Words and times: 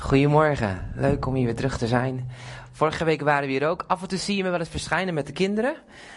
Goedemorgen, 0.00 0.90
leuk 0.94 1.26
om 1.26 1.34
hier 1.34 1.44
weer 1.44 1.54
terug 1.54 1.78
te 1.78 1.86
zijn. 1.86 2.30
Vorige 2.72 3.04
week 3.04 3.20
waren 3.20 3.46
we 3.46 3.52
hier 3.52 3.68
ook. 3.68 3.84
Af 3.86 4.02
en 4.02 4.08
toe 4.08 4.18
zie 4.18 4.36
je 4.36 4.42
me 4.42 4.50
wel 4.50 4.58
eens 4.58 4.68
verschijnen 4.68 5.14
met 5.14 5.26
de 5.26 5.32
kinderen. 5.32 5.74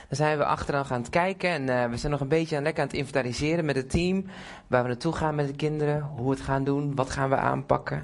Dan 0.08 0.18
zijn 0.18 0.38
we 0.38 0.46
achteraan 0.46 0.86
gaan 0.86 1.10
kijken 1.10 1.50
en 1.50 1.62
uh, 1.68 1.90
we 1.90 1.98
zijn 1.98 2.12
nog 2.12 2.22
een 2.22 2.28
beetje 2.28 2.58
aan, 2.58 2.64
lekker 2.64 2.82
aan 2.82 2.88
het 2.88 2.98
inventariseren 2.98 3.66
met 3.66 3.76
het 3.76 3.90
team. 3.90 4.26
Waar 4.68 4.82
we 4.82 4.88
naartoe 4.88 5.14
gaan 5.14 5.36
met 5.36 5.48
de 5.48 5.56
kinderen, 5.56 6.02
hoe 6.02 6.26
we 6.26 6.32
het 6.32 6.42
gaan 6.42 6.64
doen, 6.64 6.96
wat 6.96 7.10
gaan 7.10 7.30
we 7.30 7.36
aanpakken. 7.36 7.98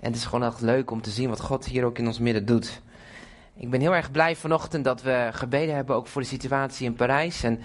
En 0.00 0.06
het 0.06 0.16
is 0.16 0.24
gewoon 0.24 0.44
echt 0.44 0.60
leuk 0.60 0.90
om 0.90 1.02
te 1.02 1.10
zien 1.10 1.28
wat 1.28 1.40
God 1.40 1.64
hier 1.64 1.84
ook 1.84 1.98
in 1.98 2.06
ons 2.06 2.18
midden 2.18 2.46
doet. 2.46 2.80
Ik 3.56 3.70
ben 3.70 3.80
heel 3.80 3.94
erg 3.94 4.10
blij 4.10 4.36
vanochtend 4.36 4.84
dat 4.84 5.02
we 5.02 5.28
gebeden 5.32 5.74
hebben 5.74 5.96
ook 5.96 6.06
voor 6.06 6.22
de 6.22 6.28
situatie 6.28 6.86
in 6.86 6.94
Parijs. 6.94 7.42
En 7.42 7.60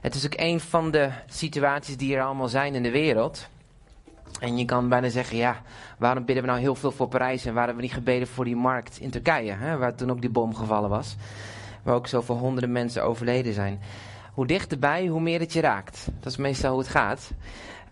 het 0.00 0.14
is 0.14 0.24
ook 0.26 0.34
een 0.36 0.60
van 0.60 0.90
de 0.90 1.10
situaties 1.26 1.96
die 1.96 2.16
er 2.16 2.22
allemaal 2.22 2.48
zijn 2.48 2.74
in 2.74 2.82
de 2.82 2.90
wereld. 2.90 3.48
En 4.40 4.58
je 4.58 4.64
kan 4.64 4.88
bijna 4.88 5.08
zeggen, 5.08 5.36
ja, 5.36 5.62
waarom 5.98 6.24
bidden 6.24 6.44
we 6.44 6.50
nou 6.50 6.60
heel 6.60 6.74
veel 6.74 6.90
voor 6.90 7.08
Parijs 7.08 7.44
en 7.44 7.54
waarom 7.54 7.76
we 7.76 7.82
niet 7.82 7.92
gebeden 7.92 8.28
voor 8.28 8.44
die 8.44 8.56
markt 8.56 8.98
in 9.00 9.10
Turkije, 9.10 9.52
hè, 9.52 9.76
waar 9.76 9.94
toen 9.94 10.10
ook 10.10 10.20
die 10.20 10.30
bom 10.30 10.54
gevallen 10.54 10.90
was. 10.90 11.16
Waar 11.82 11.94
ook 11.94 12.06
zoveel 12.06 12.36
honderden 12.36 12.72
mensen 12.72 13.04
overleden 13.04 13.52
zijn. 13.52 13.80
Hoe 14.34 14.46
dichterbij, 14.46 15.06
hoe 15.06 15.20
meer 15.20 15.40
het 15.40 15.52
je 15.52 15.60
raakt. 15.60 16.08
Dat 16.20 16.32
is 16.32 16.38
meestal 16.38 16.70
hoe 16.70 16.80
het 16.80 16.88
gaat. 16.88 17.30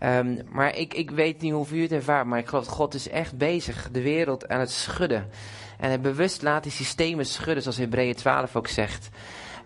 Um, 0.03 0.39
maar 0.51 0.75
ik, 0.75 0.93
ik 0.93 1.11
weet 1.11 1.41
niet 1.41 1.53
hoe 1.53 1.65
u 1.71 1.81
het 1.81 1.91
ervaart, 1.91 2.25
maar 2.25 2.39
ik 2.39 2.47
geloof 2.47 2.65
dat 2.65 2.73
God 2.73 2.93
is 2.93 3.09
echt 3.09 3.37
bezig 3.37 3.89
de 3.91 4.01
wereld 4.01 4.47
aan 4.47 4.59
het 4.59 4.71
schudden. 4.71 5.29
En 5.79 5.87
hij 5.87 5.99
bewust 5.99 6.41
laat 6.41 6.63
die 6.63 6.71
systemen 6.71 7.25
schudden, 7.25 7.63
zoals 7.63 7.77
Hebreeën 7.77 8.15
12 8.15 8.55
ook 8.55 8.67
zegt. 8.67 9.09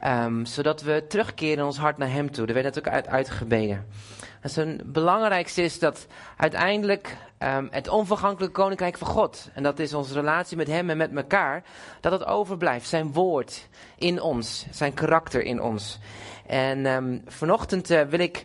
Um, 0.06 0.46
zodat 0.46 0.82
we 0.82 1.06
terugkeren 1.08 1.58
in 1.58 1.64
ons 1.64 1.78
hart 1.78 1.98
naar 1.98 2.12
hem 2.12 2.32
toe. 2.32 2.46
Daar 2.46 2.56
werd 2.56 2.76
het 2.76 2.88
ook 2.88 2.94
uit, 2.94 3.08
uitgebeden. 3.08 3.86
En 4.44 4.68
het 4.68 4.92
belangrijkste 4.92 5.62
is 5.62 5.80
dat 5.80 6.08
uiteindelijk 6.38 7.18
um, 7.40 7.68
het 7.72 7.88
onvergankelijke 7.88 8.62
koninkrijk 8.62 8.98
van 8.98 9.08
God, 9.08 9.50
en 9.54 9.64
dat 9.64 9.80
is 9.80 9.94
onze 9.94 10.14
relatie 10.14 10.58
met 10.58 10.68
Hem 10.68 10.90
en 10.90 10.98
met 10.98 11.16
elkaar, 11.16 11.64
dat 12.02 12.12
het 12.12 12.26
overblijft. 12.26 12.88
Zijn 12.88 13.12
woord 13.12 13.68
in 13.98 14.22
ons, 14.22 14.66
zijn 14.72 14.94
karakter 14.94 15.44
in 15.44 15.62
ons. 15.62 16.00
En 16.48 16.86
um, 16.86 17.22
vanochtend 17.28 17.92
uh, 17.92 18.02
wil 18.02 18.20
ik 18.20 18.44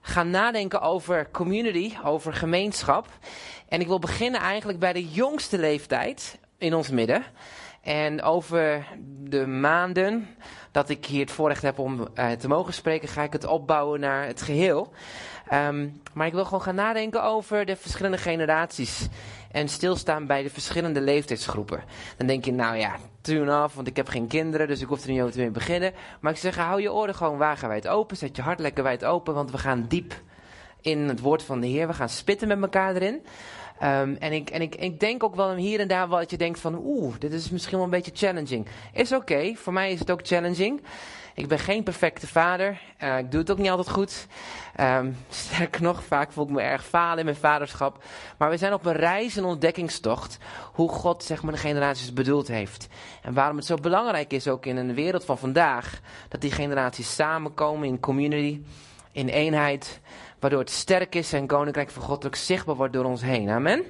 gaan 0.00 0.30
nadenken 0.30 0.80
over 0.80 1.30
community, 1.30 1.92
over 2.04 2.32
gemeenschap. 2.32 3.06
En 3.68 3.80
ik 3.80 3.86
wil 3.86 3.98
beginnen 3.98 4.40
eigenlijk 4.40 4.78
bij 4.78 4.92
de 4.92 5.08
jongste 5.08 5.58
leeftijd 5.58 6.38
in 6.58 6.74
ons 6.74 6.90
midden. 6.90 7.24
En 7.82 8.22
over 8.22 8.86
de 9.20 9.46
maanden 9.46 10.28
dat 10.74 10.88
ik 10.88 11.06
hier 11.06 11.20
het 11.20 11.30
voorrecht 11.30 11.62
heb 11.62 11.78
om 11.78 12.08
uh, 12.14 12.30
te 12.30 12.48
mogen 12.48 12.72
spreken, 12.72 13.08
ga 13.08 13.22
ik 13.22 13.32
het 13.32 13.46
opbouwen 13.46 14.00
naar 14.00 14.26
het 14.26 14.42
geheel. 14.42 14.92
Um, 15.52 16.00
maar 16.12 16.26
ik 16.26 16.32
wil 16.32 16.44
gewoon 16.44 16.62
gaan 16.62 16.74
nadenken 16.74 17.22
over 17.22 17.64
de 17.64 17.76
verschillende 17.76 18.18
generaties. 18.18 19.08
En 19.50 19.68
stilstaan 19.68 20.26
bij 20.26 20.42
de 20.42 20.50
verschillende 20.50 21.00
leeftijdsgroepen. 21.00 21.82
Dan 22.16 22.26
denk 22.26 22.44
je, 22.44 22.52
nou 22.52 22.76
ja, 22.76 22.96
tune 23.20 23.52
af, 23.52 23.74
want 23.74 23.86
ik 23.86 23.96
heb 23.96 24.08
geen 24.08 24.26
kinderen, 24.26 24.66
dus 24.66 24.80
ik 24.80 24.88
hoef 24.88 25.04
er 25.04 25.10
niet 25.10 25.20
over 25.20 25.32
te 25.32 25.50
beginnen. 25.50 25.92
Maar 26.20 26.32
ik 26.32 26.38
zeg, 26.38 26.56
hou 26.56 26.80
je 26.80 26.92
oren 26.92 27.14
gewoon 27.14 27.38
wagenwijd 27.38 27.88
open. 27.88 28.16
Zet 28.16 28.36
je 28.36 28.42
hart 28.42 28.58
lekker 28.58 28.82
wijd 28.82 29.04
open, 29.04 29.34
want 29.34 29.50
we 29.50 29.58
gaan 29.58 29.84
diep 29.88 30.14
in 30.80 30.98
het 30.98 31.20
woord 31.20 31.42
van 31.42 31.60
de 31.60 31.66
Heer. 31.66 31.86
We 31.86 31.94
gaan 31.94 32.08
spitten 32.08 32.48
met 32.48 32.62
elkaar 32.62 32.94
erin. 32.94 33.22
Um, 33.82 34.16
en 34.16 34.32
ik, 34.32 34.50
en 34.50 34.62
ik, 34.62 34.74
ik 34.74 35.00
denk 35.00 35.22
ook 35.22 35.34
wel 35.34 35.54
hier 35.54 35.80
en 35.80 35.88
daar 35.88 36.08
wat 36.08 36.30
je 36.30 36.36
denkt 36.36 36.60
van, 36.60 36.80
oeh, 36.84 37.14
dit 37.18 37.32
is 37.32 37.50
misschien 37.50 37.76
wel 37.76 37.84
een 37.84 37.90
beetje 37.90 38.10
challenging. 38.14 38.66
Is 38.92 39.12
oké, 39.12 39.54
voor 39.54 39.72
mij 39.72 39.92
is 39.92 39.98
het 39.98 40.10
ook 40.10 40.20
challenging. 40.22 40.80
Ik 41.34 41.48
ben 41.48 41.58
geen 41.58 41.82
perfecte 41.82 42.26
vader. 42.26 42.80
Uh, 43.02 43.18
ik 43.18 43.30
doe 43.30 43.40
het 43.40 43.50
ook 43.50 43.58
niet 43.58 43.70
altijd 43.70 43.90
goed. 43.90 44.26
Um, 44.80 45.16
sterker 45.28 45.82
nog, 45.82 46.04
vaak 46.04 46.32
voel 46.32 46.44
ik 46.44 46.50
me 46.50 46.60
erg 46.60 46.84
falen 46.84 47.18
in 47.18 47.24
mijn 47.24 47.36
vaderschap. 47.36 48.04
Maar 48.38 48.50
we 48.50 48.56
zijn 48.56 48.72
op 48.72 48.86
een 48.86 48.92
reis, 48.92 49.36
een 49.36 49.44
ontdekkingstocht. 49.44 50.38
Hoe 50.72 50.88
God 50.88 51.24
zeg 51.24 51.42
maar, 51.42 51.52
de 51.52 51.58
generaties 51.58 52.12
bedoeld 52.12 52.48
heeft. 52.48 52.86
En 53.22 53.34
waarom 53.34 53.56
het 53.56 53.66
zo 53.66 53.76
belangrijk 53.76 54.32
is 54.32 54.48
ook 54.48 54.66
in 54.66 54.76
een 54.76 54.94
wereld 54.94 55.24
van 55.24 55.38
vandaag. 55.38 56.00
Dat 56.28 56.40
die 56.40 56.52
generaties 56.52 57.14
samenkomen 57.14 57.88
in 57.88 58.00
community, 58.00 58.62
in 59.12 59.28
eenheid. 59.28 60.00
Waardoor 60.44 60.62
het 60.62 60.70
sterk 60.70 61.14
is 61.14 61.32
en 61.32 61.46
koninkrijk 61.46 61.90
van 61.90 62.02
God 62.02 62.26
ook 62.26 62.36
zichtbaar 62.36 62.74
wordt 62.74 62.92
door 62.92 63.04
ons 63.04 63.22
heen. 63.22 63.50
Amen. 63.50 63.82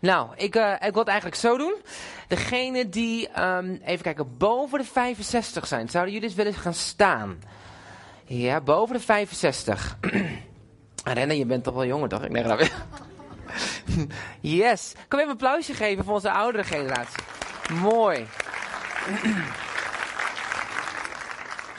Nou, 0.00 0.28
ik, 0.36 0.56
uh, 0.56 0.72
ik 0.72 0.92
wil 0.92 0.98
het 0.98 1.08
eigenlijk 1.08 1.40
zo 1.40 1.56
doen. 1.56 1.74
Degene 2.28 2.88
die, 2.88 3.42
um, 3.42 3.80
even 3.84 4.02
kijken, 4.02 4.36
boven 4.36 4.78
de 4.78 4.84
65 4.84 5.66
zijn. 5.66 5.88
Zouden 5.88 6.12
jullie 6.12 6.28
eens 6.28 6.36
willen 6.36 6.54
gaan 6.54 6.74
staan? 6.74 7.38
Ja, 8.24 8.60
boven 8.60 8.96
de 8.96 9.02
65. 9.02 9.96
Rennen, 11.04 11.38
je 11.38 11.46
bent 11.46 11.64
toch 11.64 11.74
wel 11.74 11.86
jonger, 11.86 12.08
toch? 12.08 12.24
Ik 12.24 12.32
denk 12.32 12.48
dat 12.48 12.70
Yes. 14.40 14.94
Kom 15.08 15.18
even 15.18 15.30
een 15.30 15.36
applausje 15.36 15.74
geven 15.74 16.04
voor 16.04 16.14
onze 16.14 16.30
oudere 16.30 16.64
generatie. 16.64 17.22
Mooi. 17.72 18.26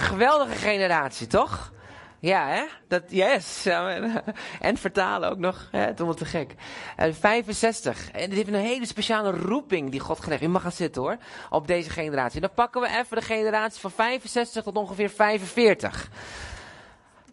Geweldige 0.10 0.56
generatie, 0.56 1.28
toch? 1.28 1.76
Ja, 2.20 2.48
hè? 2.48 2.64
Dat, 2.88 3.04
yes. 3.08 3.66
En 4.60 4.78
vertalen 4.78 5.30
ook 5.30 5.38
nog. 5.38 5.68
Het 5.72 6.00
is 6.00 6.16
te 6.16 6.26
gek. 6.26 6.54
Uh, 7.00 7.14
65. 7.14 8.12
En 8.12 8.30
dit 8.30 8.38
heeft 8.38 8.48
een 8.48 8.54
hele 8.54 8.86
speciale 8.86 9.32
roeping 9.32 9.92
die 9.92 10.00
God 10.00 10.20
geeft. 10.20 10.42
Je 10.42 10.48
mag 10.48 10.62
gaan 10.62 10.72
zitten 10.72 11.02
hoor. 11.02 11.18
Op 11.50 11.68
deze 11.68 11.90
generatie. 11.90 12.42
Dan 12.42 12.54
pakken 12.54 12.82
we 12.82 12.88
even 12.88 13.18
de 13.18 13.24
generatie 13.24 13.82
van 13.82 13.92
65 13.92 14.64
tot 14.64 14.76
ongeveer 14.76 15.10
45. 15.10 16.10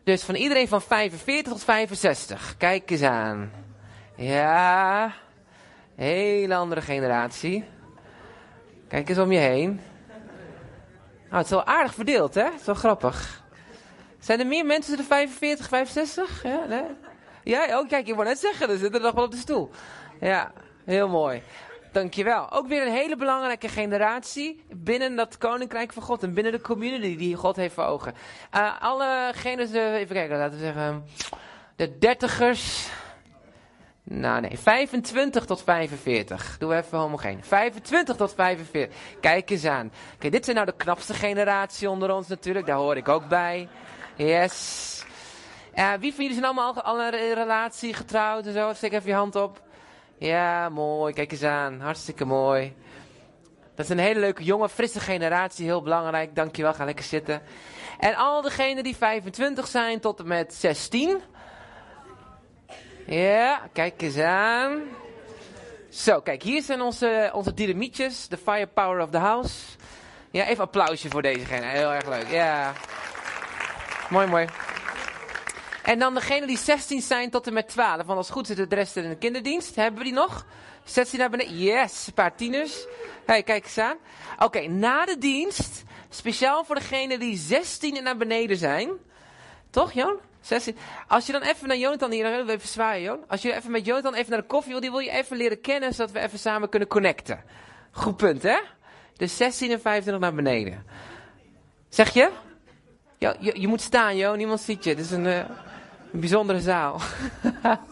Dus 0.05 0.23
van 0.23 0.35
iedereen 0.35 0.69
van 0.69 0.83
45 0.83 1.53
tot 1.53 1.65
65. 1.65 2.55
Kijk 2.59 2.91
eens 2.91 3.03
aan. 3.03 3.53
Ja. 4.17 5.13
Hele 5.97 6.55
andere 6.55 6.81
generatie. 6.81 7.65
Kijk 8.89 9.09
eens 9.09 9.19
om 9.19 9.33
je 9.33 9.39
heen. 9.39 9.81
Nou, 11.25 11.37
het 11.37 11.45
is 11.45 11.51
wel 11.51 11.65
aardig 11.65 11.95
verdeeld, 11.95 12.35
hè? 12.35 12.45
Het 12.45 12.61
is 12.61 12.67
wel 12.67 12.75
grappig. 12.75 13.44
Zijn 14.25 14.41
er 14.41 14.47
meer 14.47 14.67
mensen 14.67 14.97
tussen 14.97 15.09
de 15.09 15.15
45, 15.15 15.69
65? 15.69 16.43
Ja, 16.43 16.65
nee? 16.69 16.85
ja 17.43 17.81
oh, 17.81 17.89
kijk, 17.89 18.07
je 18.07 18.15
wou 18.15 18.27
net 18.27 18.39
zeggen, 18.39 18.69
er 18.69 18.79
zitten 18.79 19.01
er 19.01 19.07
nog 19.07 19.15
wel 19.15 19.25
op 19.25 19.31
de 19.31 19.37
stoel. 19.37 19.71
Ja, 20.21 20.53
heel 20.85 21.09
mooi. 21.09 21.43
Dankjewel. 21.93 22.53
Ook 22.53 22.67
weer 22.67 22.87
een 22.87 22.93
hele 22.93 23.17
belangrijke 23.17 23.69
generatie 23.69 24.65
binnen 24.73 25.17
dat 25.17 25.39
koninkrijk 25.39 25.93
van 25.93 26.03
God 26.03 26.23
en 26.23 26.35
binnen 26.35 26.53
de 26.53 26.61
community 26.61 27.17
die 27.17 27.37
God 27.37 27.57
heeft 27.57 27.75
voor 27.75 27.85
ogen. 27.85 28.15
Uh, 28.55 28.83
allegenen, 28.83 29.95
even 29.95 30.15
kijken, 30.15 30.39
laten 30.39 30.59
we 30.59 30.65
zeggen, 30.65 31.05
de 31.77 31.99
dertigers. 31.99 32.89
Nou 34.03 34.41
nee, 34.41 34.59
25 34.59 35.45
tot 35.45 35.63
45. 35.63 36.57
Doe 36.59 36.75
even 36.75 36.99
homogeen. 36.99 37.45
25 37.45 38.17
tot 38.17 38.35
45. 38.35 38.97
Kijk 39.21 39.51
eens 39.51 39.65
aan. 39.65 39.93
Kijk, 40.19 40.33
dit 40.33 40.45
zijn 40.45 40.57
nou 40.57 40.69
de 40.69 40.77
knapste 40.77 41.15
generatie 41.15 41.91
onder 41.91 42.15
ons 42.15 42.29
natuurlijk, 42.29 42.67
daar 42.67 42.77
hoor 42.77 42.97
ik 42.97 43.09
ook 43.09 43.29
bij. 43.29 43.69
Yes. 44.17 45.05
Uh, 45.75 45.93
wie 45.93 46.15
van 46.15 46.25
jullie 46.25 46.41
zijn 46.41 46.45
allemaal 46.45 46.83
al 46.83 47.01
een 47.01 47.35
relatie, 47.35 47.95
getrouwd 47.95 48.47
en 48.47 48.53
zo? 48.53 48.73
Steek 48.73 48.93
even 48.93 49.09
je 49.09 49.15
hand 49.15 49.37
op. 49.37 49.63
Ja, 50.19 50.69
mooi. 50.69 51.15
Kijk 51.15 51.33
eens 51.33 51.43
aan. 51.43 51.81
Hartstikke 51.81 52.25
mooi. 52.25 52.75
Dat 53.75 53.85
is 53.85 53.91
een 53.91 53.99
hele 53.99 54.21
leuke, 54.21 54.45
jonge, 54.45 54.69
frisse 54.69 55.01
generatie. 55.01 55.65
Heel 55.65 55.83
belangrijk. 55.83 56.35
Dankjewel. 56.35 56.75
Ga 56.75 56.85
lekker 56.85 57.05
zitten. 57.05 57.43
En 57.99 58.15
al 58.15 58.43
degenen 58.43 58.85
die 58.85 58.97
25 58.97 59.67
zijn 59.67 60.01
tot 60.01 60.19
en 60.19 60.27
met 60.27 60.55
16. 60.55 61.21
Ja, 63.07 63.61
kijk 63.73 64.03
eens 64.03 64.19
aan. 64.19 64.83
Zo, 65.91 66.21
kijk, 66.21 66.43
hier 66.43 66.63
zijn 66.63 66.81
onze, 66.81 67.31
onze 67.33 67.55
dynamietjes. 67.55 68.29
De 68.29 68.37
firepower 68.37 69.03
of 69.03 69.11
the 69.11 69.19
house. 69.19 69.55
Ja, 70.31 70.47
even 70.47 70.65
applausje 70.65 71.09
voor 71.09 71.23
deze 71.23 71.45
generatie. 71.45 71.79
Heel 71.79 71.93
erg 71.93 72.09
leuk. 72.09 72.29
Ja. 72.31 72.73
Mooi, 74.11 74.27
mooi. 74.27 74.47
En 75.83 75.99
dan 75.99 76.15
degene 76.15 76.47
die 76.47 76.59
16 76.59 77.01
zijn 77.01 77.31
tot 77.31 77.47
en 77.47 77.53
met 77.53 77.69
12. 77.69 77.97
Want 77.97 78.19
als 78.19 78.31
goed 78.31 78.47
zit 78.47 78.57
de 78.57 78.75
rest 78.75 78.97
in 78.97 79.09
de 79.09 79.17
kinderdienst. 79.17 79.77
Hebben 79.77 79.99
we 79.99 80.05
die 80.05 80.13
nog? 80.13 80.47
16 80.85 81.19
naar 81.19 81.31
beneden. 81.31 81.59
Yes, 81.59 82.07
een 82.07 82.13
paar 82.15 82.35
tieners. 82.35 82.87
hey, 83.27 83.43
kijk 83.43 83.65
eens 83.65 83.79
aan. 83.79 83.97
Oké, 84.39 84.61
na 84.69 85.05
de 85.05 85.19
dienst. 85.19 85.83
Speciaal 86.09 86.65
voor 86.65 86.75
degene 86.75 87.19
die 87.19 87.37
16 87.37 87.97
en 87.97 88.03
naar 88.03 88.17
beneden 88.17 88.57
zijn. 88.57 88.91
Toch, 89.71 89.93
Joon? 89.93 90.19
16. 90.41 90.77
Als 91.09 91.27
je 91.27 91.33
dan 91.33 91.43
even 91.43 91.69
naar 91.69 91.77
Jonathan 91.77 92.11
hier, 92.11 92.25
dan 92.25 92.49
even 92.49 92.69
zwaaien, 92.69 93.03
Joon. 93.03 93.25
Als 93.29 93.43
je 93.43 93.55
even 93.55 93.71
met 93.71 93.87
Jonathan 93.87 94.15
even 94.15 94.31
naar 94.31 94.41
de 94.41 94.47
koffie 94.47 94.73
wil, 94.73 94.81
die 94.81 94.91
wil 94.91 94.99
je 94.99 95.11
even 95.11 95.37
leren 95.37 95.61
kennen, 95.61 95.95
zodat 95.95 96.13
we 96.13 96.21
even 96.21 96.39
samen 96.39 96.69
kunnen 96.69 96.89
connecten. 96.89 97.45
Goed 97.91 98.17
punt, 98.17 98.43
hè? 98.43 98.59
Dus 99.17 99.37
16 99.37 99.71
en 99.71 99.81
25 99.81 100.23
naar 100.23 100.35
beneden. 100.35 100.87
Zeg 101.89 102.15
je? 102.15 102.31
Je, 103.33 103.61
je 103.61 103.69
moet 103.69 103.81
staan, 103.81 104.17
joh. 104.17 104.37
Niemand 104.37 104.61
ziet 104.61 104.85
je. 104.85 104.91
Het 104.91 104.99
is 104.99 105.11
een, 105.11 105.25
uh, 105.25 105.37
een 106.13 106.21
bijzondere 106.21 106.61
zaal. 106.61 107.01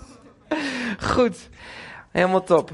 Goed. 1.12 1.48
Helemaal 2.10 2.42
top. 2.42 2.70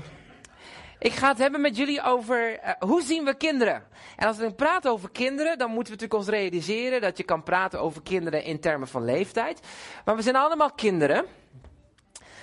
Ik 0.99 1.12
ga 1.12 1.28
het 1.28 1.38
hebben 1.38 1.60
met 1.60 1.76
jullie 1.76 2.02
over 2.02 2.52
uh, 2.52 2.70
hoe 2.78 3.02
zien 3.02 3.25
we 3.25 3.34
kinderen. 3.34 3.82
En 4.16 4.26
als 4.26 4.37
we 4.37 4.52
praten 4.52 4.90
over 4.90 5.10
kinderen, 5.10 5.58
dan 5.58 5.70
moeten 5.70 5.94
we 5.94 6.00
natuurlijk 6.00 6.14
ons 6.14 6.38
realiseren 6.40 7.00
dat 7.00 7.16
je 7.16 7.22
kan 7.22 7.43
praten 7.43 7.81
over 7.81 8.02
kinderen 8.02 8.44
in 8.44 8.60
termen 8.60 8.88
van 8.88 9.05
leeftijd. 9.05 9.60
Maar 10.05 10.16
we 10.16 10.22
zijn 10.22 10.37
allemaal 10.37 10.70
kinderen. 10.70 11.25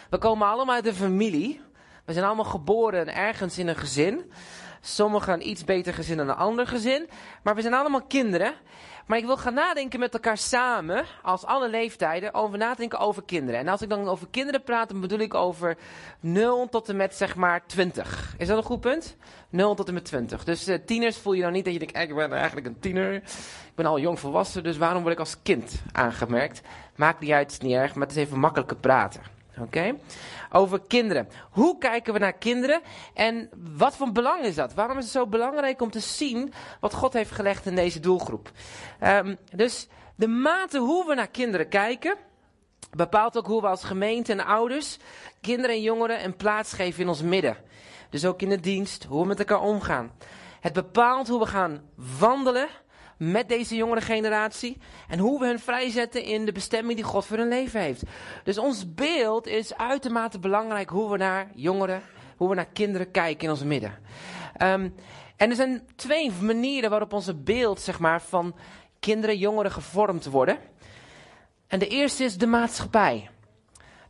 We 0.10 0.18
komen 0.18 0.48
allemaal 0.48 0.76
uit 0.76 0.86
een 0.86 0.96
familie 0.96 1.62
We 2.06 2.14
zijn 2.14 2.26
allemaal 2.26 2.46
geboren 2.46 3.16
ergens 3.16 3.58
in 3.58 3.68
een 3.68 3.76
gezin. 3.76 4.32
Sommigen 4.82 5.34
een 5.34 5.50
iets 5.50 5.64
beter 5.64 5.94
gezin 5.94 6.18
dan 6.18 6.30
een 6.30 6.36
ander 6.36 6.68
gezin. 6.68 7.10
Maar 7.44 7.56
we 7.56 7.62
zijn 7.62 7.74
allemaal 7.74 8.04
kinderen. 8.04 8.54
Maar 9.06 9.18
ik 9.18 9.26
wil 9.26 9.38
gaan 9.38 9.54
nadenken 9.54 10.00
met 10.00 10.14
elkaar 10.14 10.38
samen, 10.38 11.06
als 11.22 11.46
alle 11.46 11.70
leeftijden, 11.70 12.34
over 12.34 12.58
nadenken 12.58 13.00
over 13.00 13.24
kinderen. 13.24 13.60
En 13.60 13.68
als 13.68 13.82
ik 13.82 13.90
dan 13.90 14.08
over 14.08 14.28
kinderen 14.32 14.64
praat, 14.64 14.90
dan 14.90 15.02
bedoel 15.02 15.20
ik 15.20 15.34
over 15.34 15.78
0 16.20 16.70
tot 16.70 16.90
en 16.90 16.96
met 16.96 17.16
zeg 17.16 17.36
maar 17.36 17.66
20. 17.66 18.36
Is 18.38 18.48
dat 18.48 18.58
een 18.58 18.64
goed 18.64 18.80
punt? 18.80 19.18
0 19.50 19.76
tot 19.76 19.88
en 19.88 19.94
met 19.94 20.06
20. 20.06 20.44
Dus 20.44 20.68
uh, 20.68 20.78
tieners 20.86 21.18
voel 21.18 21.34
je 21.34 21.42
dan 21.42 21.52
niet 21.52 21.66
dat 21.66 21.74
je 21.74 21.80
denkt, 21.80 21.98
ik 21.98 22.16
ben 22.16 22.34
eigenlijk 22.34 22.68
een 22.68 22.80
tiener. 22.80 23.14
Ik 23.16 23.76
ben 23.76 23.86
al 23.86 24.00
jong 24.00 24.20
volwassen, 24.20 24.64
dus 24.64 24.78
waarom 24.78 25.02
word 25.02 25.14
ik 25.14 25.20
als 25.20 25.42
kind 25.44 25.82
aangemerkt? 25.92 26.62
Maakt 26.96 27.20
niet 27.20 27.32
uit, 27.32 27.52
is 27.52 27.60
niet 27.60 27.74
erg, 27.74 27.96
maar 27.96 28.08
het 28.08 28.16
is 28.16 28.24
even 28.24 28.40
makkelijker 28.40 28.78
praten. 28.78 29.35
Oké? 29.60 29.96
Over 30.52 30.82
kinderen. 30.88 31.30
Hoe 31.52 31.78
kijken 31.78 32.14
we 32.14 32.20
naar 32.20 32.34
kinderen 32.34 32.82
en 33.14 33.50
wat 33.78 33.96
voor 33.96 34.12
belang 34.12 34.44
is 34.44 34.56
dat? 34.56 34.74
Waarom 34.74 34.98
is 34.98 35.04
het 35.04 35.14
zo 35.14 35.28
belangrijk 35.28 35.82
om 35.82 35.92
te 35.92 36.00
zien 36.00 36.54
wat 36.80 36.94
God 36.94 37.14
heeft 37.14 37.32
gelegd 37.32 37.66
in 37.66 37.76
deze 37.76 38.00
doelgroep? 38.00 38.52
Um, 39.04 39.38
dus 39.56 39.88
de 40.16 40.28
mate 40.28 40.80
hoe 40.80 41.08
we 41.08 41.14
naar 41.14 41.30
kinderen 41.30 41.70
kijken, 41.70 42.16
bepaalt 42.92 43.38
ook 43.38 43.48
hoe 43.48 43.62
we 43.62 43.68
als 43.68 43.84
gemeente 43.84 44.32
en 44.32 44.46
ouders 44.46 44.98
kinderen 45.42 45.76
en 45.76 45.82
jongeren 45.82 46.24
een 46.24 46.36
plaats 46.36 46.74
geven 46.74 47.02
in 47.02 47.08
ons 47.08 47.22
midden. 47.22 47.58
Dus 48.10 48.26
ook 48.26 48.42
in 48.42 48.50
de 48.50 48.60
dienst, 48.60 49.04
hoe 49.04 49.22
we 49.22 49.28
met 49.28 49.40
elkaar 49.40 49.62
omgaan. 49.62 50.12
Het 50.60 50.74
bepaalt 50.74 51.28
hoe 51.28 51.40
we 51.40 51.46
gaan 51.46 51.82
wandelen 52.20 52.68
met 53.18 53.50
deze 53.50 53.76
jongere 53.76 54.02
generatie. 54.02 54.78
En 55.08 55.20
hoe 55.20 55.40
we 55.40 55.46
hen 55.46 55.60
vrijzetten 55.60 56.24
in 56.24 56.46
de 56.46 56.52
bestemming 56.52 56.96
die 56.96 57.06
God 57.06 57.26
voor 57.26 57.38
hun 57.38 57.48
leven 57.48 57.82
heeft. 57.82 58.04
Dus 58.44 58.58
ons 58.58 58.94
beeld 58.94 59.48
is 59.48 59.78
uitermate 59.78 60.40
belangrijk 60.40 60.90
hoe 60.90 61.12
we 61.12 61.18
naar 61.18 61.50
jongeren, 61.56 62.02
hoe 62.38 62.50
we 62.50 62.56
naar 62.56 62.68
kinderen 62.74 63.12
kijken 63.12 63.44
in 63.44 63.50
ons 63.50 63.64
midden. 63.64 63.98
Um, 64.62 64.96
en 65.36 65.50
er 65.50 65.56
zijn 65.56 65.88
twee 65.96 66.32
manieren 66.42 66.90
waarop 66.90 67.14
onze 67.14 67.36
beeld 67.36 67.80
zeg 67.80 68.00
maar, 68.00 68.22
van 68.22 68.56
kinderen, 69.00 69.38
jongeren 69.38 69.72
gevormd 69.72 70.26
worden. 70.26 70.58
En 71.68 71.80
de 71.80 71.88
eerste 71.88 72.24
is 72.24 72.38
de 72.38 72.48
maatschappij. 72.48 73.30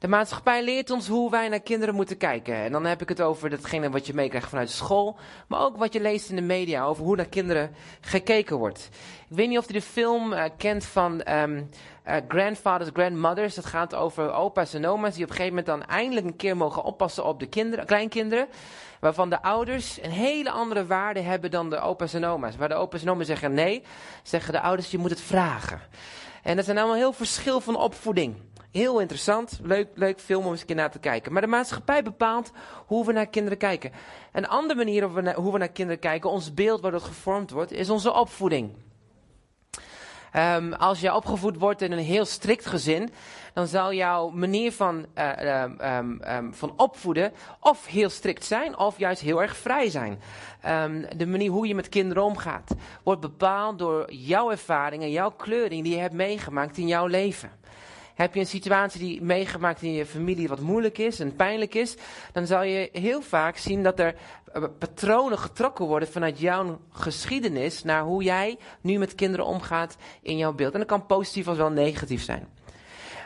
De 0.05 0.11
maatschappij 0.11 0.63
leert 0.63 0.89
ons 0.89 1.07
hoe 1.07 1.31
wij 1.31 1.49
naar 1.49 1.59
kinderen 1.59 1.95
moeten 1.95 2.17
kijken. 2.17 2.55
En 2.55 2.71
dan 2.71 2.85
heb 2.85 3.01
ik 3.01 3.09
het 3.09 3.21
over 3.21 3.49
datgene 3.49 3.89
wat 3.89 4.07
je 4.07 4.13
meekrijgt 4.13 4.49
vanuit 4.49 4.69
school. 4.69 5.17
Maar 5.47 5.59
ook 5.59 5.77
wat 5.77 5.93
je 5.93 6.01
leest 6.01 6.29
in 6.29 6.35
de 6.35 6.41
media 6.41 6.85
over 6.85 7.03
hoe 7.03 7.15
naar 7.15 7.25
kinderen 7.25 7.75
gekeken 8.01 8.57
wordt. 8.57 8.89
Ik 9.29 9.35
weet 9.35 9.47
niet 9.47 9.57
of 9.57 9.69
u 9.69 9.73
de 9.73 9.81
film 9.81 10.33
uh, 10.33 10.43
kent 10.57 10.85
van 10.85 11.29
um, 11.29 11.69
uh, 12.07 12.15
Grandfathers, 12.27 12.89
Grandmothers. 12.93 13.55
Dat 13.55 13.65
gaat 13.65 13.95
over 13.95 14.33
opa's 14.33 14.73
en 14.73 14.87
oma's 14.87 15.13
die 15.13 15.23
op 15.23 15.29
een 15.29 15.35
gegeven 15.35 15.57
moment 15.57 15.65
dan 15.65 15.89
eindelijk 15.95 16.25
een 16.25 16.35
keer 16.35 16.57
mogen 16.57 16.83
oppassen 16.83 17.25
op 17.25 17.39
de 17.39 17.47
kinderen, 17.47 17.85
kleinkinderen. 17.85 18.47
Waarvan 18.99 19.29
de 19.29 19.41
ouders 19.41 20.01
een 20.01 20.11
hele 20.11 20.51
andere 20.51 20.85
waarde 20.85 21.21
hebben 21.21 21.51
dan 21.51 21.69
de 21.69 21.79
opa's 21.79 22.13
en 22.13 22.25
oma's. 22.25 22.55
Waar 22.55 22.69
de 22.69 22.75
opa's 22.75 23.01
en 23.01 23.09
oma's 23.09 23.27
zeggen 23.27 23.53
nee, 23.53 23.83
zeggen 24.23 24.53
de 24.53 24.61
ouders 24.61 24.91
je 24.91 24.97
moet 24.97 25.09
het 25.09 25.21
vragen. 25.21 25.81
En 26.43 26.55
dat 26.55 26.67
is 26.67 26.75
allemaal 26.75 26.95
heel 26.95 27.13
verschil 27.13 27.61
van 27.61 27.75
opvoeding. 27.75 28.35
Heel 28.75 28.99
interessant, 28.99 29.59
leuk, 29.63 29.87
leuk 29.93 30.19
film 30.19 30.45
om 30.45 30.51
eens 30.51 30.61
een 30.61 30.67
keer 30.67 30.75
naar 30.75 30.91
te 30.91 30.99
kijken. 30.99 31.33
Maar 31.33 31.41
de 31.41 31.47
maatschappij 31.47 32.03
bepaalt 32.03 32.51
hoe 32.85 33.05
we 33.05 33.11
naar 33.11 33.27
kinderen 33.27 33.57
kijken. 33.57 33.91
Een 34.31 34.47
andere 34.47 34.75
manier 34.83 35.33
hoe 35.35 35.51
we 35.51 35.57
naar 35.57 35.69
kinderen 35.69 35.99
kijken, 35.99 36.29
ons 36.29 36.53
beeld 36.53 36.81
waardoor 36.81 36.99
het 36.99 37.09
gevormd 37.09 37.51
wordt, 37.51 37.71
is 37.71 37.89
onze 37.89 38.13
opvoeding. 38.13 38.71
Um, 40.35 40.73
als 40.73 40.99
je 40.99 41.13
opgevoed 41.13 41.57
wordt 41.57 41.81
in 41.81 41.91
een 41.91 41.97
heel 41.97 42.25
strikt 42.25 42.65
gezin, 42.65 43.09
dan 43.53 43.67
zal 43.67 43.93
jouw 43.93 44.29
manier 44.29 44.71
van, 44.71 45.05
uh, 45.15 45.61
um, 45.97 46.21
um, 46.27 46.53
van 46.53 46.73
opvoeden 46.77 47.33
of 47.59 47.85
heel 47.85 48.09
strikt 48.09 48.45
zijn, 48.45 48.77
of 48.77 48.97
juist 48.97 49.21
heel 49.21 49.41
erg 49.41 49.57
vrij 49.57 49.89
zijn. 49.89 50.19
de 51.17 51.27
manier 51.27 51.51
hoe 51.51 51.67
je 51.67 51.75
met 51.75 51.89
kinderen 51.89 52.23
omgaat, 52.23 52.75
wordt 53.03 53.21
bepaald 53.21 53.79
door 53.79 54.13
jouw 54.13 54.51
ervaringen, 54.51 55.11
jouw 55.11 55.31
kleuring 55.31 55.83
die 55.83 55.93
je 55.93 56.01
hebt 56.01 56.13
meegemaakt 56.13 56.77
in 56.77 56.87
jouw 56.87 57.05
leven. 57.05 57.63
Heb 58.15 58.33
je 58.33 58.39
een 58.39 58.45
situatie 58.45 58.99
die 58.99 59.21
meegemaakt 59.21 59.81
in 59.81 59.93
je 59.93 60.05
familie 60.05 60.47
wat 60.47 60.59
moeilijk 60.59 60.97
is 60.97 61.19
en 61.19 61.35
pijnlijk 61.35 61.73
is, 61.73 61.95
dan 62.31 62.47
zal 62.47 62.63
je 62.63 62.89
heel 62.91 63.21
vaak 63.21 63.57
zien 63.57 63.83
dat 63.83 63.99
er 63.99 64.15
eh, 64.53 64.63
patronen 64.79 65.39
getrokken 65.39 65.85
worden 65.85 66.11
vanuit 66.11 66.39
jouw 66.39 66.79
geschiedenis 66.91 67.83
naar 67.83 68.03
hoe 68.03 68.23
jij 68.23 68.57
nu 68.81 68.97
met 68.97 69.15
kinderen 69.15 69.45
omgaat 69.45 69.97
in 70.21 70.37
jouw 70.37 70.53
beeld. 70.53 70.73
En 70.73 70.79
dat 70.79 70.87
kan 70.87 71.05
positief 71.05 71.47
als 71.47 71.57
wel 71.57 71.71
negatief 71.71 72.23
zijn. 72.23 72.47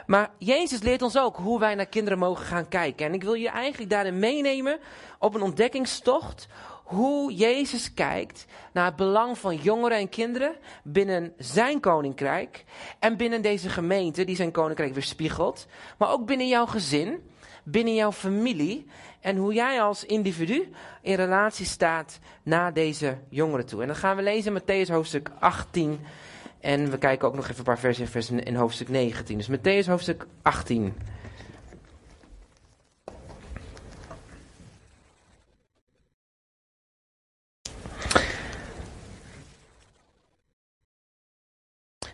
Maar 0.09 0.31
Jezus 0.37 0.81
leert 0.81 1.01
ons 1.01 1.17
ook 1.17 1.37
hoe 1.37 1.59
wij 1.59 1.75
naar 1.75 1.85
kinderen 1.85 2.19
mogen 2.19 2.45
gaan 2.45 2.67
kijken. 2.67 3.05
En 3.05 3.13
ik 3.13 3.23
wil 3.23 3.33
je 3.33 3.49
eigenlijk 3.49 3.91
daarin 3.91 4.19
meenemen 4.19 4.79
op 5.19 5.35
een 5.35 5.41
ontdekkingstocht 5.41 6.47
hoe 6.89 7.33
Jezus 7.33 7.93
kijkt 7.93 8.45
naar 8.73 8.85
het 8.85 8.95
belang 8.95 9.37
van 9.37 9.55
jongeren 9.55 9.97
en 9.97 10.09
kinderen 10.09 10.55
binnen 10.83 11.33
zijn 11.37 11.79
koninkrijk 11.79 12.65
en 12.99 13.17
binnen 13.17 13.41
deze 13.41 13.69
gemeente 13.69 14.23
die 14.23 14.35
zijn 14.35 14.51
koninkrijk 14.51 14.93
weerspiegelt, 14.93 15.67
maar 15.97 16.11
ook 16.11 16.25
binnen 16.25 16.47
jouw 16.47 16.65
gezin, 16.65 17.29
binnen 17.63 17.95
jouw 17.95 18.11
familie 18.11 18.85
en 19.19 19.37
hoe 19.37 19.53
jij 19.53 19.81
als 19.81 20.05
individu 20.05 20.71
in 21.01 21.15
relatie 21.15 21.65
staat 21.65 22.19
naar 22.43 22.73
deze 22.73 23.17
jongeren 23.29 23.65
toe. 23.65 23.81
En 23.81 23.87
dan 23.87 23.95
gaan 23.95 24.15
we 24.15 24.21
lezen 24.21 24.55
in 24.55 24.61
Matthäus 24.61 24.91
hoofdstuk 24.91 25.31
18 25.39 25.99
en 26.59 26.91
we 26.91 26.97
kijken 26.97 27.27
ook 27.27 27.35
nog 27.35 27.43
even 27.43 27.57
een 27.57 27.63
paar 27.63 27.79
versen 27.79 28.43
in 28.43 28.55
hoofdstuk 28.55 28.89
19. 28.89 29.37
Dus 29.37 29.49
Matthäus 29.49 29.87
hoofdstuk 29.87 30.27
18. 30.41 30.93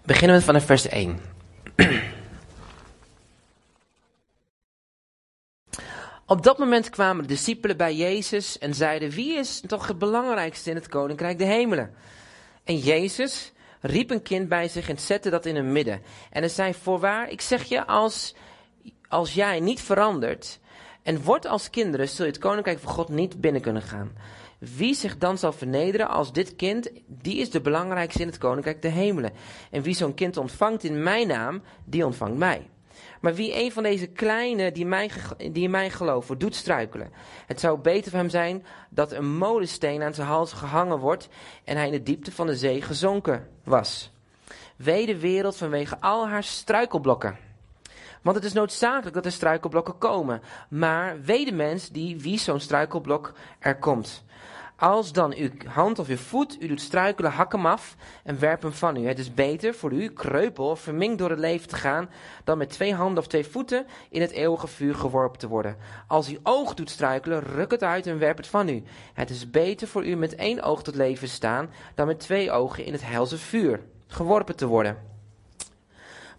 Beginnen 0.05 0.37
we 0.37 0.43
vanaf 0.43 0.65
vers 0.65 0.87
1. 0.87 1.19
Op 6.25 6.43
dat 6.43 6.57
moment 6.57 6.89
kwamen 6.89 7.21
de 7.21 7.27
discipelen 7.27 7.77
bij 7.77 7.95
Jezus 7.95 8.57
en 8.57 8.73
zeiden: 8.73 9.09
Wie 9.09 9.37
is 9.37 9.61
toch 9.67 9.87
het 9.87 9.97
belangrijkste 9.97 10.69
in 10.69 10.75
het 10.75 10.87
koninkrijk 10.87 11.37
de 11.37 11.43
hemelen? 11.43 11.93
En 12.63 12.77
Jezus 12.77 13.51
riep 13.81 14.09
een 14.09 14.21
kind 14.21 14.49
bij 14.49 14.67
zich 14.67 14.89
en 14.89 14.99
zette 14.99 15.29
dat 15.29 15.45
in 15.45 15.55
het 15.55 15.65
midden. 15.65 16.01
En 16.31 16.39
hij 16.39 16.49
zei: 16.49 16.73
Voorwaar, 16.73 17.29
ik 17.29 17.41
zeg 17.41 17.63
je, 17.63 17.85
als, 17.85 18.35
als 19.07 19.33
jij 19.33 19.59
niet 19.59 19.81
verandert 19.81 20.59
en 21.03 21.23
wordt 21.23 21.47
als 21.47 21.69
kinderen, 21.69 22.09
zul 22.09 22.25
je 22.25 22.31
het 22.31 22.41
koninkrijk 22.41 22.79
van 22.79 22.91
God 22.91 23.09
niet 23.09 23.41
binnen 23.41 23.61
kunnen 23.61 23.81
gaan. 23.81 24.11
Wie 24.77 24.93
zich 24.93 25.17
dan 25.17 25.37
zal 25.37 25.51
vernederen 25.51 26.07
als 26.09 26.33
dit 26.33 26.55
kind, 26.55 26.91
die 27.07 27.37
is 27.37 27.49
de 27.49 27.61
belangrijkste 27.61 28.21
in 28.21 28.27
het 28.27 28.37
koninkrijk 28.37 28.81
de 28.81 28.87
hemelen. 28.87 29.31
En 29.71 29.81
wie 29.81 29.95
zo'n 29.95 30.13
kind 30.13 30.37
ontvangt 30.37 30.83
in 30.83 31.03
mijn 31.03 31.27
naam, 31.27 31.61
die 31.85 32.05
ontvangt 32.05 32.37
mij. 32.37 32.69
Maar 33.21 33.33
wie 33.33 33.63
een 33.63 33.71
van 33.71 33.83
deze 33.83 34.07
kleine 34.07 34.71
die, 34.71 34.85
mij, 34.85 35.11
die 35.37 35.63
in 35.63 35.71
mij 35.71 35.89
geloven 35.89 36.37
doet 36.37 36.55
struikelen. 36.55 37.11
Het 37.45 37.59
zou 37.59 37.79
beter 37.79 38.11
voor 38.11 38.19
hem 38.19 38.29
zijn 38.29 38.65
dat 38.89 39.11
een 39.11 39.37
molensteen 39.37 40.03
aan 40.03 40.13
zijn 40.13 40.27
hals 40.27 40.53
gehangen 40.53 40.99
wordt 40.99 41.29
en 41.63 41.77
hij 41.77 41.85
in 41.85 41.91
de 41.91 42.03
diepte 42.03 42.31
van 42.31 42.47
de 42.47 42.55
zee 42.55 42.81
gezonken 42.81 43.47
was. 43.63 44.11
Wee 44.75 45.05
de 45.05 45.19
wereld 45.19 45.57
vanwege 45.57 45.99
al 45.99 46.27
haar 46.27 46.43
struikelblokken. 46.43 47.37
Want 48.21 48.35
het 48.35 48.45
is 48.45 48.53
noodzakelijk 48.53 49.15
dat 49.15 49.25
er 49.25 49.31
struikelblokken 49.31 49.97
komen. 49.97 50.41
Maar 50.69 51.21
wee 51.21 51.45
de 51.45 51.51
mens 51.51 51.89
die 51.89 52.19
wie 52.19 52.39
zo'n 52.39 52.59
struikelblok 52.59 53.33
er 53.59 53.77
komt. 53.77 54.23
Als 54.77 55.11
dan 55.11 55.33
uw 55.33 55.49
hand 55.67 55.99
of 55.99 56.07
uw 56.07 56.17
voet 56.17 56.61
u 56.61 56.67
doet 56.67 56.81
struikelen, 56.81 57.31
hak 57.31 57.51
hem 57.51 57.65
af 57.65 57.95
en 58.23 58.39
werp 58.39 58.61
hem 58.61 58.71
van 58.71 58.97
u. 58.97 59.07
Het 59.07 59.19
is 59.19 59.33
beter 59.33 59.73
voor 59.73 59.91
u, 59.91 60.09
kreupel 60.09 60.69
of 60.69 60.79
verminkt 60.79 61.17
door 61.17 61.29
het 61.29 61.39
leven 61.39 61.67
te 61.67 61.75
gaan, 61.75 62.09
dan 62.43 62.57
met 62.57 62.69
twee 62.69 62.93
handen 62.93 63.17
of 63.17 63.27
twee 63.27 63.45
voeten 63.45 63.85
in 64.09 64.21
het 64.21 64.31
eeuwige 64.31 64.67
vuur 64.67 64.95
geworpen 64.95 65.39
te 65.39 65.47
worden. 65.47 65.77
Als 66.07 66.27
uw 66.27 66.37
oog 66.43 66.73
doet 66.73 66.89
struikelen, 66.89 67.39
ruk 67.39 67.71
het 67.71 67.83
uit 67.83 68.07
en 68.07 68.19
werp 68.19 68.37
het 68.37 68.47
van 68.47 68.69
u. 68.69 68.83
Het 69.13 69.29
is 69.29 69.51
beter 69.51 69.87
voor 69.87 70.05
u 70.05 70.15
met 70.15 70.35
één 70.35 70.61
oog 70.61 70.83
tot 70.83 70.95
leven 70.95 71.27
staan, 71.27 71.69
dan 71.93 72.07
met 72.07 72.19
twee 72.19 72.51
ogen 72.51 72.85
in 72.85 72.91
het 72.91 73.05
helse 73.05 73.37
vuur 73.37 73.81
geworpen 74.07 74.55
te 74.55 74.67
worden. 74.67 74.97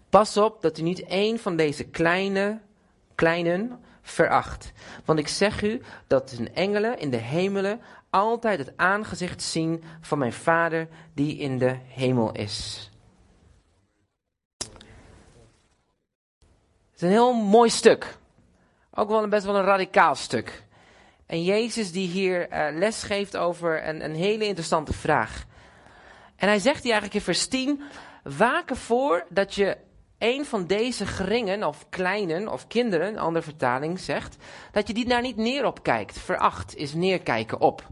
Pas 0.09 0.37
op 0.37 0.61
dat 0.61 0.77
u 0.77 0.81
niet 0.81 1.03
één 1.03 1.39
van 1.39 1.55
deze 1.55 1.83
kleine, 1.83 2.59
kleinen 3.15 3.79
veracht. 4.01 4.71
Want 5.05 5.19
ik 5.19 5.27
zeg 5.27 5.61
u 5.61 5.81
dat 6.07 6.35
een 6.37 6.53
engelen 6.55 6.99
in 6.99 7.09
de 7.09 7.17
hemelen 7.17 7.81
altijd 8.17 8.59
het 8.59 8.77
aangezicht 8.77 9.41
zien 9.41 9.83
van 10.01 10.17
mijn 10.17 10.33
Vader 10.33 10.87
die 11.13 11.37
in 11.37 11.57
de 11.57 11.77
hemel 11.87 12.31
is. 12.31 12.89
Het 16.91 16.95
is 16.95 17.01
een 17.01 17.09
heel 17.09 17.33
mooi 17.33 17.69
stuk. 17.69 18.17
Ook 18.91 19.09
wel 19.09 19.23
een 19.23 19.29
best 19.29 19.45
wel 19.45 19.55
een 19.55 19.63
radicaal 19.63 20.15
stuk. 20.15 20.63
En 21.25 21.43
Jezus 21.43 21.91
die 21.91 22.07
hier 22.07 22.51
uh, 22.51 22.77
les 22.77 23.03
geeft 23.03 23.37
over 23.37 23.87
een, 23.87 24.03
een 24.03 24.15
hele 24.15 24.45
interessante 24.45 24.93
vraag. 24.93 25.45
En 26.35 26.47
hij 26.47 26.59
zegt 26.59 26.83
hier 26.83 26.91
eigenlijk 26.91 27.13
in 27.13 27.33
vers 27.33 27.47
10, 27.47 27.81
waak 28.23 28.69
ervoor 28.69 29.25
dat 29.29 29.55
je 29.55 29.77
een 30.17 30.45
van 30.45 30.65
deze 30.65 31.05
geringen 31.05 31.63
of 31.63 31.85
kleinen 31.89 32.47
of 32.47 32.67
kinderen, 32.67 33.07
een 33.07 33.19
andere 33.19 33.45
vertaling 33.45 33.99
zegt, 33.99 34.37
dat 34.71 34.87
je 34.87 34.93
die 34.93 35.07
daar 35.07 35.21
niet 35.21 35.35
neer 35.35 35.65
op 35.65 35.83
kijkt. 35.83 36.19
Veracht 36.19 36.75
is 36.75 36.93
neerkijken 36.93 37.59
op. 37.59 37.87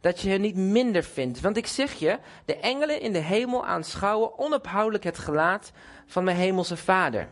Dat 0.00 0.20
je 0.20 0.30
hen 0.30 0.40
niet 0.40 0.56
minder 0.56 1.02
vindt. 1.02 1.40
Want 1.40 1.56
ik 1.56 1.66
zeg 1.66 1.92
je, 1.92 2.18
de 2.44 2.56
engelen 2.56 3.00
in 3.00 3.12
de 3.12 3.18
hemel 3.18 3.66
aanschouwen 3.66 4.38
onophoudelijk 4.38 5.04
het 5.04 5.18
gelaat 5.18 5.72
van 6.06 6.24
mijn 6.24 6.36
hemelse 6.36 6.76
vader. 6.76 7.28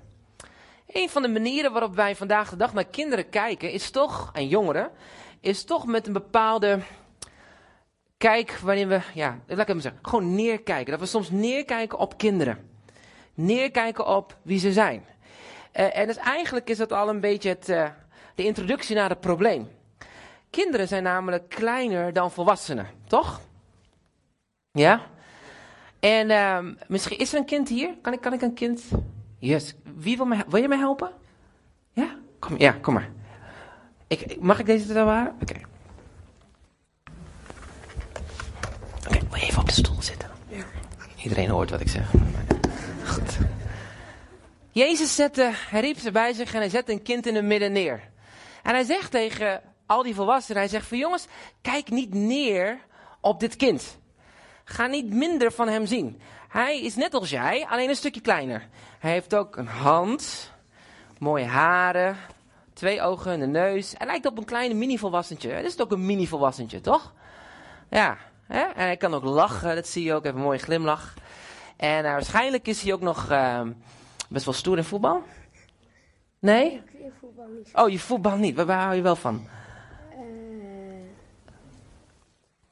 Een 0.87 1.09
van 1.09 1.23
de 1.23 1.29
manieren 1.29 1.73
waarop 1.73 1.95
wij 1.95 2.17
vandaag 2.17 2.51
de 2.51 2.57
dag 2.57 2.73
naar 2.73 2.87
kinderen 2.87 3.29
kijken, 3.29 3.71
is 3.71 3.91
toch, 3.91 4.31
en 4.33 4.49
jongeren, 4.49 4.91
is 5.41 5.65
toch 5.65 5.87
met 5.87 6.07
een 6.07 6.13
bepaalde 6.13 6.79
kijk 8.17 8.59
waarin 8.59 8.89
we, 8.89 9.01
ja, 9.15 9.39
laat 9.47 9.51
ik 9.51 9.57
het 9.57 9.67
maar 9.67 9.81
zeggen, 9.81 10.01
gewoon 10.03 10.35
neerkijken. 10.35 10.91
Dat 10.91 11.01
we 11.01 11.07
soms 11.07 11.31
neerkijken 11.31 11.99
op 11.99 12.19
kinderen. 12.19 12.66
Neerkijken 13.37 14.07
op 14.07 14.37
wie 14.43 14.59
ze 14.59 14.73
zijn. 14.73 15.05
Uh, 15.75 15.97
en 15.97 16.07
dus 16.07 16.17
eigenlijk 16.17 16.69
is 16.69 16.77
dat 16.77 16.93
al 16.93 17.09
een 17.09 17.21
beetje 17.21 17.49
het, 17.49 17.69
uh, 17.69 17.89
de 18.35 18.45
introductie 18.45 18.97
naar 18.97 19.09
het 19.09 19.21
probleem. 19.21 19.69
Kinderen 20.51 20.89
zijn 20.89 21.03
namelijk 21.03 21.49
kleiner 21.49 22.13
dan 22.13 22.31
volwassenen, 22.31 22.87
toch? 23.07 23.41
Ja? 24.71 25.01
En 26.01 26.31
uh, 26.31 26.59
misschien 26.89 27.19
is 27.19 27.33
er 27.33 27.39
een 27.39 27.45
kind 27.45 27.69
hier? 27.69 27.95
Kan 28.03 28.13
ik, 28.13 28.21
kan 28.21 28.33
ik 28.33 28.43
een 28.43 28.55
kind? 28.55 28.83
Yes. 29.39 29.75
Wie 29.95 30.17
wil, 30.17 30.27
mij, 30.27 30.45
wil 30.49 30.63
je 30.63 30.69
mij 30.69 30.79
helpen? 30.79 31.11
Ja? 31.93 32.17
Kom, 32.39 32.59
ja, 32.59 32.73
kom 32.73 32.95
maar. 32.95 33.11
Ik, 34.07 34.41
mag 34.41 34.59
ik 34.59 34.67
deze 34.67 34.95
er 34.95 35.05
waar? 35.05 35.33
Oké. 35.41 35.43
Okay. 35.43 35.65
Oké, 39.07 39.25
okay, 39.25 39.41
even 39.41 39.61
op 39.61 39.67
de 39.67 39.75
stoel 39.75 40.03
zitten? 40.03 40.31
Ja. 40.49 40.65
Iedereen 41.23 41.49
hoort 41.49 41.71
wat 41.71 41.81
ik 41.81 41.89
zeg. 41.89 42.11
Jezus 44.77 45.15
zette, 45.15 45.51
hij 45.53 45.81
riep 45.81 45.99
ze 45.99 46.11
bij 46.11 46.33
zich 46.33 46.55
en 46.55 46.61
hij 46.61 46.69
zette 46.69 46.93
een 46.93 47.03
kind 47.03 47.27
in 47.27 47.35
het 47.35 47.45
midden 47.45 47.73
neer. 47.73 48.01
En 48.63 48.75
hij 48.75 48.85
zegt 48.85 49.11
tegen 49.11 49.63
al 49.87 50.03
die 50.03 50.15
volwassenen, 50.15 50.61
hij 50.61 50.71
zegt 50.71 50.87
van 50.87 50.99
jongens, 50.99 51.27
kijk 51.63 51.91
niet 51.91 52.15
neer 52.15 52.79
op 53.21 53.41
dit 53.41 53.57
kind. 53.57 53.99
Ga 54.65 54.87
niet 54.87 55.13
minder 55.13 55.53
van 55.53 55.69
hem 55.69 55.87
zien. 55.87 56.21
Hij 56.49 56.81
is 56.81 56.95
net 56.97 57.15
als 57.15 57.31
jij, 57.31 57.67
alleen 57.69 57.89
een 57.89 57.97
stukje 57.97 58.21
kleiner. 58.21 58.69
Hij 58.99 59.11
heeft 59.11 59.35
ook 59.35 59.57
een 59.57 59.67
hand, 59.67 60.53
mooie 61.19 61.45
haren, 61.45 62.17
twee 62.73 63.03
ogen 63.03 63.33
en 63.33 63.41
een 63.41 63.51
neus. 63.51 63.95
Hij 63.99 64.07
lijkt 64.07 64.27
op 64.27 64.39
een 64.39 64.45
kleine 64.45 64.75
mini-volwassentje. 64.75 65.49
Dit 65.49 65.65
is 65.65 65.81
ook 65.81 65.93
een 65.93 66.07
mini-volwassentje, 66.07 66.81
toch? 66.81 67.13
Ja, 67.91 68.17
hè? 68.47 68.61
en 68.61 68.85
hij 68.85 68.97
kan 68.97 69.15
ook 69.15 69.25
lachen, 69.25 69.75
dat 69.75 69.89
zie 69.89 70.05
je 70.05 70.15
ook, 70.15 70.23
hij 70.23 70.31
heeft 70.31 70.43
een 70.43 70.49
mooie 70.49 70.65
glimlach. 70.65 71.15
En 71.77 72.05
uh, 72.05 72.11
waarschijnlijk 72.11 72.69
is 72.69 72.83
hij 72.83 72.93
ook 72.93 73.01
nog 73.01 73.31
uh, 73.31 73.61
best 74.29 74.45
wel 74.45 74.55
stoer 74.55 74.77
in 74.77 74.85
voetbal. 74.85 75.23
Nee? 76.39 76.73
Ik 76.93 77.13
voetbal 77.21 77.47
niet. 77.57 77.71
Oh, 77.75 77.91
je 77.91 77.99
voetbal 77.99 78.37
niet. 78.37 78.57
Waar, 78.57 78.67
waar 78.67 78.83
hou 78.83 78.95
je 78.95 79.03
wel 79.03 79.17
van? 79.17 79.47
Uh... 80.11 80.19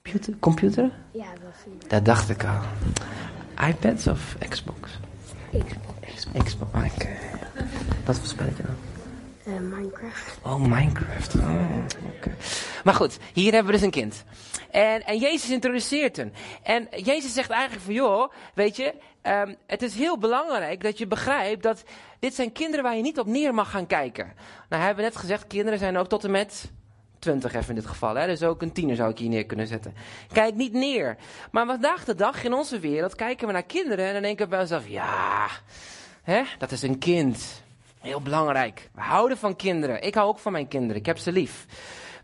Computer? 0.02 0.34
Computer? 0.38 0.90
Ja, 1.12 1.26
wel 1.42 1.52
voetbal. 1.52 1.88
Dat 1.88 2.04
dacht 2.04 2.30
ik 2.30 2.44
al. 2.44 2.60
iPads 3.68 4.06
of 4.06 4.36
Xbox? 4.48 4.98
Xbox. 5.50 6.26
Xbox, 6.44 6.72
oké. 6.74 7.08
Wat 8.04 8.18
voor 8.18 8.26
spelletje 8.26 8.62
dan? 8.62 8.74
Uh, 9.46 9.60
Minecraft. 9.60 10.38
Oh, 10.42 10.60
Minecraft. 10.60 11.34
Oh, 11.34 11.86
okay. 12.16 12.34
Maar 12.84 12.94
goed, 12.94 13.18
hier 13.32 13.52
hebben 13.52 13.72
we 13.72 13.78
dus 13.78 13.86
een 13.86 13.90
kind. 13.90 14.24
En, 14.70 15.06
en 15.06 15.18
Jezus 15.18 15.50
introduceert 15.50 16.16
hem. 16.16 16.32
En 16.62 16.88
Jezus 17.02 17.32
zegt 17.32 17.50
eigenlijk 17.50 17.84
van, 17.84 17.94
joh, 17.94 18.32
weet 18.54 18.76
je, 18.76 18.94
um, 19.26 19.56
het 19.66 19.82
is 19.82 19.94
heel 19.94 20.18
belangrijk 20.18 20.82
dat 20.82 20.98
je 20.98 21.06
begrijpt 21.06 21.62
dat 21.62 21.84
dit 22.18 22.34
zijn 22.34 22.52
kinderen 22.52 22.84
waar 22.84 22.96
je 22.96 23.02
niet 23.02 23.18
op 23.18 23.26
neer 23.26 23.54
mag 23.54 23.70
gaan 23.70 23.86
kijken. 23.86 24.32
Nou, 24.68 24.82
hebben 24.82 25.04
we 25.04 25.10
net 25.10 25.20
gezegd, 25.20 25.46
kinderen 25.46 25.78
zijn 25.78 25.96
ook 25.96 26.08
tot 26.08 26.24
en 26.24 26.30
met 26.30 26.70
20 27.18 27.54
even 27.54 27.68
in 27.68 27.74
dit 27.74 27.86
geval. 27.86 28.14
Hè? 28.14 28.26
Dus 28.26 28.42
ook 28.42 28.62
een 28.62 28.72
tiener 28.72 28.96
zou 28.96 29.10
ik 29.10 29.18
hier 29.18 29.28
neer 29.28 29.46
kunnen 29.46 29.66
zetten. 29.66 29.94
Kijk 30.32 30.54
niet 30.54 30.72
neer. 30.72 31.16
Maar 31.50 31.66
vandaag 31.66 32.04
de 32.04 32.14
dag 32.14 32.44
in 32.44 32.52
onze 32.52 32.78
wereld 32.78 33.14
kijken 33.14 33.46
we 33.46 33.52
naar 33.52 33.62
kinderen 33.62 34.06
en 34.06 34.12
dan 34.12 34.22
denken 34.22 34.44
we 34.44 34.50
bij 34.50 34.60
onszelf, 34.60 34.88
ja, 34.88 35.48
hè, 36.22 36.42
dat 36.58 36.70
is 36.70 36.82
een 36.82 36.98
kind. 36.98 37.62
Heel 38.00 38.20
belangrijk. 38.20 38.90
We 38.94 39.00
houden 39.00 39.38
van 39.38 39.56
kinderen. 39.56 40.02
Ik 40.02 40.14
hou 40.14 40.28
ook 40.28 40.38
van 40.38 40.52
mijn 40.52 40.68
kinderen. 40.68 40.96
Ik 40.96 41.06
heb 41.06 41.18
ze 41.18 41.32
lief. 41.32 41.66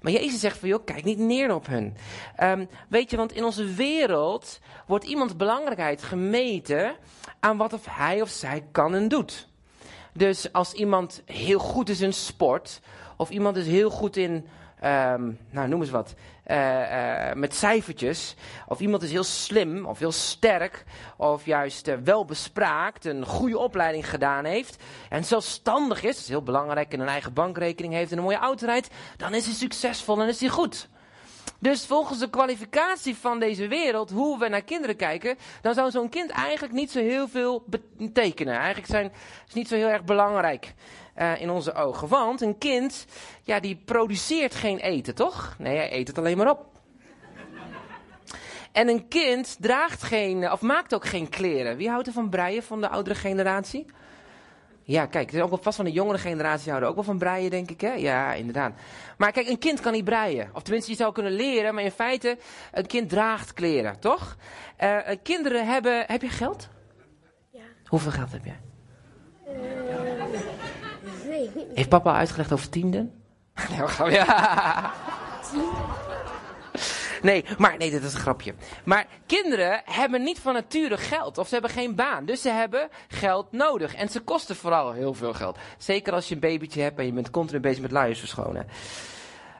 Maar 0.00 0.12
Jezus 0.12 0.40
zegt 0.40 0.58
van, 0.58 0.68
joh, 0.68 0.84
kijk 0.84 1.04
niet 1.04 1.18
neer 1.18 1.54
op 1.54 1.66
hun. 1.66 1.96
Um, 2.42 2.68
weet 2.88 3.10
je, 3.10 3.16
want 3.16 3.32
in 3.32 3.44
onze 3.44 3.64
wereld 3.64 4.60
wordt 4.86 5.04
iemands 5.04 5.36
belangrijkheid 5.36 6.02
gemeten 6.02 6.94
aan 7.40 7.56
wat 7.56 7.72
of 7.72 7.86
hij 7.88 8.22
of 8.22 8.28
zij 8.28 8.64
kan 8.72 8.94
en 8.94 9.08
doet. 9.08 9.48
Dus 10.12 10.52
als 10.52 10.72
iemand 10.72 11.22
heel 11.24 11.58
goed 11.58 11.88
is 11.88 12.00
in 12.00 12.12
sport, 12.12 12.80
of 13.16 13.30
iemand 13.30 13.56
is 13.56 13.66
heel 13.66 13.90
goed 13.90 14.16
in 14.16 14.32
um, 14.84 15.38
nou 15.50 15.68
noem 15.68 15.80
eens 15.80 15.90
wat, 15.90 16.14
uh, 16.50 16.80
uh, 16.80 17.32
met 17.34 17.54
cijfertjes. 17.54 18.34
Of 18.66 18.80
iemand 18.80 19.02
is 19.02 19.10
heel 19.10 19.24
slim 19.24 19.86
of 19.86 19.98
heel 19.98 20.12
sterk, 20.12 20.84
of 21.16 21.44
juist 21.44 21.88
uh, 21.88 21.94
welbespraakt, 22.04 23.04
een 23.04 23.26
goede 23.26 23.58
opleiding 23.58 24.10
gedaan 24.10 24.44
heeft. 24.44 24.82
En 25.08 25.24
zelfstandig 25.24 26.02
is, 26.02 26.14
dat 26.14 26.22
is 26.22 26.28
heel 26.28 26.42
belangrijk, 26.42 26.92
en 26.92 27.00
een 27.00 27.08
eigen 27.08 27.32
bankrekening 27.32 27.94
heeft 27.94 28.12
en 28.12 28.18
een 28.18 28.24
mooie 28.24 28.36
auto 28.36 28.66
rijdt. 28.66 28.88
Dan 29.16 29.34
is 29.34 29.44
hij 29.44 29.54
succesvol 29.54 30.20
en 30.20 30.28
is 30.28 30.40
hij 30.40 30.48
goed. 30.48 30.88
Dus 31.58 31.86
volgens 31.86 32.18
de 32.18 32.30
kwalificatie 32.30 33.16
van 33.16 33.38
deze 33.38 33.68
wereld, 33.68 34.10
hoe 34.10 34.38
we 34.38 34.48
naar 34.48 34.62
kinderen 34.62 34.96
kijken, 34.96 35.36
dan 35.60 35.74
zou 35.74 35.90
zo'n 35.90 36.08
kind 36.08 36.30
eigenlijk 36.30 36.72
niet 36.72 36.90
zo 36.90 37.00
heel 37.00 37.28
veel 37.28 37.64
betekenen. 37.96 38.54
Eigenlijk 38.54 38.86
zijn, 38.86 39.12
is 39.48 39.54
niet 39.54 39.68
zo 39.68 39.74
heel 39.74 39.88
erg 39.88 40.04
belangrijk 40.04 40.74
uh, 41.20 41.40
in 41.40 41.50
onze 41.50 41.74
ogen. 41.74 42.08
Want 42.08 42.40
een 42.40 42.58
kind, 42.58 43.06
ja, 43.42 43.60
die 43.60 43.82
produceert 43.84 44.54
geen 44.54 44.78
eten, 44.78 45.14
toch? 45.14 45.54
Nee, 45.58 45.76
hij 45.76 45.92
eet 45.92 46.08
het 46.08 46.18
alleen 46.18 46.36
maar 46.36 46.50
op. 46.50 46.68
En 48.72 48.88
een 48.88 49.08
kind 49.08 49.56
draagt 49.60 50.02
geen, 50.02 50.52
of 50.52 50.60
maakt 50.60 50.94
ook 50.94 51.06
geen 51.06 51.28
kleren. 51.28 51.76
Wie 51.76 51.88
houdt 51.88 52.06
er 52.06 52.12
van 52.12 52.28
breien 52.28 52.62
van 52.62 52.80
de 52.80 52.88
oudere 52.88 53.14
generatie? 53.14 53.86
Ja, 54.82 55.06
kijk, 55.06 55.30
er 55.30 55.36
is 55.36 55.42
ook 55.42 55.48
wel 55.48 55.62
vast 55.62 55.76
van 55.76 55.84
de 55.84 55.92
jongere 55.92 56.18
generatie 56.18 56.68
houden 56.68 56.88
ook 56.88 56.94
wel 56.94 57.04
van 57.04 57.18
breien, 57.18 57.50
denk 57.50 57.70
ik. 57.70 57.80
Hè? 57.80 57.92
Ja, 57.92 58.32
inderdaad. 58.32 58.72
Maar 59.18 59.32
kijk, 59.32 59.48
een 59.48 59.58
kind 59.58 59.80
kan 59.80 59.92
niet 59.92 60.04
breien. 60.04 60.50
Of 60.52 60.62
tenminste, 60.62 60.90
je 60.90 60.96
zou 60.96 61.12
kunnen 61.12 61.32
leren, 61.32 61.74
maar 61.74 61.84
in 61.84 61.90
feite, 61.90 62.38
een 62.72 62.86
kind 62.86 63.08
draagt 63.08 63.52
kleren, 63.52 64.00
toch? 64.00 64.36
Uh, 64.80 64.98
kinderen 65.22 65.66
hebben. 65.66 66.04
Heb 66.06 66.22
je 66.22 66.28
geld? 66.28 66.68
Ja. 67.50 67.60
Hoeveel 67.86 68.10
geld 68.10 68.32
heb 68.32 68.44
jij? 68.44 68.60
Uh, 69.48 70.79
Heeft 71.74 71.88
papa 71.88 72.14
uitgelegd 72.14 72.52
over 72.52 72.68
tienden? 72.68 73.12
Nee. 73.98 74.20
Nee, 77.22 77.44
maar 77.58 77.76
nee, 77.76 77.90
dit 77.90 78.02
is 78.02 78.14
een 78.14 78.20
grapje. 78.20 78.54
Maar 78.84 79.06
kinderen 79.26 79.82
hebben 79.84 80.22
niet 80.22 80.38
van 80.38 80.52
nature 80.52 80.96
geld 80.96 81.38
of 81.38 81.46
ze 81.46 81.52
hebben 81.52 81.70
geen 81.70 81.94
baan. 81.94 82.24
Dus 82.24 82.42
ze 82.42 82.48
hebben 82.48 82.88
geld 83.08 83.52
nodig. 83.52 83.94
En 83.94 84.08
ze 84.08 84.20
kosten 84.20 84.56
vooral 84.56 84.92
heel 84.92 85.14
veel 85.14 85.32
geld. 85.32 85.58
Zeker 85.78 86.12
als 86.12 86.28
je 86.28 86.34
een 86.34 86.40
babytje 86.40 86.82
hebt 86.82 86.98
en 86.98 87.06
je 87.06 87.12
bent 87.12 87.30
continu 87.30 87.60
bezig 87.60 87.82
met 87.82 87.90
luiers 87.90 88.18
verschonen. 88.18 88.66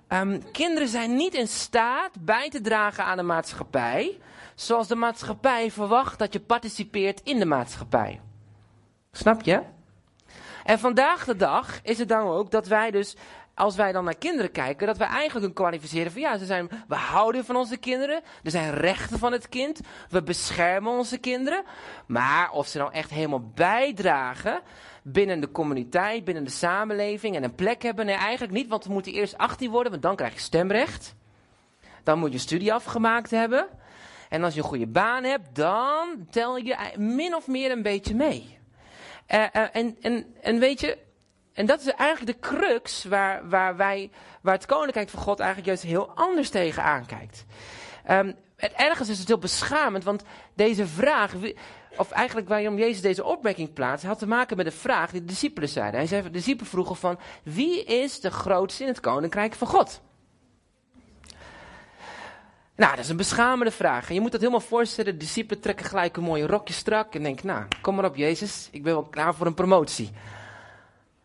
Um, 0.08 0.50
kinderen 0.52 0.88
zijn 0.88 1.14
niet 1.16 1.34
in 1.34 1.48
staat 1.48 2.10
bij 2.20 2.50
te 2.50 2.60
dragen 2.60 3.04
aan 3.04 3.16
de 3.16 3.22
maatschappij. 3.22 4.18
Zoals 4.54 4.88
de 4.88 4.94
maatschappij 4.94 5.70
verwacht 5.70 6.18
dat 6.18 6.32
je 6.32 6.40
participeert 6.40 7.20
in 7.24 7.38
de 7.38 7.44
maatschappij. 7.44 8.20
Snap 9.12 9.42
je? 9.42 9.62
En 10.64 10.78
vandaag 10.78 11.24
de 11.24 11.36
dag 11.36 11.80
is 11.82 11.98
het 11.98 12.08
dan 12.08 12.26
ook 12.26 12.50
dat 12.50 12.66
wij 12.66 12.90
dus 12.90 13.16
als 13.54 13.76
wij 13.76 13.92
dan 13.92 14.04
naar 14.04 14.16
kinderen 14.16 14.50
kijken, 14.50 14.86
dat 14.86 14.96
we 14.96 15.04
eigenlijk 15.04 15.32
kunnen 15.32 15.52
kwalificeren 15.52 16.12
van 16.12 16.20
ja, 16.20 16.38
ze 16.38 16.44
zijn, 16.44 16.70
we 16.88 16.94
houden 16.94 17.44
van 17.44 17.56
onze 17.56 17.76
kinderen, 17.76 18.22
er 18.42 18.50
zijn 18.50 18.74
rechten 18.74 19.18
van 19.18 19.32
het 19.32 19.48
kind, 19.48 19.80
we 20.08 20.22
beschermen 20.22 20.92
onze 20.92 21.18
kinderen. 21.18 21.64
Maar 22.06 22.50
of 22.50 22.66
ze 22.66 22.78
nou 22.78 22.92
echt 22.92 23.10
helemaal 23.10 23.50
bijdragen 23.54 24.60
binnen 25.02 25.40
de 25.40 25.50
communiteit, 25.50 26.24
binnen 26.24 26.44
de 26.44 26.50
samenleving 26.50 27.36
en 27.36 27.42
een 27.42 27.54
plek 27.54 27.82
hebben, 27.82 28.06
nee 28.06 28.14
eigenlijk 28.14 28.52
niet, 28.52 28.68
want 28.68 28.84
we 28.84 28.92
moeten 28.92 29.12
eerst 29.12 29.38
18 29.38 29.70
worden, 29.70 29.90
want 29.90 30.02
dan 30.02 30.16
krijg 30.16 30.34
je 30.34 30.40
stemrecht. 30.40 31.14
Dan 32.02 32.18
moet 32.18 32.32
je 32.32 32.38
studie 32.38 32.72
afgemaakt 32.72 33.30
hebben. 33.30 33.66
En 34.28 34.44
als 34.44 34.54
je 34.54 34.60
een 34.60 34.66
goede 34.66 34.86
baan 34.86 35.24
hebt, 35.24 35.54
dan 35.54 36.26
tel 36.30 36.56
je 36.56 36.76
min 36.96 37.34
of 37.34 37.46
meer 37.46 37.70
een 37.70 37.82
beetje 37.82 38.14
mee. 38.14 38.59
Uh, 39.34 39.44
uh, 39.52 39.62
en, 39.72 39.96
en, 40.00 40.34
en 40.42 40.58
weet 40.58 40.80
je, 40.80 40.98
en 41.52 41.66
dat 41.66 41.80
is 41.80 41.86
eigenlijk 41.86 42.32
de 42.32 42.48
crux 42.48 43.04
waar, 43.04 43.48
waar, 43.48 43.76
wij, 43.76 44.10
waar 44.42 44.54
het 44.54 44.66
koninkrijk 44.66 45.08
van 45.08 45.20
God 45.20 45.38
eigenlijk 45.38 45.68
juist 45.68 45.82
heel 45.82 46.10
anders 46.14 46.50
tegen 46.50 46.82
aankijkt. 46.82 47.44
Um, 48.10 48.34
het 48.56 48.72
ergens 48.72 49.08
is 49.08 49.18
het 49.18 49.28
heel 49.28 49.38
beschamend, 49.38 50.04
want 50.04 50.22
deze 50.54 50.86
vraag, 50.86 51.34
of 51.96 52.10
eigenlijk 52.10 52.48
waarom 52.48 52.78
Jezus 52.78 53.00
deze 53.00 53.24
opmerking 53.24 53.72
plaatst, 53.72 54.06
had 54.06 54.18
te 54.18 54.26
maken 54.26 54.56
met 54.56 54.66
de 54.66 54.72
vraag 54.72 55.10
die 55.10 55.20
de 55.20 55.26
discipelen 55.26 55.68
zeiden. 55.68 55.98
Hij 55.98 56.08
zei, 56.08 56.22
de 56.22 56.30
discipelen 56.30 56.70
vroegen 56.70 56.96
van, 56.96 57.18
wie 57.42 57.84
is 57.84 58.20
de 58.20 58.30
grootste 58.30 58.82
in 58.82 58.88
het 58.88 59.00
koninkrijk 59.00 59.54
van 59.54 59.66
God? 59.66 60.00
Nou, 62.80 62.94
dat 62.94 63.04
is 63.04 63.10
een 63.10 63.16
beschamende 63.16 63.70
vraag. 63.70 64.08
En 64.08 64.14
je 64.14 64.20
moet 64.20 64.32
dat 64.32 64.40
helemaal 64.40 64.60
voorstellen. 64.60 65.12
De 65.12 65.18
discipelen 65.18 65.62
trekken 65.62 65.86
gelijk 65.86 66.16
een 66.16 66.22
mooie 66.22 66.46
rokje 66.46 66.74
strak 66.74 67.14
en 67.14 67.22
denken, 67.22 67.46
nou, 67.46 67.64
kom 67.80 67.94
maar 67.94 68.04
op 68.04 68.16
Jezus, 68.16 68.68
ik 68.72 68.82
ben 68.82 68.92
wel 68.92 69.04
klaar 69.04 69.34
voor 69.34 69.46
een 69.46 69.54
promotie. 69.54 70.10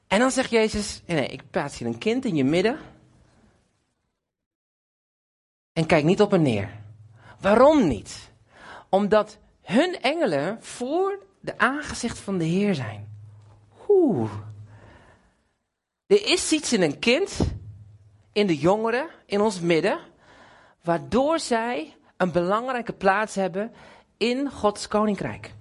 En 0.07 0.19
dan 0.19 0.31
zegt 0.31 0.49
Jezus, 0.49 1.01
nee, 1.05 1.27
ik 1.27 1.41
plaats 1.49 1.77
hier 1.77 1.87
een 1.87 1.97
kind 1.97 2.25
in 2.25 2.35
je 2.35 2.43
midden. 2.43 2.79
En 5.73 5.85
kijk 5.85 6.03
niet 6.03 6.21
op 6.21 6.33
en 6.33 6.41
neer. 6.41 6.69
Waarom 7.39 7.87
niet? 7.87 8.31
Omdat 8.89 9.37
hun 9.61 10.01
engelen 10.01 10.63
voor 10.63 11.19
de 11.39 11.57
aangezicht 11.57 12.17
van 12.17 12.37
de 12.37 12.45
Heer 12.45 12.75
zijn. 12.75 13.17
Oeh. 13.89 14.31
Er 16.07 16.27
is 16.27 16.51
iets 16.51 16.73
in 16.73 16.81
een 16.81 16.99
kind, 16.99 17.39
in 18.31 18.47
de 18.47 18.57
jongeren, 18.57 19.09
in 19.25 19.41
ons 19.41 19.59
midden, 19.59 20.13
waardoor 20.85 21.39
zij 21.39 21.95
een 22.17 22.31
belangrijke 22.31 22.93
plaats 22.93 23.35
hebben 23.35 23.73
in 24.17 24.51
Gods 24.51 24.87
koninkrijk. 24.87 25.53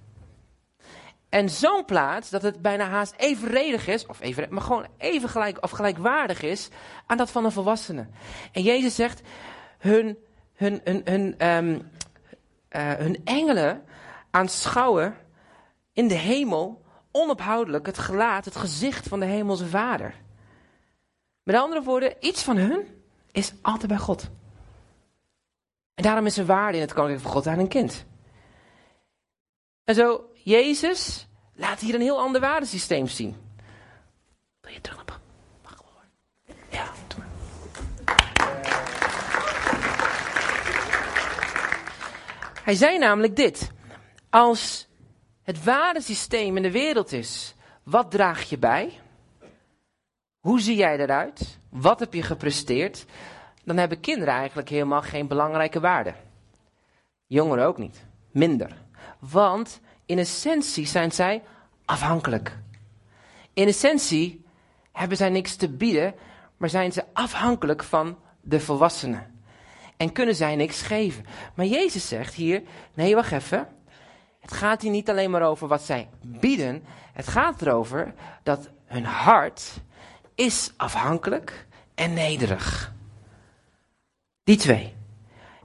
En 1.29 1.49
zo'n 1.49 1.85
plaats 1.85 2.29
dat 2.29 2.41
het 2.41 2.61
bijna 2.61 2.87
haast 2.87 3.13
evenredig 3.17 3.87
is, 3.87 4.05
of 4.05 4.21
even, 4.21 4.47
maar 4.49 4.61
gewoon 4.61 4.87
even 4.97 5.29
gelijk, 5.29 5.63
of 5.63 5.71
gelijkwaardig 5.71 6.41
is 6.41 6.69
aan 7.05 7.17
dat 7.17 7.31
van 7.31 7.45
een 7.45 7.51
volwassene. 7.51 8.07
En 8.51 8.61
Jezus 8.61 8.95
zegt, 8.95 9.21
hun, 9.77 10.17
hun, 10.53 10.81
hun, 10.83 11.01
hun, 11.03 11.35
ehm, 11.37 11.79
eh, 12.67 12.93
hun 12.93 13.21
engelen 13.23 13.83
aanschouwen 14.31 15.15
in 15.93 16.07
de 16.07 16.17
hemel 16.17 16.83
onophoudelijk 17.11 17.85
het 17.85 17.97
gelaat, 17.97 18.45
het 18.45 18.55
gezicht 18.55 19.07
van 19.07 19.19
de 19.19 19.25
hemelse 19.25 19.67
vader. 19.67 20.13
Met 21.43 21.55
andere 21.55 21.83
woorden, 21.83 22.13
iets 22.19 22.43
van 22.43 22.57
hun 22.57 23.03
is 23.31 23.53
altijd 23.61 23.87
bij 23.87 23.97
God. 23.97 24.29
En 25.95 26.03
daarom 26.03 26.25
is 26.25 26.37
er 26.37 26.45
waarde 26.45 26.77
in 26.77 26.83
het 26.83 26.93
koninkrijk 26.93 27.23
van 27.23 27.31
God 27.31 27.47
aan 27.47 27.59
een 27.59 27.67
kind. 27.67 28.05
En 29.83 29.95
zo, 29.95 30.29
Jezus 30.33 31.27
laat 31.53 31.79
hier 31.79 31.95
een 31.95 32.01
heel 32.01 32.19
ander 32.19 32.41
waardesysteem 32.41 33.07
zien. 33.07 33.35
Wil 34.61 34.71
je 34.73 34.81
terug 34.81 35.05
naar 35.05 35.19
Mag 35.63 35.81
wel 35.81 35.91
hoor. 35.93 36.05
Ja, 36.69 36.91
doe 37.07 37.19
maar. 37.19 37.27
Hij 42.63 42.75
zei 42.75 42.97
namelijk 42.97 43.35
dit. 43.35 43.71
Als 44.29 44.87
het 45.43 45.63
waardesysteem 45.63 46.57
in 46.57 46.63
de 46.63 46.71
wereld 46.71 47.11
is, 47.11 47.55
wat 47.83 48.11
draag 48.11 48.49
je 48.49 48.57
bij? 48.57 48.99
Hoe 50.39 50.61
zie 50.61 50.75
jij 50.75 50.99
eruit? 50.99 51.59
Wat 51.69 51.99
heb 51.99 52.13
je 52.13 52.23
gepresteerd? 52.23 53.05
Dan 53.65 53.77
hebben 53.77 53.99
kinderen 53.99 54.33
eigenlijk 54.33 54.69
helemaal 54.69 55.01
geen 55.01 55.27
belangrijke 55.27 55.79
waarde. 55.79 56.13
Jongeren 57.25 57.65
ook 57.65 57.77
niet. 57.77 58.05
Minder. 58.31 58.71
Want 59.19 59.79
in 60.05 60.17
essentie 60.17 60.85
zijn 60.85 61.11
zij 61.11 61.43
afhankelijk. 61.85 62.57
In 63.53 63.67
essentie 63.67 64.45
hebben 64.91 65.17
zij 65.17 65.29
niks 65.29 65.55
te 65.55 65.69
bieden, 65.69 66.15
maar 66.57 66.69
zijn 66.69 66.91
ze 66.91 67.03
afhankelijk 67.13 67.83
van 67.83 68.17
de 68.41 68.59
volwassenen. 68.59 69.33
En 69.97 70.11
kunnen 70.11 70.35
zij 70.35 70.55
niks 70.55 70.81
geven. 70.81 71.25
Maar 71.55 71.65
Jezus 71.65 72.07
zegt 72.07 72.33
hier: 72.33 72.63
nee, 72.93 73.15
wacht 73.15 73.31
even. 73.31 73.67
Het 74.39 74.53
gaat 74.53 74.81
hier 74.81 74.91
niet 74.91 75.09
alleen 75.09 75.31
maar 75.31 75.41
over 75.41 75.67
wat 75.67 75.81
zij 75.81 76.09
bieden. 76.21 76.83
Het 77.13 77.27
gaat 77.27 77.61
erover 77.61 78.13
dat 78.43 78.69
hun 78.85 79.05
hart 79.05 79.71
is 80.35 80.73
afhankelijk 80.77 81.67
en 81.95 82.13
nederig. 82.13 82.93
Die 84.45 84.57
twee. 84.57 84.93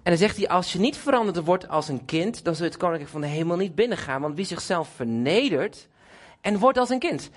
En 0.02 0.10
dan 0.10 0.16
zegt 0.16 0.36
hij, 0.36 0.48
als 0.48 0.72
je 0.72 0.78
niet 0.78 0.96
veranderd 0.96 1.44
wordt 1.44 1.68
als 1.68 1.88
een 1.88 2.04
kind, 2.04 2.44
dan 2.44 2.54
zul 2.54 2.64
je 2.64 2.70
het 2.70 2.80
koninkrijk 2.80 3.10
van 3.10 3.20
de 3.20 3.26
hemel 3.26 3.56
niet 3.56 3.74
binnengaan. 3.74 4.20
Want 4.20 4.34
wie 4.34 4.44
zichzelf 4.44 4.88
vernedert 4.88 5.88
en 6.40 6.58
wordt 6.58 6.78
als 6.78 6.88
een 6.88 6.98
kind, 6.98 7.30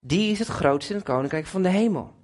die 0.00 0.30
is 0.30 0.38
het 0.38 0.48
grootste 0.48 0.92
in 0.92 0.98
het 0.98 1.08
koninkrijk 1.08 1.46
van 1.46 1.62
de 1.62 1.68
hemel. 1.68 2.14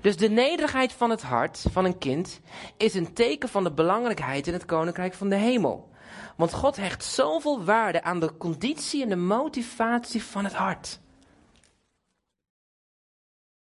Dus 0.00 0.16
de 0.16 0.28
nederigheid 0.28 0.92
van 0.92 1.10
het 1.10 1.22
hart 1.22 1.64
van 1.70 1.84
een 1.84 1.98
kind 1.98 2.40
is 2.76 2.94
een 2.94 3.12
teken 3.12 3.48
van 3.48 3.64
de 3.64 3.72
belangrijkheid 3.72 4.46
in 4.46 4.52
het 4.52 4.64
koninkrijk 4.64 5.14
van 5.14 5.28
de 5.28 5.36
hemel. 5.36 5.90
Want 6.36 6.52
God 6.52 6.76
hecht 6.76 7.04
zoveel 7.04 7.64
waarde 7.64 8.02
aan 8.02 8.20
de 8.20 8.36
conditie 8.36 9.02
en 9.02 9.08
de 9.08 9.16
motivatie 9.16 10.22
van 10.22 10.44
het 10.44 10.54
hart. 10.54 11.00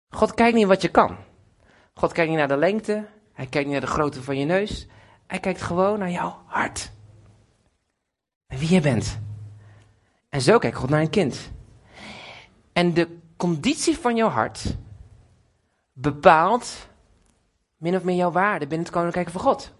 God 0.10 0.34
kijkt 0.34 0.56
niet 0.56 0.68
wat 0.68 0.82
je 0.82 0.90
kan. 0.90 1.18
God 2.00 2.12
kijkt 2.12 2.30
niet 2.30 2.40
naar 2.40 2.48
de 2.48 2.58
lengte. 2.58 3.06
Hij 3.34 3.46
kijkt 3.46 3.68
niet 3.68 3.78
naar 3.80 3.86
de 3.86 3.94
grootte 3.94 4.24
van 4.24 4.38
je 4.38 4.46
neus. 4.46 4.88
Hij 5.28 5.40
kijkt 5.40 5.62
gewoon 5.62 6.00
naar 6.00 6.12
jouw 6.12 6.42
hart. 6.46 6.92
En 8.48 8.58
wie 8.58 8.74
je 8.74 8.82
bent. 8.82 9.20
En 10.30 10.42
zo 10.42 10.58
kijkt 10.58 10.78
God 10.78 10.90
naar 10.90 11.02
een 11.02 11.10
kind. 11.10 11.52
En 12.74 12.94
de 12.94 13.18
conditie 13.38 13.98
van 13.98 14.16
jouw 14.16 14.30
hart 14.30 14.76
bepaalt 15.94 16.88
min 17.78 17.96
of 17.96 18.04
meer 18.04 18.16
jouw 18.16 18.32
waarde 18.32 18.68
binnen 18.68 18.88
het 18.88 18.96
koninkrijk 18.96 19.30
van 19.30 19.42
God. 19.42 19.74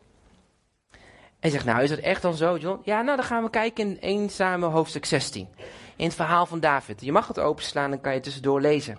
En 1.40 1.52
zegt, 1.52 1.66
nou 1.66 1.84
is 1.84 1.90
dat 1.90 2.00
echt 2.00 2.22
dan 2.22 2.36
zo, 2.36 2.58
John? 2.58 2.82
Ja, 2.84 3.02
nou 3.02 3.18
dan 3.18 3.26
gaan 3.26 3.44
we 3.44 3.50
kijken 3.50 3.88
in 3.88 4.02
1 4.02 4.30
Samuel 4.30 4.72
hoofdstuk 4.72 5.06
16. 5.06 5.48
In 5.96 6.06
het 6.06 6.16
verhaal 6.16 6.46
van 6.46 6.60
David. 6.60 7.02
Je 7.02 7.12
mag 7.12 7.28
het 7.28 7.40
openslaan, 7.40 7.90
dan 7.90 8.02
kan 8.02 8.14
je 8.14 8.20
tussendoor 8.20 8.62
lezen. 8.62 8.98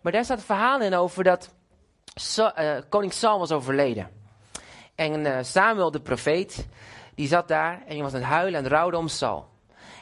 Maar 0.00 0.12
daar 0.12 0.24
staat 0.24 0.38
een 0.38 0.44
verhaal 0.44 0.80
in 0.80 0.94
over 0.94 1.24
dat 1.24 1.58
uh, 2.38 2.76
koning 2.88 3.12
Saul 3.12 3.38
was 3.38 3.52
overleden. 3.52 4.10
En 4.94 5.20
uh, 5.20 5.38
Samuel 5.42 5.90
de 5.90 6.00
profeet, 6.00 6.66
die 7.14 7.28
zat 7.28 7.48
daar 7.48 7.82
en 7.86 7.94
hij 7.94 8.02
was 8.02 8.14
aan 8.14 8.20
het 8.20 8.28
huilen 8.28 8.64
en 8.64 8.68
rouwde 8.68 8.96
om 8.96 9.08
Saul. 9.08 9.48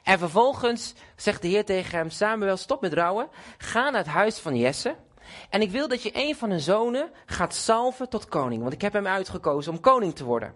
En 0.02 0.18
vervolgens 0.18 0.94
zegt 1.16 1.42
de 1.42 1.48
Heer 1.48 1.64
tegen 1.64 1.98
hem, 1.98 2.10
Samuel, 2.10 2.56
stop 2.56 2.80
met 2.80 2.92
rouwen, 2.92 3.28
ga 3.58 3.90
naar 3.90 4.00
het 4.00 4.12
huis 4.12 4.38
van 4.38 4.56
Jesse. 4.56 4.94
En 5.50 5.60
ik 5.60 5.70
wil 5.70 5.88
dat 5.88 6.02
je 6.02 6.10
een 6.12 6.36
van 6.36 6.50
hun 6.50 6.60
zonen 6.60 7.10
gaat 7.26 7.54
salven 7.54 8.08
tot 8.08 8.28
koning, 8.28 8.62
want 8.62 8.72
ik 8.74 8.80
heb 8.80 8.92
hem 8.92 9.06
uitgekozen 9.06 9.72
om 9.72 9.80
koning 9.80 10.14
te 10.14 10.24
worden. 10.24 10.54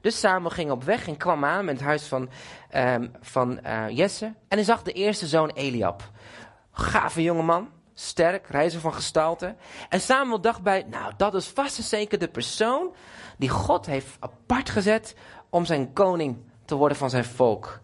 Dus 0.00 0.20
Samuel 0.20 0.50
ging 0.50 0.70
op 0.70 0.84
weg 0.84 1.06
en 1.06 1.16
kwam 1.16 1.44
aan 1.44 1.64
met 1.64 1.74
het 1.74 1.84
huis 1.84 2.06
van, 2.06 2.28
um, 2.74 3.12
van 3.20 3.60
uh, 3.66 3.88
Jesse. 3.88 4.24
En 4.24 4.56
hij 4.56 4.62
zag 4.62 4.82
de 4.82 4.92
eerste 4.92 5.26
zoon 5.26 5.50
Eliab. 5.50 6.02
Gave 6.72 7.22
jongeman, 7.22 7.68
sterk, 8.00 8.46
reizen 8.46 8.80
van 8.80 8.94
gestalte. 8.94 9.54
En 9.88 10.00
Samuel 10.00 10.40
dacht 10.40 10.62
bij, 10.62 10.86
nou 10.90 11.12
dat 11.16 11.34
is 11.34 11.48
vast 11.48 11.78
en 11.78 11.84
zeker 11.84 12.18
de 12.18 12.28
persoon 12.28 12.94
die 13.36 13.48
God 13.48 13.86
heeft 13.86 14.16
apart 14.20 14.70
gezet 14.70 15.14
om 15.50 15.64
zijn 15.64 15.92
koning 15.92 16.36
te 16.64 16.74
worden 16.74 16.96
van 16.96 17.10
zijn 17.10 17.24
volk. 17.24 17.80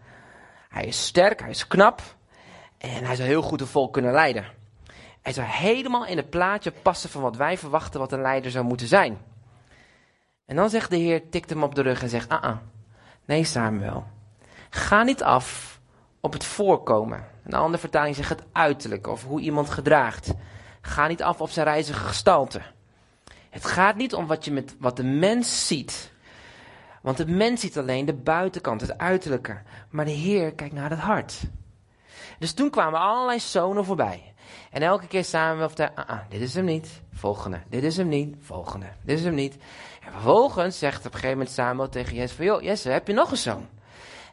Hij 0.68 0.86
is 0.86 1.06
sterk, 1.06 1.40
hij 1.40 1.50
is 1.50 1.66
knap 1.66 2.02
en 2.78 3.04
hij 3.04 3.16
zou 3.16 3.28
heel 3.28 3.42
goed 3.42 3.60
een 3.60 3.66
volk 3.66 3.92
kunnen 3.92 4.12
leiden. 4.12 4.44
Hij 5.22 5.32
zou 5.32 5.46
helemaal 5.46 6.06
in 6.06 6.16
het 6.16 6.30
plaatje 6.30 6.70
passen 6.70 7.10
van 7.10 7.22
wat 7.22 7.36
wij 7.36 7.58
verwachten 7.58 8.00
wat 8.00 8.12
een 8.12 8.20
leider 8.20 8.50
zou 8.50 8.64
moeten 8.64 8.86
zijn. 8.86 9.18
En 10.46 10.56
dan 10.56 10.70
zegt 10.70 10.90
de 10.90 10.96
Heer, 10.96 11.28
tikt 11.30 11.50
hem 11.50 11.62
op 11.62 11.74
de 11.74 11.82
rug 11.82 12.02
en 12.02 12.08
zegt, 12.08 12.28
ah, 12.28 12.42
ah 12.42 12.56
nee 13.24 13.44
Samuel, 13.44 14.04
ga 14.70 15.02
niet 15.02 15.22
af 15.22 15.80
op 16.20 16.32
het 16.32 16.44
voorkomen. 16.44 17.35
Een 17.46 17.54
andere 17.54 17.78
vertaling 17.78 18.16
zegt 18.16 18.28
het 18.28 18.44
uiterlijk 18.52 19.06
of 19.06 19.24
hoe 19.24 19.40
iemand 19.40 19.70
gedraagt. 19.70 20.32
Ga 20.80 21.06
niet 21.06 21.22
af 21.22 21.40
op 21.40 21.50
zijn 21.50 21.66
reizige 21.66 22.04
gestalte. 22.04 22.60
Het 23.50 23.64
gaat 23.66 23.96
niet 23.96 24.14
om 24.14 24.26
wat, 24.26 24.44
je 24.44 24.52
met, 24.52 24.76
wat 24.78 24.96
de 24.96 25.04
mens 25.04 25.66
ziet. 25.66 26.12
Want 27.02 27.16
de 27.16 27.26
mens 27.26 27.60
ziet 27.60 27.78
alleen 27.78 28.04
de 28.04 28.14
buitenkant, 28.14 28.80
het 28.80 28.98
uiterlijke. 28.98 29.58
Maar 29.90 30.04
de 30.04 30.10
Heer 30.10 30.52
kijkt 30.52 30.74
naar 30.74 30.90
het 30.90 30.98
hart. 30.98 31.40
Dus 32.38 32.52
toen 32.52 32.70
kwamen 32.70 33.00
allerlei 33.00 33.40
zonen 33.40 33.84
voorbij. 33.84 34.34
En 34.70 34.82
elke 34.82 35.06
keer 35.06 35.64
of 35.64 35.74
de, 35.74 35.94
ah, 35.94 36.08
ah, 36.08 36.18
dit 36.28 36.40
is 36.40 36.54
hem 36.54 36.64
niet, 36.64 37.02
volgende, 37.12 37.60
dit 37.68 37.82
is 37.82 37.96
hem 37.96 38.08
niet, 38.08 38.36
volgende, 38.40 38.86
dit 39.02 39.18
is 39.18 39.24
hem 39.24 39.34
niet. 39.34 39.56
En 40.04 40.12
vervolgens 40.12 40.78
zegt 40.78 40.98
op 40.98 41.04
een 41.04 41.12
gegeven 41.12 41.36
moment 41.36 41.50
Samuel 41.54 41.88
tegen 41.88 42.14
Jesse 42.14 42.36
van, 42.36 42.44
joh 42.44 42.62
Jesse, 42.62 42.88
heb 42.88 43.06
je 43.06 43.12
nog 43.12 43.30
een 43.30 43.36
zoon? 43.36 43.66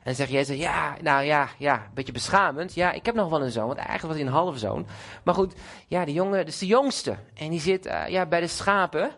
En 0.04 0.10
dan 0.10 0.16
zegt 0.16 0.32
Jesse, 0.32 0.58
ja, 0.58 0.96
nou 1.02 1.24
ja, 1.24 1.50
ja, 1.58 1.74
een 1.76 1.94
beetje 1.94 2.12
beschamend. 2.12 2.74
Ja, 2.74 2.92
ik 2.92 3.06
heb 3.06 3.16
nog 3.16 3.30
wel 3.30 3.42
een 3.42 3.52
zoon, 3.52 3.68
want 3.68 3.78
eigenlijk 3.78 4.08
was 4.08 4.18
hij 4.18 4.26
een 4.26 4.34
halve 4.34 4.60
zoon. 4.60 4.88
Maar 5.24 5.34
goed, 5.34 5.54
ja, 5.88 6.06
de 6.06 6.14
jongen, 6.14 6.38
dat 6.38 6.48
is 6.48 6.58
de 6.58 6.66
jongste. 6.66 7.16
En 7.34 7.50
die 7.50 7.60
zit 7.60 7.86
uh, 7.86 8.08
ja, 8.08 8.26
bij 8.26 8.40
de 8.40 8.48
schapen 8.48 9.12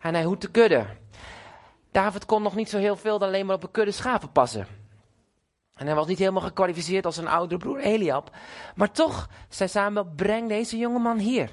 en 0.00 0.14
hij 0.14 0.24
hoedt 0.24 0.42
de 0.42 0.50
kudde. 0.50 0.86
David 1.92 2.24
kon 2.24 2.42
nog 2.42 2.54
niet 2.54 2.68
zo 2.68 2.78
heel 2.78 2.96
veel 2.96 3.18
dan 3.18 3.28
alleen 3.28 3.46
maar 3.46 3.56
op 3.56 3.62
een 3.62 3.70
kudde 3.70 3.92
schapen 3.92 4.32
passen. 4.32 4.66
En 5.74 5.86
hij 5.86 5.94
was 5.94 6.06
niet 6.06 6.18
helemaal 6.18 6.42
gekwalificeerd 6.42 7.04
als 7.04 7.14
zijn 7.14 7.28
oudere 7.28 7.60
broer 7.60 7.78
Eliab. 7.78 8.30
Maar 8.74 8.92
toch 8.92 9.28
zei 9.48 9.68
Samuel, 9.68 10.12
breng 10.16 10.48
deze 10.48 10.78
jongeman 10.78 11.18
hier. 11.18 11.50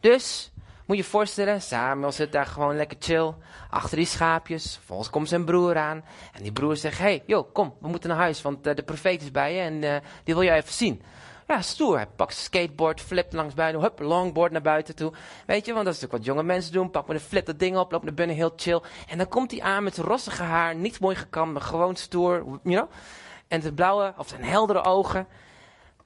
Dus, 0.00 0.52
moet 0.86 0.96
je 0.96 1.02
je 1.02 1.08
voorstellen, 1.08 1.62
Samuel 1.62 2.12
zit 2.12 2.32
daar 2.32 2.46
gewoon 2.46 2.76
lekker 2.76 2.96
chill. 3.00 3.34
Achter 3.70 3.96
die 3.96 4.06
schaapjes. 4.06 4.74
Vervolgens 4.74 5.10
komt 5.10 5.28
zijn 5.28 5.44
broer 5.44 5.76
aan. 5.76 6.04
En 6.32 6.42
die 6.42 6.52
broer 6.52 6.76
zegt, 6.76 6.98
hey, 6.98 7.22
joh, 7.26 7.52
kom, 7.52 7.74
we 7.80 7.88
moeten 7.88 8.08
naar 8.08 8.18
huis. 8.18 8.42
Want 8.42 8.66
uh, 8.66 8.74
de 8.74 8.82
profeet 8.82 9.22
is 9.22 9.30
bij 9.30 9.54
je 9.54 9.60
en 9.60 9.82
uh, 9.82 9.96
die 10.24 10.34
wil 10.34 10.42
je 10.42 10.50
even 10.50 10.72
zien. 10.72 11.02
Ja, 11.46 11.62
stoer. 11.62 11.96
Hij 11.96 12.06
pakt 12.06 12.34
zijn 12.34 12.44
skateboard, 12.44 13.00
flipt 13.00 13.32
langs 13.32 13.54
buiten, 13.54 13.82
hup, 13.82 13.98
longboard 14.00 14.52
naar 14.52 14.62
buiten 14.62 14.94
toe. 14.94 15.12
Weet 15.46 15.66
je, 15.66 15.72
want 15.72 15.84
dat 15.84 15.94
is 15.94 16.00
natuurlijk 16.00 16.12
wat 16.12 16.34
jonge 16.34 16.52
mensen 16.52 16.72
doen. 16.72 16.90
Pak 16.90 17.06
met 17.06 17.16
een 17.16 17.22
flip 17.22 17.46
dat 17.46 17.58
ding 17.58 17.76
op, 17.76 17.92
loopt 17.92 18.04
naar 18.04 18.14
binnen, 18.14 18.36
heel 18.36 18.52
chill. 18.56 18.80
En 19.08 19.18
dan 19.18 19.28
komt 19.28 19.50
hij 19.50 19.62
aan 19.62 19.82
met 19.82 19.94
zijn 19.94 20.06
rossige 20.06 20.42
haar, 20.42 20.74
niet 20.74 21.00
mooi 21.00 21.16
gekamd, 21.16 21.52
maar 21.52 21.62
gewoon 21.62 21.96
stoer, 21.96 22.44
you 22.44 22.58
know. 22.62 22.90
En 23.48 23.62
zijn 23.62 23.74
blauwe, 23.74 24.14
of 24.16 24.28
zijn 24.28 24.44
heldere 24.44 24.82
ogen. 24.82 25.26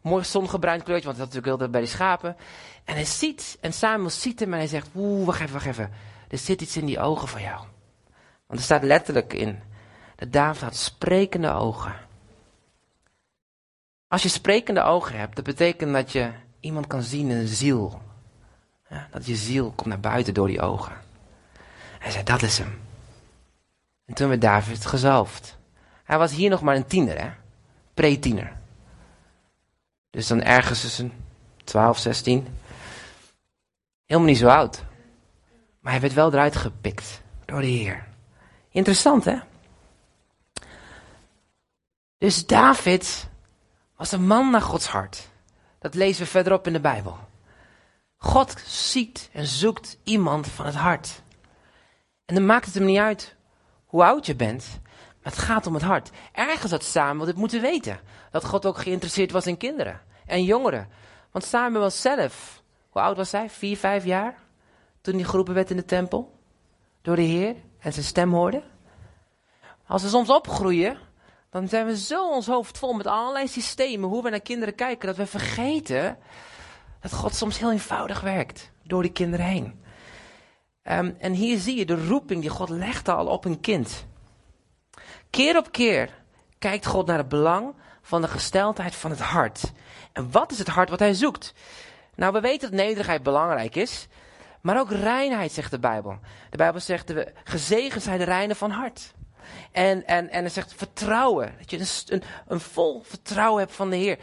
Mooi 0.01 0.25
zongebruind 0.25 0.83
kleurtje, 0.83 1.07
want 1.07 1.19
dat 1.19 1.29
is 1.29 1.35
natuurlijk 1.35 1.62
heel 1.62 1.71
bij 1.71 1.81
die 1.81 1.90
schapen. 1.90 2.37
En 2.85 2.95
hij 2.95 3.05
ziet, 3.05 3.59
en 3.61 3.73
Samuel 3.73 4.11
ziet 4.11 4.40
hem 4.40 4.53
en 4.53 4.59
hij 4.59 4.69
zegt, 4.69 4.88
oeh, 4.95 5.27
wacht 5.27 5.40
even, 5.40 5.53
wacht 5.53 5.66
even. 5.66 5.90
Er 6.29 6.38
zit 6.38 6.61
iets 6.61 6.77
in 6.77 6.87
die 6.87 7.01
ogen 7.01 7.29
van 7.29 7.43
jou. 7.43 7.64
Want 8.47 8.59
er 8.59 8.64
staat 8.64 8.83
letterlijk 8.83 9.33
in, 9.33 9.61
dat 10.16 10.33
David 10.33 10.62
had 10.62 10.77
sprekende 10.77 11.53
ogen. 11.53 11.95
Als 14.09 14.23
je 14.23 14.29
sprekende 14.29 14.83
ogen 14.83 15.19
hebt, 15.19 15.37
dat 15.37 15.45
betekent 15.45 15.93
dat 15.93 16.12
je 16.12 16.31
iemand 16.61 16.87
kan 16.87 17.03
zien 17.03 17.31
in 17.31 17.37
een 17.37 17.49
ziel. 17.49 18.03
Ja, 18.88 19.09
dat 19.11 19.27
je 19.27 19.37
ziel 19.37 19.73
komt 19.77 19.88
naar 19.88 20.01
buiten 20.01 20.35
door 20.35 20.47
die 20.47 20.61
ogen. 20.61 20.93
Hij 21.99 22.11
zei, 22.11 22.25
dat 22.25 22.43
is 22.43 22.59
hem. 22.59 22.81
En 24.05 24.14
toen 24.14 24.29
werd 24.29 24.40
David 24.40 24.87
gezalfd. 24.87 25.59
Hij 26.05 26.19
was 26.19 26.33
hier 26.33 26.51
nog 26.51 26.61
maar 26.61 26.77
een 26.77 26.87
tiener, 26.87 27.21
hè? 27.21 27.31
Pre-tiener. 27.95 28.57
Dus 30.11 30.27
dan 30.27 30.43
ergens 30.43 30.81
tussen 30.81 31.12
12, 31.64 31.99
16. 31.99 32.47
Helemaal 34.11 34.31
niet 34.31 34.40
zo 34.40 34.49
oud. 34.49 34.85
Maar 35.81 35.92
hij 35.92 36.01
werd 36.01 36.12
wel 36.12 36.33
eruit 36.33 36.57
gepikt 36.57 37.23
door 37.44 37.61
de 37.61 37.66
Heer. 37.66 38.07
Interessant, 38.70 39.25
hè? 39.25 39.38
Dus 42.18 42.46
David 42.46 43.29
was 43.96 44.12
een 44.12 44.27
man 44.27 44.51
naar 44.51 44.62
Gods 44.62 44.87
hart. 44.87 45.29
Dat 45.79 45.94
lezen 45.94 46.23
we 46.23 46.31
verderop 46.31 46.66
in 46.66 46.73
de 46.73 46.81
Bijbel. 46.81 47.18
God 48.16 48.55
ziet 48.66 49.31
en 49.33 49.46
zoekt 49.46 49.99
iemand 50.05 50.46
van 50.46 50.66
het 50.66 50.75
hart. 50.75 51.23
En 52.25 52.35
dan 52.35 52.46
maakt 52.46 52.66
het 52.66 52.75
hem 52.75 52.85
niet 52.85 52.99
uit 52.99 53.37
hoe 53.85 54.05
oud 54.05 54.27
je 54.27 54.37
bent, 54.37 54.81
maar 55.23 55.33
het 55.33 55.42
gaat 55.42 55.66
om 55.66 55.75
het 55.75 55.83
hart. 55.83 56.11
Ergens 56.33 56.70
had 56.70 56.85
Samuel 56.85 57.27
dit 57.27 57.37
moeten 57.37 57.61
weten. 57.61 58.01
Dat 58.31 58.44
God 58.44 58.66
ook 58.66 58.79
geïnteresseerd 58.79 59.31
was 59.31 59.46
in 59.46 59.57
kinderen 59.57 60.01
en 60.27 60.44
jongeren. 60.44 60.88
Want 61.31 61.44
Samuel 61.44 61.90
zelf, 61.90 62.62
hoe 62.90 63.03
oud 63.03 63.16
was 63.16 63.33
hij? 63.33 63.50
Vier, 63.50 63.76
vijf 63.76 64.05
jaar? 64.05 64.38
Toen 65.00 65.14
hij 65.14 65.24
geroepen 65.24 65.55
werd 65.55 65.70
in 65.70 65.76
de 65.76 65.85
tempel. 65.85 66.38
Door 67.03 67.16
de 67.16 67.22
Heer 67.22 67.57
en 67.79 67.92
zijn 67.92 68.05
stem 68.05 68.33
hoorde. 68.33 68.62
Als 69.87 70.03
we 70.03 70.09
soms 70.09 70.29
opgroeien, 70.29 70.98
dan 71.50 71.68
zijn 71.68 71.87
we 71.87 71.96
zo 71.96 72.31
ons 72.31 72.46
hoofd 72.46 72.79
vol 72.79 72.92
met 72.92 73.07
allerlei 73.07 73.48
systemen, 73.48 74.09
hoe 74.09 74.22
we 74.22 74.31
naar 74.31 74.40
kinderen 74.40 74.74
kijken, 74.74 75.07
dat 75.07 75.16
we 75.16 75.26
vergeten 75.26 76.18
dat 77.00 77.12
God 77.12 77.35
soms 77.35 77.59
heel 77.59 77.72
eenvoudig 77.72 78.20
werkt 78.20 78.70
door 78.83 79.03
die 79.03 79.12
kinderen 79.12 79.46
heen. 79.46 79.85
Um, 80.85 81.16
en 81.18 81.33
hier 81.33 81.59
zie 81.59 81.76
je 81.76 81.87
de 81.87 82.07
roeping 82.07 82.40
die 82.40 82.50
God 82.50 82.68
legde 82.68 83.12
al 83.12 83.26
op 83.26 83.44
een 83.44 83.61
kind. 83.61 84.07
Keer 85.31 85.57
op 85.57 85.72
keer 85.72 86.22
kijkt 86.59 86.87
God 86.87 87.07
naar 87.07 87.18
het 87.18 87.29
belang 87.29 87.74
van 88.03 88.20
de 88.20 88.29
gesteldheid 88.29 88.94
van 88.94 89.11
het 89.11 89.20
hart. 89.20 89.72
En 90.12 90.31
wat 90.31 90.53
is 90.53 90.59
het 90.59 90.68
hart 90.68 90.90
wat 90.90 90.98
hij 90.98 91.14
zoekt? 91.14 91.55
Nou, 92.20 92.33
we 92.33 92.40
weten 92.40 92.70
dat 92.70 92.80
nederigheid 92.80 93.22
belangrijk 93.22 93.76
is, 93.76 94.06
maar 94.61 94.78
ook 94.78 94.90
reinheid, 94.90 95.52
zegt 95.52 95.70
de 95.70 95.78
Bijbel. 95.78 96.18
De 96.50 96.56
Bijbel 96.56 96.80
zegt, 96.80 97.12
gezegend 97.44 98.02
zijn 98.02 98.18
de 98.18 98.24
reinen 98.24 98.56
van 98.56 98.70
hart. 98.70 99.14
En, 99.72 100.06
en, 100.06 100.30
en 100.30 100.50
zegt 100.50 100.74
vertrouwen. 100.74 101.54
Dat 101.59 101.70
je 101.70 101.78
een, 101.78 101.87
een, 102.14 102.22
een 102.48 102.61
vol 102.61 103.02
vertrouwen 103.04 103.61
hebt 103.61 103.74
van 103.74 103.90
de 103.90 103.96
Heer. 103.96 104.18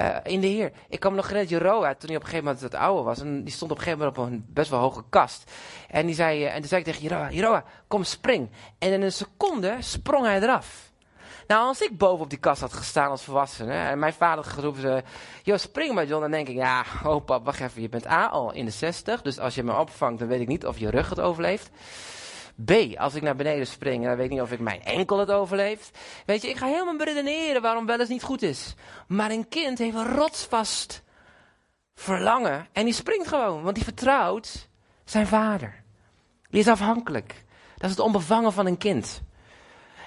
Uh, 0.00 0.16
in 0.22 0.40
de 0.40 0.46
Heer. 0.46 0.72
Ik 0.88 1.00
kwam 1.00 1.14
nog 1.14 1.30
net 1.30 1.48
Jeroa 1.48 1.94
toen 1.94 2.08
hij 2.08 2.16
op 2.16 2.22
een 2.22 2.28
gegeven 2.28 2.44
moment 2.44 2.62
het 2.62 2.74
oude 2.74 3.02
was. 3.02 3.20
En 3.20 3.44
die 3.44 3.52
stond 3.52 3.70
op 3.70 3.76
een 3.76 3.82
gegeven 3.82 4.06
moment 4.06 4.18
op 4.18 4.26
een 4.26 4.46
best 4.48 4.70
wel 4.70 4.80
hoge 4.80 5.04
kast. 5.08 5.50
En, 5.88 6.06
die 6.06 6.14
zei, 6.14 6.44
uh, 6.44 6.54
en 6.54 6.60
toen 6.60 6.68
zei 6.68 6.80
ik 6.80 6.86
tegen 6.86 7.02
Jeroa, 7.02 7.30
Jeroa, 7.30 7.64
kom 7.88 8.04
spring. 8.04 8.50
En 8.78 8.92
in 8.92 9.02
een 9.02 9.12
seconde 9.12 9.76
sprong 9.80 10.26
hij 10.26 10.42
eraf. 10.42 10.85
Nou, 11.46 11.66
als 11.66 11.80
ik 11.80 11.98
boven 11.98 12.24
op 12.24 12.30
die 12.30 12.38
kast 12.38 12.60
had 12.60 12.72
gestaan 12.72 13.10
als 13.10 13.22
volwassene 13.22 13.72
en 13.72 13.98
mijn 13.98 14.12
vader 14.12 14.44
geroepen 14.44 15.04
joh, 15.42 15.58
spring 15.58 15.94
maar 15.94 16.06
John, 16.06 16.20
dan 16.20 16.30
denk 16.30 16.48
ik, 16.48 16.54
ja, 16.54 16.84
oh 17.04 17.24
pap, 17.24 17.44
wacht 17.44 17.60
even, 17.60 17.82
je 17.82 17.88
bent 17.88 18.06
A 18.06 18.26
al 18.26 18.52
in 18.52 18.64
de 18.64 18.70
60, 18.70 19.22
dus 19.22 19.38
als 19.38 19.54
je 19.54 19.62
me 19.62 19.78
opvangt, 19.78 20.18
dan 20.18 20.28
weet 20.28 20.40
ik 20.40 20.48
niet 20.48 20.66
of 20.66 20.78
je 20.78 20.90
rug 20.90 21.08
het 21.08 21.20
overleeft. 21.20 21.70
B, 22.64 22.72
als 22.96 23.14
ik 23.14 23.22
naar 23.22 23.36
beneden 23.36 23.66
spring, 23.66 24.04
dan 24.04 24.16
weet 24.16 24.24
ik 24.24 24.30
niet 24.30 24.40
of 24.40 24.52
ik 24.52 24.60
mijn 24.60 24.82
enkel 24.82 25.18
het 25.18 25.30
overleeft. 25.30 25.98
Weet 26.26 26.42
je, 26.42 26.48
ik 26.48 26.56
ga 26.56 26.66
helemaal 26.66 26.96
beredeneren 26.96 27.62
waarom 27.62 27.86
wel 27.86 28.00
eens 28.00 28.08
niet 28.08 28.22
goed 28.22 28.42
is. 28.42 28.74
Maar 29.08 29.30
een 29.30 29.48
kind 29.48 29.78
heeft 29.78 29.96
een 29.96 30.14
rotsvast 30.14 31.02
verlangen 31.94 32.66
en 32.72 32.84
die 32.84 32.94
springt 32.94 33.28
gewoon, 33.28 33.62
want 33.62 33.74
die 33.74 33.84
vertrouwt 33.84 34.68
zijn 35.04 35.26
vader. 35.26 35.82
Die 36.50 36.60
is 36.60 36.68
afhankelijk. 36.68 37.44
Dat 37.76 37.84
is 37.84 37.96
het 37.96 38.04
onbevangen 38.04 38.52
van 38.52 38.66
een 38.66 38.78
kind. 38.78 39.22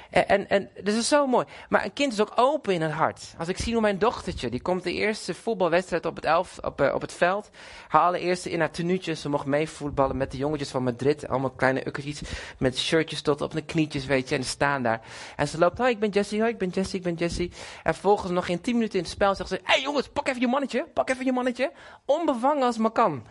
En, 0.10 0.50
en, 0.50 0.70
dat 0.84 0.94
is 0.94 1.08
zo 1.08 1.28
mooi. 1.28 1.46
Maar 1.70 1.84
een 1.84 1.94
kind 1.94 2.14
is 2.14 2.22
ook 2.22 2.32
open 2.36 2.74
in 2.74 2.82
het 2.82 2.92
hart. 2.92 3.34
Als 3.38 3.48
ik 3.48 3.58
zie 3.58 3.74
hoe 3.74 3.82
mijn 3.82 4.00
dochtertje, 4.00 4.50
die 4.50 4.62
komt 4.62 4.84
de 4.84 4.94
eerste 4.94 5.34
voetbalwedstrijd 5.34 6.06
op 6.06 6.16
het, 6.16 6.26
elf, 6.26 6.58
op, 6.62 6.82
uh, 6.82 6.94
op 6.94 7.02
het 7.02 7.14
veld. 7.14 7.50
Haar 7.88 8.02
allereerste 8.02 8.52
in 8.52 8.60
haar 8.60 8.72
tenuutje. 8.72 9.16
Ze 9.16 9.30
mocht 9.30 9.46
meevoetballen 9.46 10.18
met 10.18 10.32
de 10.32 10.38
jongetjes 10.38 10.70
van 10.70 10.84
Madrid. 10.84 11.28
Allemaal 11.28 11.50
kleine 11.50 11.88
ukkertjes 11.88 12.22
met 12.58 12.78
shirtjes 12.78 13.22
tot 13.22 13.42
op 13.42 13.52
de 13.52 13.62
knietjes, 13.62 14.06
weet 14.06 14.30
je. 14.30 14.36
En 14.36 14.44
staan 14.44 14.84
daar. 14.84 15.02
En 15.36 15.48
ze 15.48 15.58
loopt, 15.58 15.78
hoi, 15.78 15.92
ik 15.92 16.00
ben 16.00 16.10
Jessie, 16.10 16.40
hoi, 16.40 16.52
ik 16.52 16.58
ben 16.58 16.70
Jessie, 16.70 16.98
ik 16.98 17.04
ben 17.04 17.16
Jessie. 17.16 17.52
En 17.84 17.96
volgens 17.96 18.32
nog 18.32 18.46
geen 18.46 18.62
tien 18.62 18.74
minuten 18.74 18.98
in 18.98 19.04
het 19.04 19.14
spel 19.14 19.36
zegt 19.36 19.50
ze, 19.50 19.56
hé 19.56 19.74
hey, 19.74 19.82
jongens, 19.82 20.08
pak 20.08 20.28
even 20.28 20.42
je 20.42 20.48
mannetje, 20.48 20.88
pak 20.94 21.10
even 21.10 21.26
je 21.26 21.32
mannetje. 21.32 21.72
Onbevangen 22.06 22.64
als 22.64 22.78
maar 22.78 22.92
kan. 22.92 23.24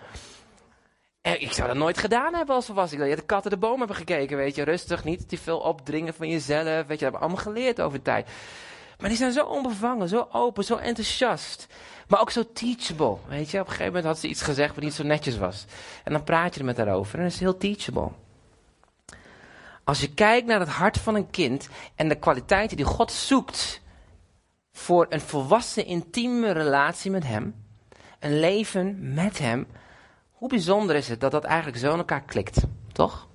En 1.21 1.41
ik 1.41 1.53
zou 1.53 1.69
dat 1.69 1.77
nooit 1.77 1.99
gedaan 1.99 2.35
hebben 2.35 2.55
als 2.55 2.67
volwassen. 2.67 3.01
Ik 3.01 3.09
had 3.09 3.19
de 3.19 3.25
katten 3.25 3.51
de 3.51 3.57
boom 3.57 3.79
hebben 3.79 3.97
gekeken, 3.97 4.37
weet 4.37 4.55
je. 4.55 4.63
Rustig, 4.63 5.05
niet 5.05 5.29
te 5.29 5.39
veel 5.39 5.59
opdringen 5.59 6.15
van 6.15 6.29
jezelf. 6.29 6.65
Weet 6.65 6.77
je, 6.77 6.85
dat 6.87 7.01
hebben 7.01 7.21
we 7.21 7.27
allemaal 7.27 7.43
geleerd 7.43 7.81
over 7.81 8.03
tijd. 8.03 8.29
Maar 8.99 9.09
die 9.09 9.19
zijn 9.19 9.33
zo 9.33 9.45
onbevangen, 9.45 10.09
zo 10.09 10.29
open, 10.33 10.65
zo 10.65 10.77
enthousiast. 10.77 11.67
Maar 12.09 12.21
ook 12.21 12.31
zo 12.31 12.53
teachable, 12.53 13.17
weet 13.29 13.51
je. 13.51 13.61
Op 13.61 13.65
een 13.65 13.71
gegeven 13.71 13.93
moment 13.93 14.05
had 14.05 14.19
ze 14.19 14.29
iets 14.29 14.43
gezegd 14.43 14.75
wat 14.75 14.85
niet 14.85 14.95
zo 14.95 15.05
netjes 15.05 15.39
was. 15.39 15.65
En 16.05 16.13
dan 16.13 16.25
praat 16.25 16.55
je 16.55 16.61
er 16.61 16.67
met 16.67 16.77
haar 16.77 16.95
over 16.95 17.19
en 17.19 17.25
dat 17.25 17.33
is 17.33 17.41
heel 17.41 17.57
teachable. 17.57 18.11
Als 19.85 20.01
je 20.01 20.15
kijkt 20.15 20.47
naar 20.47 20.61
het 20.61 20.69
hart 20.69 20.99
van 20.99 21.15
een 21.15 21.31
kind 21.31 21.69
en 21.95 22.09
de 22.09 22.15
kwaliteiten 22.15 22.77
die 22.77 22.87
God 22.87 23.13
zoekt 23.13 23.81
voor 24.73 25.07
een 25.09 25.21
volwassen 25.21 25.87
intieme 25.87 26.53
relatie 26.53 27.11
met 27.11 27.25
hem, 27.25 27.55
een 28.19 28.41
leven 28.41 29.15
met 29.15 29.39
hem, 29.39 29.67
hoe 30.38 30.48
bijzonder 30.48 30.96
is 30.96 31.09
het 31.09 31.20
dat 31.20 31.31
dat 31.31 31.44
eigenlijk 31.44 31.79
zo 31.79 31.92
in 31.92 31.98
elkaar 31.98 32.22
klikt, 32.22 32.61
toch? 32.92 33.29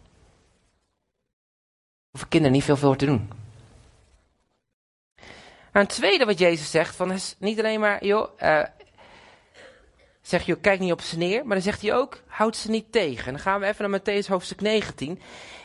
Hoeven 2.09 2.29
kinderen 2.29 2.55
niet 2.55 2.63
veel 2.63 2.77
voor 2.77 2.95
te 2.95 3.05
doen. 3.05 3.29
Nou, 5.71 5.85
een 5.85 5.87
tweede 5.87 6.25
wat 6.25 6.39
Jezus 6.39 6.71
zegt, 6.71 6.95
van 6.95 7.11
is 7.11 7.35
niet 7.39 7.59
alleen 7.59 7.79
maar, 7.79 8.05
joh, 8.05 8.29
uh, 8.41 8.63
zeg 10.21 10.45
je, 10.45 10.59
kijk 10.59 10.79
niet 10.79 10.91
op 10.91 11.01
ze 11.01 11.17
neer, 11.17 11.45
maar 11.45 11.55
dan 11.55 11.63
zegt 11.63 11.81
hij 11.81 11.93
ook, 11.93 12.21
houd 12.27 12.55
ze 12.55 12.69
niet 12.69 12.91
tegen. 12.91 13.31
dan 13.31 13.41
gaan 13.41 13.59
we 13.59 13.65
even 13.65 13.89
naar 13.89 13.99
Matthäus 13.99 14.27
hoofdstuk 14.27 14.61
19. 14.61 15.21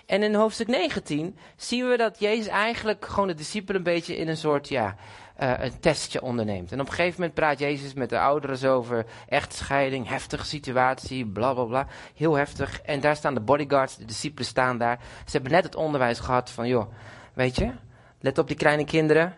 En 0.07 0.23
in 0.23 0.35
hoofdstuk 0.35 0.67
19 0.67 1.39
zien 1.57 1.89
we 1.89 1.97
dat 1.97 2.19
Jezus 2.19 2.47
eigenlijk 2.47 3.05
gewoon 3.05 3.29
de 3.29 3.35
discipelen 3.35 3.77
een 3.77 3.93
beetje 3.93 4.17
in 4.17 4.29
een 4.29 4.37
soort, 4.37 4.69
ja, 4.69 4.97
uh, 5.39 5.53
een 5.59 5.81
testje 5.81 6.23
onderneemt. 6.23 6.73
En 6.73 6.81
op 6.81 6.87
een 6.87 6.93
gegeven 6.93 7.21
moment 7.21 7.35
praat 7.35 7.59
Jezus 7.59 7.95
met 7.95 8.11
de 8.11 8.19
ouderen 8.19 8.71
over 8.71 9.07
echtscheiding, 9.29 10.09
heftige 10.09 10.47
situatie, 10.47 11.27
bla 11.27 11.53
bla 11.53 11.65
bla. 11.65 11.87
Heel 12.15 12.35
heftig. 12.35 12.81
En 12.81 13.01
daar 13.01 13.17
staan 13.17 13.35
de 13.35 13.41
bodyguards, 13.41 13.97
de 13.97 14.05
discipelen 14.05 14.47
staan 14.47 14.79
daar. 14.79 14.99
Ze 15.25 15.33
hebben 15.33 15.53
net 15.53 15.65
het 15.65 15.75
onderwijs 15.75 16.19
gehad 16.19 16.51
van, 16.51 16.69
joh, 16.69 16.93
weet 17.35 17.57
je, 17.57 17.73
let 18.21 18.39
op 18.39 18.47
die 18.47 18.57
kleine 18.57 18.85
kinderen. 18.85 19.35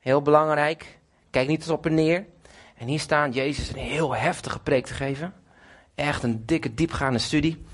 Heel 0.00 0.22
belangrijk. 0.22 0.98
Kijk 1.30 1.48
niet 1.48 1.60
eens 1.60 1.70
op 1.70 1.86
en 1.86 1.94
neer. 1.94 2.26
En 2.76 2.86
hier 2.86 3.00
staan 3.00 3.30
Jezus 3.30 3.68
een 3.68 3.78
heel 3.78 4.14
heftige 4.14 4.60
preek 4.60 4.86
te 4.86 4.94
geven. 4.94 5.34
Echt 5.94 6.22
een 6.22 6.46
dikke, 6.46 6.74
diepgaande 6.74 7.18
studie. 7.18 7.64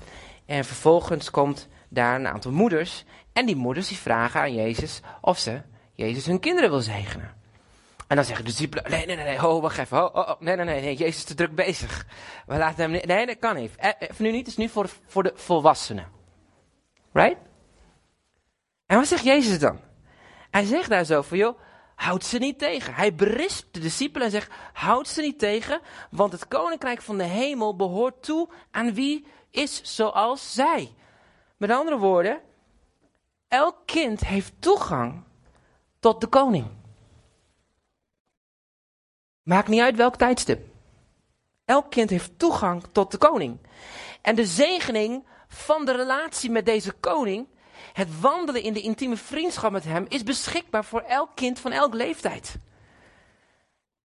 En 0.45 0.65
vervolgens 0.65 1.29
komt 1.31 1.67
daar 1.89 2.15
een 2.15 2.27
aantal 2.27 2.51
moeders. 2.51 3.05
En 3.33 3.45
die 3.45 3.55
moeders 3.55 3.87
die 3.87 3.97
vragen 3.97 4.39
aan 4.39 4.53
Jezus 4.53 5.01
of 5.21 5.37
ze 5.37 5.61
Jezus 5.93 6.25
hun 6.25 6.39
kinderen 6.39 6.69
wil 6.69 6.79
zegenen. 6.79 7.34
En 8.07 8.15
dan 8.15 8.25
zeggen 8.25 8.45
de 8.45 8.51
discipelen, 8.51 8.91
nee, 8.91 9.05
nee, 9.05 9.15
nee, 9.15 9.47
oh, 9.47 9.61
wacht 9.61 9.77
even, 9.77 10.15
oh, 10.15 10.29
oh, 10.29 10.41
nee, 10.41 10.55
nee, 10.55 10.65
nee, 10.65 10.95
Jezus 10.95 11.15
is 11.15 11.23
te 11.23 11.33
druk 11.33 11.55
bezig. 11.55 12.05
We 12.45 12.57
laten 12.57 12.91
hem 12.91 13.01
nee, 13.05 13.25
dat 13.25 13.39
kan 13.39 13.55
niet. 13.55 13.75
Eh, 13.75 13.89
even 13.99 14.23
nu 14.23 14.31
niet, 14.31 14.39
het 14.39 14.47
is 14.47 14.57
nu 14.57 14.69
voor, 14.69 14.89
voor 15.05 15.23
de 15.23 15.31
volwassenen. 15.35 16.07
Right? 17.13 17.37
En 18.85 18.97
wat 18.97 19.07
zegt 19.07 19.23
Jezus 19.23 19.59
dan? 19.59 19.79
Hij 20.51 20.65
zegt 20.65 20.89
daar 20.89 21.05
zo 21.05 21.21
van, 21.21 21.37
joh, 21.37 21.59
houd 21.95 22.23
ze 22.23 22.37
niet 22.37 22.59
tegen. 22.59 22.93
Hij 22.93 23.15
berispt 23.15 23.73
de 23.73 23.79
discipelen 23.79 24.25
en 24.25 24.31
zegt, 24.31 24.51
houd 24.73 25.07
ze 25.07 25.21
niet 25.21 25.39
tegen, 25.39 25.81
want 26.09 26.31
het 26.31 26.47
koninkrijk 26.47 27.01
van 27.01 27.17
de 27.17 27.23
hemel 27.23 27.75
behoort 27.75 28.23
toe 28.23 28.49
aan 28.71 28.93
wie 28.93 29.25
is 29.51 29.95
zoals 29.95 30.53
zij. 30.53 30.93
Met 31.57 31.71
andere 31.71 31.97
woorden, 31.97 32.41
elk 33.47 33.77
kind 33.85 34.25
heeft 34.25 34.53
toegang 34.59 35.23
tot 35.99 36.21
de 36.21 36.27
koning. 36.27 36.67
Maakt 39.45 39.67
niet 39.67 39.81
uit 39.81 39.95
welk 39.95 40.15
tijdstip. 40.15 40.67
Elk 41.65 41.91
kind 41.91 42.09
heeft 42.09 42.39
toegang 42.39 42.83
tot 42.91 43.11
de 43.11 43.17
koning. 43.17 43.57
En 44.21 44.35
de 44.35 44.45
zegening 44.45 45.25
van 45.47 45.85
de 45.85 45.91
relatie 45.91 46.49
met 46.49 46.65
deze 46.65 46.91
koning, 46.91 47.47
het 47.93 48.19
wandelen 48.19 48.63
in 48.63 48.73
de 48.73 48.81
intieme 48.81 49.17
vriendschap 49.17 49.71
met 49.71 49.83
hem, 49.83 50.05
is 50.09 50.23
beschikbaar 50.23 50.85
voor 50.85 51.01
elk 51.01 51.29
kind 51.35 51.59
van 51.59 51.71
elke 51.71 51.97
leeftijd. 51.97 52.57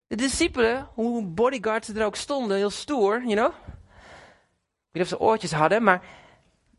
De 0.07 0.17
discipelen, 0.17 0.89
hoe 0.95 1.25
bodyguards 1.25 1.89
er 1.89 2.05
ook 2.05 2.17
stonden, 2.17 2.57
heel 2.57 2.71
stoer, 2.71 3.23
you 3.25 3.35
know. 3.35 3.53
Ik 3.53 4.93
weet 4.93 4.93
niet 4.93 5.03
of 5.03 5.09
ze 5.09 5.21
oortjes 5.21 5.53
hadden, 5.53 5.83
maar 5.83 6.03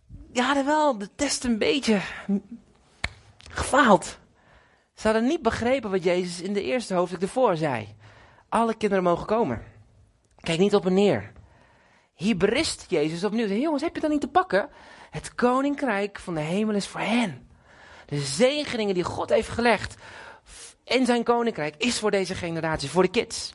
die 0.08 0.43
hadden 0.43 0.65
wel 0.65 0.97
de 0.97 1.10
test 1.15 1.43
een 1.43 1.58
beetje 1.58 2.02
gefaald. 3.50 4.19
Ze 4.93 5.08
hadden 5.08 5.28
niet 5.28 5.41
begrepen 5.41 5.91
wat 5.91 6.04
Jezus 6.04 6.41
in 6.41 6.54
de 6.54 6.63
eerste 6.63 6.93
hoofdstuk 6.93 7.21
ervoor 7.21 7.58
zei. 7.58 7.95
Alle 8.51 8.75
kinderen 8.75 9.03
mogen 9.03 9.25
komen. 9.25 9.63
Kijk 10.39 10.59
niet 10.59 10.75
op 10.75 10.85
en 10.85 10.93
neer. 10.93 11.31
Hier 12.13 12.37
Jezus 12.87 13.23
opnieuw. 13.23 13.47
Jongens, 13.47 13.83
heb 13.83 13.95
je 13.95 14.01
dat 14.01 14.09
niet 14.09 14.21
te 14.21 14.27
pakken? 14.27 14.69
Het 15.09 15.35
koninkrijk 15.35 16.19
van 16.19 16.33
de 16.33 16.39
hemel 16.39 16.75
is 16.75 16.87
voor 16.87 16.99
hen. 16.99 17.49
De 18.05 18.19
zegeningen 18.19 18.93
die 18.93 19.03
God 19.03 19.29
heeft 19.29 19.49
gelegd 19.49 19.95
in 20.83 21.05
zijn 21.05 21.23
koninkrijk 21.23 21.75
is 21.77 21.99
voor 21.99 22.11
deze 22.11 22.35
generatie, 22.35 22.89
voor 22.89 23.03
de 23.03 23.09
kids. 23.09 23.53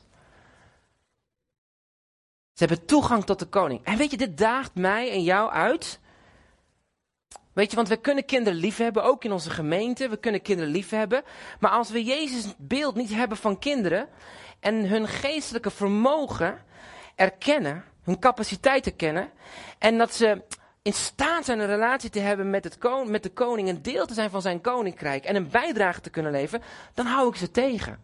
Ze 2.53 2.65
hebben 2.65 2.85
toegang 2.85 3.25
tot 3.25 3.39
de 3.39 3.45
koning. 3.45 3.83
En 3.83 3.97
weet 3.97 4.11
je, 4.11 4.17
dit 4.17 4.37
daagt 4.37 4.75
mij 4.75 5.11
en 5.11 5.23
jou 5.23 5.51
uit. 5.51 5.99
Weet 7.57 7.69
je, 7.69 7.75
want 7.75 7.87
we 7.87 7.97
kunnen 7.97 8.25
kinderen 8.25 8.59
lief 8.59 8.77
hebben, 8.77 9.03
ook 9.03 9.23
in 9.23 9.31
onze 9.31 9.49
gemeente. 9.49 10.09
We 10.09 10.17
kunnen 10.17 10.41
kinderen 10.41 10.71
lief 10.71 10.89
hebben. 10.89 11.23
Maar 11.59 11.71
als 11.71 11.89
we 11.89 12.03
Jezus 12.03 12.53
beeld 12.57 12.95
niet 12.95 13.13
hebben 13.13 13.37
van 13.37 13.59
kinderen 13.59 14.07
en 14.59 14.87
hun 14.87 15.07
geestelijke 15.07 15.71
vermogen 15.71 16.59
erkennen, 17.15 17.83
hun 18.03 18.19
capaciteit 18.19 18.85
erkennen, 18.85 19.29
en 19.77 19.97
dat 19.97 20.13
ze 20.13 20.41
in 20.81 20.93
staat 20.93 21.45
zijn 21.45 21.59
een 21.59 21.67
relatie 21.67 22.09
te 22.09 22.19
hebben 22.19 22.49
met, 22.49 22.63
het 22.63 22.77
kon, 22.77 23.11
met 23.11 23.23
de 23.23 23.29
koning, 23.29 23.69
een 23.69 23.81
deel 23.81 24.05
te 24.05 24.13
zijn 24.13 24.29
van 24.29 24.41
zijn 24.41 24.61
koninkrijk 24.61 25.25
en 25.25 25.35
een 25.35 25.49
bijdrage 25.49 26.01
te 26.01 26.09
kunnen 26.09 26.31
leveren, 26.31 26.65
dan 26.93 27.05
hou 27.05 27.29
ik 27.29 27.35
ze 27.35 27.51
tegen. 27.51 27.99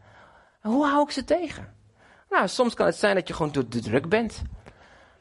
En 0.62 0.70
hoe 0.70 0.86
hou 0.86 1.04
ik 1.04 1.12
ze 1.12 1.24
tegen? 1.24 1.76
Nou, 2.30 2.48
soms 2.48 2.74
kan 2.74 2.86
het 2.86 2.96
zijn 2.96 3.16
dat 3.16 3.28
je 3.28 3.34
gewoon 3.34 3.52
te 3.52 3.68
druk 3.68 4.10
bent. 4.10 4.42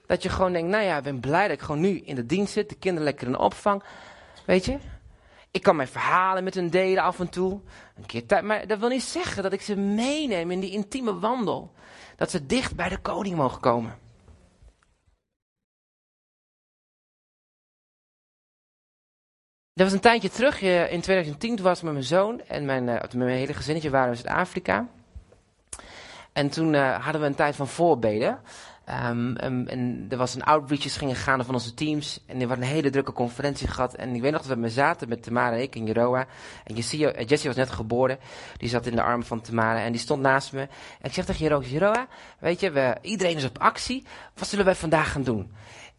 Dat 0.06 0.22
je 0.22 0.28
gewoon 0.28 0.52
denkt, 0.52 0.70
nou 0.70 0.84
ja, 0.84 0.96
ik 0.96 1.02
ben 1.02 1.20
blij 1.20 1.48
dat 1.48 1.56
ik 1.56 1.62
gewoon 1.62 1.80
nu 1.80 1.98
in 1.98 2.14
de 2.14 2.26
dienst 2.26 2.52
zit, 2.52 2.68
de 2.68 2.74
kinderen 2.74 3.04
lekker 3.04 3.26
in 3.26 3.32
de 3.32 3.38
opvang. 3.38 3.82
Weet 4.46 4.64
je? 4.64 4.78
Ik 5.50 5.62
kan 5.62 5.76
mijn 5.76 5.88
verhalen 5.88 6.44
met 6.44 6.54
hun 6.54 6.70
delen 6.70 7.02
af 7.02 7.20
en 7.20 7.28
toe. 7.28 7.60
Een 7.96 8.06
keer. 8.06 8.44
Maar 8.44 8.66
dat 8.66 8.78
wil 8.78 8.88
niet 8.88 9.02
zeggen 9.02 9.42
dat 9.42 9.52
ik 9.52 9.62
ze 9.62 9.76
meeneem 9.76 10.50
in 10.50 10.60
die 10.60 10.70
intieme 10.70 11.18
wandel. 11.18 11.72
Dat 12.16 12.30
ze 12.30 12.46
dicht 12.46 12.76
bij 12.76 12.88
de 12.88 12.98
koning 12.98 13.36
mogen 13.36 13.60
komen. 13.60 13.98
Dat 19.74 19.86
was 19.86 19.92
een 19.92 20.00
tijdje 20.00 20.30
terug, 20.30 20.60
in 20.62 21.00
2010, 21.00 21.56
toen 21.56 21.64
was 21.64 21.78
ik 21.78 21.84
met 21.84 21.92
mijn 21.92 22.04
zoon 22.04 22.40
en 22.40 22.64
mijn, 22.64 22.88
uh, 22.88 23.00
met 23.00 23.14
mijn 23.14 23.30
hele 23.30 23.54
gezinnetje 23.54 23.90
waren 23.90 24.10
we 24.10 24.16
in 24.16 24.22
Zuid-Afrika. 24.22 24.88
En 26.32 26.48
toen 26.48 26.72
uh, 26.72 27.04
hadden 27.04 27.20
we 27.20 27.26
een 27.26 27.34
tijd 27.34 27.56
van 27.56 27.68
voorbeden. 27.68 28.40
Um, 28.92 29.36
en 29.36 30.06
er 30.08 30.16
was 30.16 30.34
een 30.34 30.42
outreaches 30.42 30.96
gingen 30.96 31.16
gaan 31.16 31.44
van 31.44 31.54
onze 31.54 31.74
teams. 31.74 32.20
En 32.26 32.40
er 32.40 32.48
was 32.48 32.56
een 32.56 32.62
hele 32.62 32.90
drukke 32.90 33.12
conferentie 33.12 33.68
gehad. 33.68 33.94
En 33.94 34.14
ik 34.14 34.20
weet 34.20 34.32
nog 34.32 34.42
dat 34.42 34.54
we 34.54 34.60
me 34.60 34.70
zaten 34.70 35.08
met 35.08 35.22
Tamara 35.22 35.56
en 35.56 35.62
ik 35.62 35.74
en 35.74 35.86
Jeroa. 35.86 36.26
En 36.64 36.74
Jessie 36.74 37.48
was 37.48 37.56
net 37.56 37.70
geboren. 37.70 38.18
Die 38.56 38.68
zat 38.68 38.86
in 38.86 38.94
de 38.94 39.02
armen 39.02 39.26
van 39.26 39.40
Tamara 39.40 39.82
en 39.82 39.92
die 39.92 40.00
stond 40.00 40.22
naast 40.22 40.52
me. 40.52 40.60
En 40.60 40.68
ik 41.08 41.12
zeg 41.12 41.24
tegen 41.24 41.42
Jeroa, 41.42 41.62
Jeroa, 41.64 42.06
weet 42.38 42.60
je, 42.60 42.70
we, 42.70 42.96
iedereen 43.00 43.36
is 43.36 43.44
op 43.44 43.58
actie. 43.58 44.04
Wat 44.34 44.48
zullen 44.48 44.64
wij 44.64 44.74
vandaag 44.74 45.12
gaan 45.12 45.22
doen? 45.22 45.52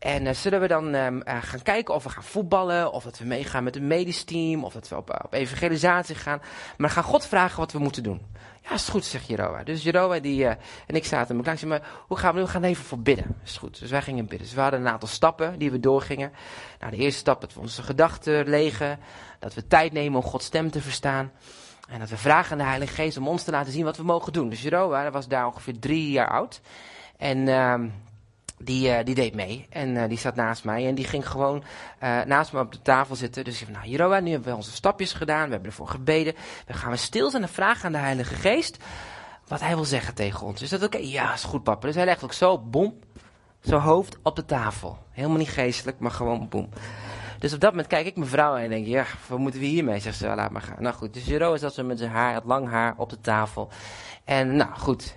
En 0.03 0.25
uh, 0.25 0.33
zullen 0.33 0.61
we 0.61 0.67
dan 0.67 0.93
um, 0.93 1.15
uh, 1.15 1.37
gaan 1.41 1.61
kijken 1.61 1.93
of 1.93 2.03
we 2.03 2.09
gaan 2.09 2.23
voetballen, 2.23 2.91
of 2.91 3.03
dat 3.03 3.17
we 3.17 3.25
meegaan 3.25 3.63
met 3.63 3.75
een 3.75 3.87
medisch 3.87 4.23
team, 4.23 4.63
of 4.63 4.73
dat 4.73 4.87
we 4.87 4.95
op, 4.95 5.09
uh, 5.09 5.15
op 5.21 5.33
evangelisatie 5.33 6.15
gaan. 6.15 6.41
Maar 6.77 6.89
gaan 6.89 7.03
God 7.03 7.25
vragen 7.25 7.59
wat 7.59 7.71
we 7.71 7.79
moeten 7.79 8.03
doen. 8.03 8.21
Ja, 8.61 8.73
is 8.73 8.89
goed, 8.89 9.05
zegt 9.05 9.27
Jeroa. 9.27 9.63
Dus 9.63 9.83
Jeroa 9.83 10.19
die, 10.19 10.45
en 10.45 10.57
ik 10.87 11.05
zaten 11.05 11.35
me 11.35 11.41
klaar. 11.41 11.53
Ik 11.53 11.59
zei, 11.59 11.71
maar 11.71 11.87
hoe 12.07 12.17
gaan 12.17 12.33
we 12.33 12.39
nu? 12.39 12.45
We 12.45 12.51
gaan 12.51 12.63
even 12.63 12.83
voor 12.83 12.99
bidden. 12.99 13.35
Is 13.43 13.57
goed. 13.57 13.79
Dus 13.79 13.89
wij 13.89 14.01
gingen 14.01 14.25
bidden. 14.25 14.47
Dus 14.47 14.53
we 14.53 14.61
hadden 14.61 14.79
een 14.79 14.87
aantal 14.87 15.07
stappen 15.07 15.59
die 15.59 15.71
we 15.71 15.79
doorgingen. 15.79 16.31
Nou, 16.79 16.91
de 16.91 16.97
eerste 16.97 17.19
stap, 17.19 17.41
dat 17.41 17.53
we 17.53 17.59
onze 17.59 17.83
gedachten 17.83 18.49
legen. 18.49 18.99
Dat 19.39 19.53
we 19.53 19.67
tijd 19.67 19.91
nemen 19.91 20.23
om 20.23 20.25
Gods 20.25 20.45
stem 20.45 20.71
te 20.71 20.81
verstaan. 20.81 21.31
En 21.89 21.99
dat 21.99 22.09
we 22.09 22.17
vragen 22.17 22.51
aan 22.51 22.57
de 22.57 22.63
Heilige 22.63 22.93
Geest 22.93 23.17
om 23.17 23.27
ons 23.27 23.43
te 23.43 23.51
laten 23.51 23.71
zien 23.71 23.83
wat 23.83 23.97
we 23.97 24.03
mogen 24.03 24.33
doen. 24.33 24.49
Dus 24.49 24.61
Jeroa 24.61 25.11
was 25.11 25.27
daar 25.27 25.45
ongeveer 25.45 25.79
drie 25.79 26.11
jaar 26.11 26.29
oud. 26.29 26.61
En 27.17 27.47
die, 28.63 28.89
uh, 28.89 28.97
die 29.04 29.15
deed 29.15 29.36
mee 29.36 29.65
en 29.69 29.95
uh, 29.95 30.04
die 30.08 30.17
zat 30.17 30.36
naast 30.36 30.63
mij 30.63 30.88
en 30.88 30.95
die 30.95 31.06
ging 31.06 31.30
gewoon 31.30 31.63
uh, 32.04 32.21
naast 32.21 32.54
me 32.54 32.60
op 32.60 32.71
de 32.71 32.82
tafel 32.82 33.15
zitten. 33.15 33.43
Dus 33.43 33.54
ik 33.54 33.60
zei, 33.60 33.78
nou 33.78 33.89
Jeroa, 33.89 34.19
nu 34.19 34.32
hebben 34.32 34.49
we 34.49 34.56
onze 34.56 34.71
stapjes 34.71 35.13
gedaan, 35.13 35.45
we 35.45 35.52
hebben 35.52 35.69
ervoor 35.69 35.88
gebeden. 35.88 36.34
We 36.65 36.73
gaan 36.73 36.91
we 36.91 36.97
stil 36.97 37.30
zijn 37.30 37.43
en 37.43 37.49
vragen 37.49 37.86
aan 37.86 37.91
de 37.91 37.97
Heilige 37.97 38.36
Geest 38.36 38.78
wat 39.47 39.60
hij 39.60 39.76
wil 39.76 39.86
zeggen 39.86 40.13
tegen 40.13 40.45
ons. 40.45 40.62
Is 40.62 40.69
dat 40.69 40.84
oké? 40.84 40.97
Ja, 40.97 41.34
is 41.34 41.43
goed 41.43 41.63
papa. 41.63 41.88
Dus 41.88 41.95
hij 41.95 42.06
legt 42.06 42.23
ook 42.23 42.34
zo, 42.34 42.60
bom, 42.60 42.99
zijn 43.62 43.82
hoofd 43.82 44.17
op 44.23 44.36
de 44.36 44.45
tafel. 44.45 44.97
Helemaal 45.12 45.38
niet 45.38 45.49
geestelijk, 45.49 45.99
maar 45.99 46.12
gewoon 46.12 46.49
boem. 46.49 46.69
Dus 47.39 47.54
op 47.54 47.60
dat 47.60 47.69
moment 47.69 47.88
kijk 47.88 48.06
ik 48.06 48.15
mijn 48.15 48.30
vrouw 48.30 48.56
en 48.56 48.69
denk, 48.69 48.86
ja, 48.86 49.06
wat 49.28 49.39
moeten 49.39 49.60
we 49.60 49.65
hiermee? 49.65 49.99
Zegt 49.99 50.17
ze, 50.17 50.28
laat 50.28 50.52
maar 50.52 50.62
gaan. 50.62 50.76
Nou 50.80 50.95
goed, 50.95 51.13
dus 51.13 51.26
Jeroa 51.26 51.58
zat 51.58 51.73
zo 51.73 51.84
met 51.84 51.97
zijn 51.97 52.12
haar, 52.12 52.34
het 52.34 52.45
lang 52.45 52.69
haar, 52.69 52.93
op 52.97 53.10
de 53.10 53.21
tafel. 53.21 53.69
En 54.23 54.56
nou 54.56 54.69
goed, 54.73 55.15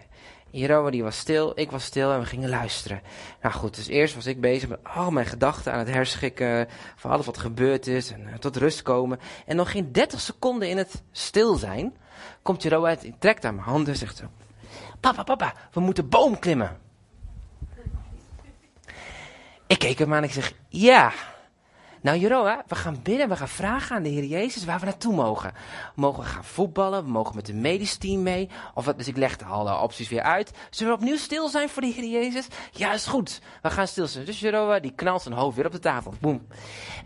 Jeroen 0.56 0.90
die 0.90 1.02
was 1.02 1.18
stil, 1.18 1.52
ik 1.54 1.70
was 1.70 1.84
stil 1.84 2.12
en 2.12 2.20
we 2.20 2.26
gingen 2.26 2.48
luisteren. 2.48 3.00
Nou 3.42 3.54
goed, 3.54 3.74
dus 3.74 3.86
eerst 3.86 4.14
was 4.14 4.26
ik 4.26 4.40
bezig 4.40 4.68
met 4.68 4.78
al 4.82 5.10
mijn 5.10 5.26
gedachten 5.26 5.72
aan 5.72 5.78
het 5.78 5.88
herschikken 5.88 6.68
van 6.96 7.10
alles 7.10 7.26
wat 7.26 7.38
gebeurd 7.38 7.86
is 7.86 8.12
en 8.12 8.20
uh, 8.20 8.34
tot 8.34 8.56
rust 8.56 8.82
komen. 8.82 9.18
En 9.46 9.56
nog 9.56 9.70
geen 9.70 9.92
30 9.92 10.20
seconden 10.20 10.68
in 10.68 10.76
het 10.76 11.02
stil 11.12 11.54
zijn, 11.54 11.96
komt 12.42 12.62
Jeroen 12.62 12.86
uit, 12.86 13.10
trekt 13.18 13.44
aan 13.44 13.54
mijn 13.54 13.66
handen 13.66 13.92
en 13.92 13.98
zegt 13.98 14.16
zo, 14.16 14.24
papa, 15.00 15.22
papa, 15.22 15.54
we 15.72 15.80
moeten 15.80 16.08
boom 16.08 16.38
klimmen. 16.38 16.78
Ik 19.66 19.78
keek 19.78 19.98
hem 19.98 20.12
aan 20.12 20.18
en 20.18 20.24
ik 20.24 20.32
zeg, 20.32 20.52
ja. 20.68 21.12
Nou 22.06 22.18
Jeroa, 22.18 22.64
we 22.66 22.74
gaan 22.74 23.00
bidden, 23.02 23.28
we 23.28 23.36
gaan 23.36 23.48
vragen 23.48 23.96
aan 23.96 24.02
de 24.02 24.08
Heer 24.08 24.24
Jezus 24.24 24.64
waar 24.64 24.78
we 24.78 24.84
naartoe 24.84 25.14
mogen. 25.14 25.52
Mogen 25.94 26.22
we 26.22 26.28
gaan 26.28 26.44
voetballen, 26.44 27.04
we 27.04 27.10
mogen 27.10 27.34
met 27.34 27.48
een 27.48 27.60
medisch 27.60 27.96
team 27.96 28.22
mee. 28.22 28.48
Of, 28.74 28.84
dus 28.84 29.08
ik 29.08 29.16
legde 29.16 29.44
alle 29.44 29.78
opties 29.78 30.08
weer 30.08 30.22
uit. 30.22 30.50
Zullen 30.70 30.92
we 30.92 30.98
opnieuw 30.98 31.16
stil 31.16 31.48
zijn 31.48 31.68
voor 31.68 31.82
de 31.82 31.88
Heer 31.88 32.04
Jezus? 32.04 32.46
Ja, 32.70 32.92
is 32.92 33.06
goed. 33.06 33.40
We 33.62 33.70
gaan 33.70 33.86
stil 33.86 34.06
zijn. 34.06 34.24
Dus 34.24 34.40
Jeroa, 34.40 34.78
die 34.78 34.92
knalt 34.94 35.22
zijn 35.22 35.34
hoofd 35.34 35.56
weer 35.56 35.66
op 35.66 35.72
de 35.72 35.78
tafel. 35.78 36.14
Boom. 36.20 36.46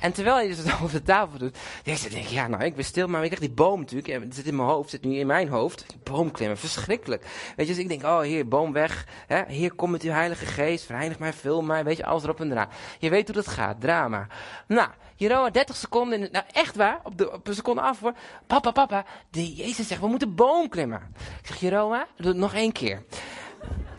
En 0.00 0.12
terwijl 0.12 0.36
hij 0.36 0.46
dus 0.46 0.58
het 0.58 0.72
over 0.82 0.90
de 0.90 1.02
tafel 1.02 1.38
doet, 1.38 1.56
denk 1.84 1.98
ik, 1.98 2.26
ja 2.26 2.46
nou, 2.48 2.64
ik 2.64 2.74
ben 2.74 2.84
stil, 2.84 3.06
maar 3.06 3.20
ik 3.20 3.30
krijg 3.30 3.42
die 3.42 3.54
boom 3.54 3.80
natuurlijk. 3.80 4.24
Het 4.24 4.34
zit 4.34 4.46
in 4.46 4.56
mijn 4.56 4.68
hoofd, 4.68 4.90
zit 4.90 5.04
nu 5.04 5.16
in 5.16 5.26
mijn 5.26 5.48
hoofd. 5.48 5.86
Boom 6.02 6.30
klimmen, 6.30 6.58
verschrikkelijk. 6.58 7.22
Weet 7.56 7.66
je, 7.66 7.74
dus 7.74 7.82
ik 7.82 7.88
denk, 7.88 8.02
oh 8.02 8.20
hier, 8.20 8.48
boom 8.48 8.72
weg. 8.72 9.06
Hè? 9.26 9.42
Hier 9.48 9.72
komt 9.72 9.92
met 9.92 10.02
uw 10.02 10.12
heilige 10.12 10.46
geest, 10.46 10.84
vereinig 10.84 11.18
mij, 11.18 11.32
vul 11.32 11.62
mij, 11.62 11.84
weet 11.84 11.96
je, 11.96 12.04
alles 12.04 12.22
erop 12.22 12.40
en 12.40 12.50
eraan. 12.50 12.68
Je 12.98 13.10
weet 13.10 13.26
hoe 13.26 13.36
dat 13.36 13.48
gaat, 13.48 13.80
drama. 13.80 14.26
Nou, 14.66 14.89
Jeroen, 15.16 15.52
30 15.52 15.76
seconden, 15.76 16.28
nou 16.32 16.44
echt 16.52 16.76
waar, 16.76 17.00
op, 17.02 17.18
de, 17.18 17.32
op 17.32 17.46
een 17.46 17.54
seconde 17.54 17.80
af 17.80 18.00
hoor. 18.00 18.14
Papa, 18.46 18.70
papa, 18.70 19.04
de 19.30 19.54
Jezus 19.54 19.88
zegt, 19.88 20.00
we 20.00 20.06
moeten 20.06 20.34
boom 20.34 20.68
klimmen. 20.68 21.14
Ik 21.40 21.46
zeg, 21.46 21.60
Jeroen, 21.60 22.04
doe 22.16 22.28
het 22.28 22.36
nog 22.36 22.54
één 22.54 22.72
keer. 22.72 23.02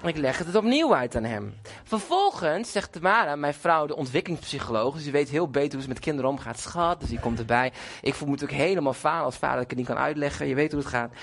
Ik 0.04 0.18
leg 0.18 0.38
het 0.38 0.56
opnieuw 0.56 0.96
uit 0.96 1.16
aan 1.16 1.24
hem. 1.24 1.54
Vervolgens 1.84 2.72
zegt 2.72 2.92
Tamara, 2.92 3.36
mijn 3.36 3.54
vrouw, 3.54 3.86
de 3.86 3.96
ontwikkelingspsycholoog, 3.96 4.94
dus 4.94 5.04
die 5.04 5.12
weet 5.12 5.30
heel 5.30 5.50
beter 5.50 5.74
hoe 5.74 5.82
ze 5.82 5.88
met 5.88 6.00
kinderen 6.00 6.30
omgaat. 6.30 6.60
Schat, 6.60 7.00
dus 7.00 7.10
die 7.10 7.20
komt 7.20 7.40
erbij. 7.40 7.72
Ik 8.02 8.14
voel 8.14 8.28
me 8.28 8.34
natuurlijk 8.34 8.62
helemaal 8.62 8.94
falen 8.94 9.26
als 9.26 9.38
vader 9.38 9.56
dat 9.56 9.64
ik 9.64 9.70
het 9.70 9.80
niet 9.80 9.88
kan 9.88 9.98
uitleggen. 9.98 10.48
Je 10.48 10.56
weet 10.56 10.72
hoe 10.72 10.82
het 10.82 10.90
gaat. 10.90 11.14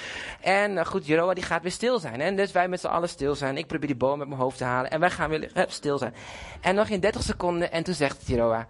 En 0.41 0.73
uh, 0.73 0.85
goed, 0.85 1.07
Jeroen 1.07 1.35
die 1.35 1.45
gaat 1.45 1.63
weer 1.63 1.71
stil 1.71 1.99
zijn. 1.99 2.21
En 2.21 2.37
dus 2.37 2.53
wij 2.53 2.69
met 2.69 2.81
z'n 2.81 2.87
allen 2.87 3.09
stil 3.09 3.35
zijn. 3.35 3.57
Ik 3.57 3.67
probeer 3.67 3.89
die 3.89 3.97
boom 3.97 4.19
met 4.19 4.29
mijn 4.29 4.41
hoofd 4.41 4.59
te 4.59 4.65
halen. 4.65 4.91
En 4.91 5.01
wij 5.01 5.11
gaan 5.11 5.31
weer 5.31 5.51
stil 5.69 5.99
zijn. 5.99 6.15
En 6.61 6.75
nog 6.75 6.89
in 6.89 7.01
30 7.01 7.23
seconden. 7.23 7.73
En 7.73 7.83
toen 7.83 7.95
zegt 7.95 8.27
Jeroen, 8.27 8.67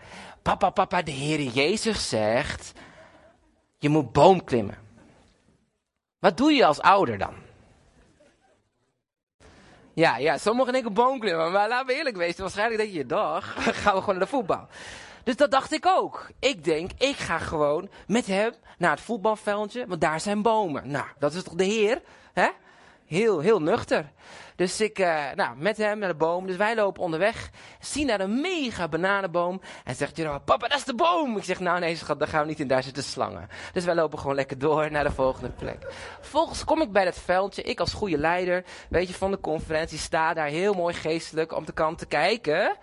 papa, 0.57 0.71
papa, 0.71 1.03
de 1.03 1.11
Heer 1.11 1.41
Jezus 1.41 2.09
zegt, 2.09 2.73
je 3.79 3.89
moet 3.89 4.13
boom 4.13 4.45
klimmen. 4.45 4.79
Wat 6.19 6.37
doe 6.37 6.53
je 6.53 6.65
als 6.65 6.81
ouder 6.81 7.19
dan? 7.19 7.35
Ja, 9.95 10.17
ja, 10.17 10.39
sommigen 10.39 10.73
denken 10.73 10.93
boom 10.93 11.19
klimmen, 11.21 11.53
maar 11.53 11.69
laten 11.69 11.87
we 11.87 11.95
eerlijk 11.95 12.17
wezen, 12.17 12.41
waarschijnlijk 12.41 12.81
denk 12.81 12.93
je, 12.93 13.07
dag, 13.07 13.55
gaan 13.83 13.95
we 13.95 14.01
gewoon 14.01 14.17
naar 14.17 14.25
de 14.25 14.31
voetbal. 14.31 14.67
Dus 15.25 15.37
dat 15.37 15.51
dacht 15.51 15.73
ik 15.73 15.87
ook. 15.87 16.31
Ik 16.39 16.65
denk, 16.65 16.91
ik 16.99 17.17
ga 17.17 17.39
gewoon 17.39 17.89
met 18.07 18.27
hem 18.27 18.53
naar 18.79 18.91
het 18.91 19.01
voetbalveldje, 19.01 19.87
want 19.87 20.01
daar 20.01 20.21
zijn 20.21 20.43
bomen. 20.43 20.91
Nou, 20.91 21.07
dat 21.19 21.35
is 21.35 21.43
toch 21.43 21.55
de 21.55 21.65
Heer, 21.65 22.03
hè? 22.33 22.49
Heel, 23.07 23.41
heel 23.41 23.63
nuchter. 23.63 24.13
Dus 24.57 24.81
ik, 24.81 24.99
uh, 24.99 25.25
nou, 25.35 25.57
met 25.57 25.77
hem 25.77 25.99
naar 25.99 26.09
de 26.09 26.15
boom. 26.15 26.47
Dus 26.47 26.57
wij 26.57 26.75
lopen 26.75 27.03
onderweg. 27.03 27.51
Zien 27.81 28.07
daar 28.07 28.21
een 28.21 28.41
mega 28.41 28.89
bananenboom. 28.89 29.61
En 29.85 29.95
zegt 29.95 30.17
Jeroen, 30.17 30.45
papa, 30.45 30.69
dat 30.69 30.79
is 30.79 30.85
de 30.85 30.95
boom. 30.95 31.37
Ik 31.37 31.45
zeg, 31.45 31.61
nou 31.61 31.81
nee, 31.81 31.97
schat, 31.97 32.19
daar 32.19 32.29
gaan 32.29 32.43
we 32.43 32.49
niet 32.49 32.61
in. 32.61 32.69
Daar 32.69 32.83
zitten 32.83 33.03
slangen. 33.03 33.49
Dus 33.73 33.85
wij 33.85 33.95
lopen 33.95 34.19
gewoon 34.19 34.35
lekker 34.35 34.59
door 34.59 34.91
naar 34.91 35.05
de 35.05 35.11
volgende 35.11 35.51
plek. 35.51 35.87
Vervolgens 36.21 36.65
kom 36.65 36.83
ik 36.83 36.93
bij 36.93 37.05
dat 37.05 37.19
veldje. 37.19 37.63
Ik 37.63 37.81
als 37.81 37.93
goede 37.93 38.19
leider, 38.19 38.65
weet 38.89 39.09
je, 39.09 39.15
van 39.15 39.31
de 39.31 39.41
conferentie, 39.41 39.99
sta 39.99 40.35
daar 40.35 40.49
heel 40.49 40.75
mooi 40.75 40.95
geestelijk 40.95 41.57
om 41.57 41.65
de 41.65 41.73
kant 41.73 41.99
te 41.99 42.07
kijken 42.07 42.77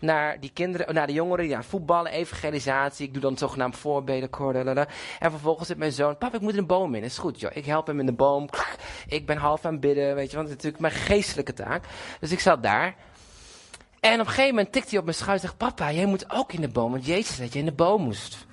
naar 0.00 0.40
die 0.40 0.50
kinderen, 0.52 0.94
naar 0.94 1.06
de 1.06 1.12
jongeren 1.12 1.56
aan 1.56 1.64
voetballen, 1.64 2.12
evangelisatie. 2.12 3.06
Ik 3.06 3.12
doe 3.12 3.22
dan 3.22 3.38
zogenaamd 3.38 3.76
voorbeden, 3.76 4.30
koorden. 4.30 4.76
En 5.18 5.30
vervolgens 5.30 5.68
zit 5.68 5.78
mijn 5.78 5.92
zoon, 5.92 6.18
papa, 6.18 6.36
ik 6.36 6.40
moet 6.40 6.52
in 6.52 6.58
een 6.58 6.66
boom 6.66 6.94
in. 6.94 7.02
Is 7.02 7.18
goed, 7.18 7.40
joh. 7.40 7.50
Ik 7.54 7.66
help 7.66 7.86
hem 7.86 8.00
in 8.00 8.06
de 8.06 8.12
boom. 8.12 8.48
Ik 9.06 9.26
ben 9.26 9.36
half 9.36 9.64
aan 9.64 9.80
bidden, 9.80 10.14
weet 10.14 10.30
je, 10.30 10.36
want 10.36 10.48
natuurlijk 10.48 10.82
geestelijke 10.90 11.52
taak. 11.52 11.84
Dus 12.20 12.30
ik 12.30 12.40
zat 12.40 12.62
daar. 12.62 12.94
En 14.00 14.12
op 14.12 14.26
een 14.26 14.26
gegeven 14.26 14.54
moment 14.54 14.72
tikt 14.72 14.90
hij 14.90 14.98
op 14.98 15.04
mijn 15.04 15.16
schouder 15.16 15.42
en 15.42 15.48
zegt, 15.48 15.70
papa, 15.70 15.92
jij 15.92 16.06
moet 16.06 16.30
ook 16.30 16.52
in 16.52 16.60
de 16.60 16.68
boom, 16.68 16.90
want 16.90 17.06
Jezus 17.06 17.36
dat 17.36 17.52
je 17.52 17.58
in 17.58 17.64
de 17.64 17.72
boom 17.72 18.02
moest. 18.02 18.46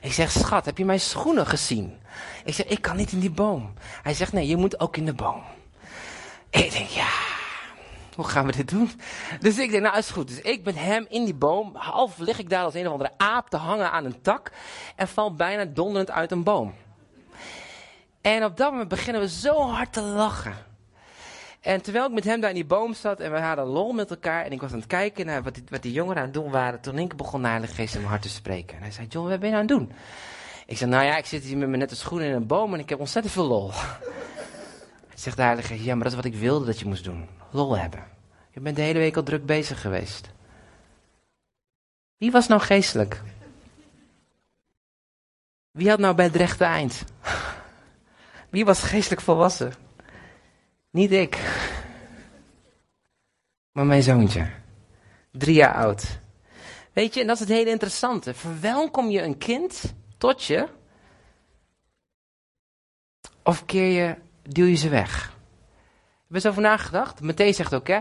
Ik 0.00 0.12
zeg, 0.12 0.30
schat, 0.30 0.64
heb 0.64 0.78
je 0.78 0.84
mijn 0.84 1.00
schoenen 1.00 1.46
gezien? 1.46 1.98
Ik 2.44 2.54
zeg, 2.54 2.66
ik 2.66 2.82
kan 2.82 2.96
niet 2.96 3.12
in 3.12 3.20
die 3.20 3.30
boom. 3.30 3.72
Hij 4.02 4.14
zegt, 4.14 4.32
nee, 4.32 4.46
je 4.46 4.56
moet 4.56 4.80
ook 4.80 4.96
in 4.96 5.04
de 5.04 5.14
boom. 5.14 5.42
Ik 6.50 6.72
denk, 6.72 6.88
ja, 6.88 7.08
hoe 8.14 8.24
gaan 8.24 8.46
we 8.46 8.52
dit 8.52 8.68
doen? 8.68 8.90
Dus 9.40 9.58
ik 9.58 9.70
denk, 9.70 9.82
nou 9.82 9.96
is 9.96 10.10
goed. 10.10 10.28
Dus 10.28 10.40
ik 10.40 10.64
ben 10.64 10.74
hem 10.74 11.06
in 11.08 11.24
die 11.24 11.34
boom. 11.34 11.76
Half 11.76 12.18
lig 12.18 12.38
ik 12.38 12.50
daar 12.50 12.64
als 12.64 12.74
een 12.74 12.86
of 12.86 12.92
andere 12.92 13.12
aap 13.16 13.48
te 13.48 13.56
hangen 13.56 13.90
aan 13.90 14.04
een 14.04 14.22
tak. 14.22 14.52
En 14.96 15.08
val 15.08 15.34
bijna 15.34 15.64
donderend 15.64 16.10
uit 16.10 16.30
een 16.30 16.42
boom. 16.42 16.74
En 18.34 18.44
op 18.44 18.56
dat 18.56 18.70
moment 18.70 18.88
beginnen 18.88 19.22
we 19.22 19.28
zo 19.28 19.60
hard 19.60 19.92
te 19.92 20.00
lachen. 20.02 20.54
En 21.60 21.82
terwijl 21.82 22.06
ik 22.06 22.12
met 22.12 22.24
hem 22.24 22.40
daar 22.40 22.50
in 22.50 22.56
die 22.56 22.64
boom 22.64 22.94
zat 22.94 23.20
en 23.20 23.32
we 23.32 23.38
hadden 23.38 23.64
lol 23.64 23.92
met 23.92 24.10
elkaar. 24.10 24.44
En 24.44 24.52
ik 24.52 24.60
was 24.60 24.72
aan 24.72 24.78
het 24.78 24.86
kijken 24.86 25.26
naar 25.26 25.42
wat 25.42 25.54
die, 25.54 25.64
wat 25.68 25.82
die 25.82 25.92
jongeren 25.92 26.16
aan 26.16 26.24
het 26.24 26.34
doen 26.34 26.50
waren. 26.50 26.80
Toen 26.80 26.98
ik 26.98 27.16
begon 27.16 27.40
naar 27.40 27.60
de 27.60 27.66
geest 27.66 27.94
in 27.94 28.00
mijn 28.00 28.10
hart 28.10 28.22
te 28.22 28.28
spreken. 28.28 28.76
En 28.76 28.82
hij 28.82 28.90
zei, 28.90 29.06
John, 29.06 29.28
wat 29.28 29.40
ben 29.40 29.48
je 29.48 29.54
nou 29.54 29.68
aan 29.68 29.76
het 29.76 29.88
doen? 29.88 29.96
Ik 30.66 30.76
zei, 30.76 30.90
nou 30.90 31.04
ja, 31.04 31.16
ik 31.16 31.26
zit 31.26 31.42
hier 31.42 31.56
met 31.56 31.68
mijn 31.68 31.80
nette 31.80 31.96
schoenen 31.96 32.28
in 32.28 32.34
een 32.34 32.46
boom 32.46 32.74
en 32.74 32.80
ik 32.80 32.88
heb 32.88 32.98
ontzettend 32.98 33.34
veel 33.34 33.46
lol. 33.46 33.70
Zegt 35.14 35.36
de 35.36 35.62
Geest, 35.62 35.84
ja, 35.84 35.94
maar 35.94 36.02
dat 36.02 36.12
is 36.12 36.22
wat 36.22 36.32
ik 36.32 36.34
wilde 36.34 36.66
dat 36.66 36.78
je 36.78 36.86
moest 36.86 37.04
doen. 37.04 37.28
Lol 37.50 37.78
hebben. 37.78 38.04
Je 38.50 38.60
bent 38.60 38.76
de 38.76 38.82
hele 38.82 38.98
week 38.98 39.16
al 39.16 39.22
druk 39.22 39.46
bezig 39.46 39.80
geweest. 39.80 40.30
Wie 42.16 42.30
was 42.30 42.48
nou 42.48 42.60
geestelijk? 42.60 43.22
Wie 45.70 45.88
had 45.88 45.98
nou 45.98 46.14
bij 46.14 46.24
het 46.24 46.36
rechte 46.36 46.64
eind? 46.64 47.04
Wie 48.50 48.64
was 48.64 48.82
geestelijk 48.82 49.20
volwassen? 49.20 49.72
Niet 50.90 51.12
ik. 51.12 51.38
Maar 53.72 53.86
mijn 53.86 54.02
zoontje. 54.02 54.50
Drie 55.32 55.54
jaar 55.54 55.74
oud. 55.74 56.18
Weet 56.92 57.14
je, 57.14 57.20
en 57.20 57.26
dat 57.26 57.34
is 57.34 57.40
het 57.40 57.56
hele 57.56 57.70
interessante. 57.70 58.34
Verwelkom 58.34 59.10
je 59.10 59.22
een 59.22 59.38
kind 59.38 59.94
tot 60.18 60.44
je? 60.44 60.68
Of 63.42 63.64
keer 63.64 63.86
je 63.86 64.16
duw 64.42 64.66
je 64.66 64.74
ze 64.74 64.88
weg. 64.88 65.24
Heb 65.24 66.28
je 66.28 66.34
eens 66.34 66.46
over 66.46 66.62
nagedacht? 66.62 67.20
Matthäus 67.22 67.56
zegt 67.56 67.74
ook, 67.74 67.86
hè, 67.86 67.98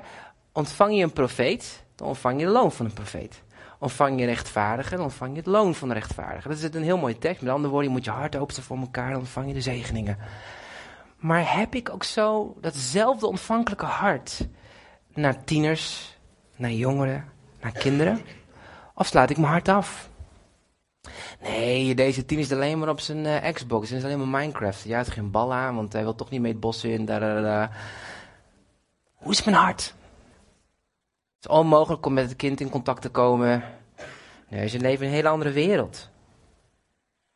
ontvang 0.51 0.95
je 0.95 1.03
een 1.03 1.13
profeet, 1.13 1.83
dan 1.95 2.07
ontvang 2.07 2.39
je 2.39 2.45
de 2.45 2.51
loon 2.51 2.71
van 2.71 2.85
een 2.85 2.93
profeet. 2.93 3.41
Ontvang 3.79 4.19
je 4.19 4.25
rechtvaardige, 4.25 4.95
dan 4.95 5.03
ontvang 5.03 5.31
je 5.31 5.37
het 5.37 5.45
loon 5.45 5.75
van 5.75 5.87
de 5.87 5.93
rechtvaardige. 5.93 6.47
Dat 6.47 6.57
is 6.57 6.63
een 6.63 6.83
heel 6.83 6.97
mooie 6.97 7.17
tekst. 7.17 7.41
Met 7.41 7.51
andere 7.51 7.69
woorden, 7.69 7.89
je 7.89 7.95
moet 7.95 8.05
je 8.05 8.11
hart 8.11 8.35
openen 8.35 8.63
voor 8.63 8.77
elkaar, 8.77 9.11
dan 9.11 9.19
ontvang 9.19 9.47
je 9.47 9.53
de 9.53 9.61
zegeningen. 9.61 10.17
Maar 11.17 11.57
heb 11.57 11.75
ik 11.75 11.89
ook 11.89 12.03
zo 12.03 12.55
datzelfde 12.61 13.27
ontvankelijke 13.27 13.85
hart 13.85 14.47
naar 15.13 15.43
tieners, 15.43 16.17
naar 16.55 16.71
jongeren, 16.71 17.25
naar 17.61 17.71
kinderen? 17.71 18.21
Of 18.93 19.07
slaat 19.07 19.29
ik 19.29 19.37
mijn 19.37 19.51
hart 19.51 19.67
af? 19.67 20.09
Nee, 21.41 21.95
deze 21.95 22.25
team 22.25 22.39
is 22.39 22.51
alleen 22.51 22.79
maar 22.79 22.89
op 22.89 22.99
zijn 22.99 23.25
uh, 23.25 23.51
Xbox. 23.53 23.91
En 23.91 23.97
is 23.97 24.03
alleen 24.03 24.29
maar 24.29 24.41
Minecraft. 24.41 24.83
Ja, 24.83 24.97
het 24.97 25.09
geen 25.09 25.31
bal 25.31 25.53
aan, 25.53 25.75
want 25.75 25.93
hij 25.93 26.03
wil 26.03 26.15
toch 26.15 26.29
niet 26.29 26.41
mee 26.41 26.51
het 26.51 26.59
bos 26.59 26.83
in. 26.83 27.05
Da, 27.05 27.19
da, 27.19 27.41
da. 27.41 27.71
Hoe 29.13 29.31
is 29.31 29.43
mijn 29.43 29.57
hart? 29.57 29.95
Het 31.37 31.49
is 31.49 31.57
onmogelijk 31.57 32.05
om 32.05 32.13
met 32.13 32.29
het 32.29 32.35
kind 32.35 32.59
in 32.59 32.69
contact 32.69 33.01
te 33.01 33.09
komen. 33.09 33.63
Nee, 34.49 34.67
ze 34.67 34.79
leven 34.79 35.01
in 35.05 35.09
een 35.09 35.15
hele 35.15 35.29
andere 35.29 35.51
wereld. 35.51 36.09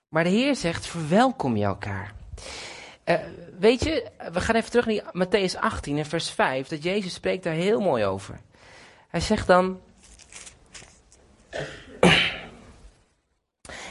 Maar 0.07 0.23
de 0.23 0.29
Heer 0.29 0.55
zegt, 0.55 0.85
verwelkom 0.87 1.55
je 1.55 1.65
elkaar. 1.65 2.13
Uh, 3.05 3.15
weet 3.59 3.83
je, 3.83 4.11
we 4.31 4.41
gaan 4.41 4.55
even 4.55 4.71
terug 4.71 4.85
naar 4.85 5.27
Matthäus 5.27 5.59
18 5.59 5.97
en 5.97 6.05
vers 6.05 6.29
5. 6.29 6.67
Dat 6.67 6.83
Jezus 6.83 7.13
spreekt 7.13 7.43
daar 7.43 7.53
heel 7.53 7.79
mooi 7.79 8.05
over. 8.05 8.39
Hij 9.07 9.19
zegt 9.19 9.47
dan... 9.47 9.79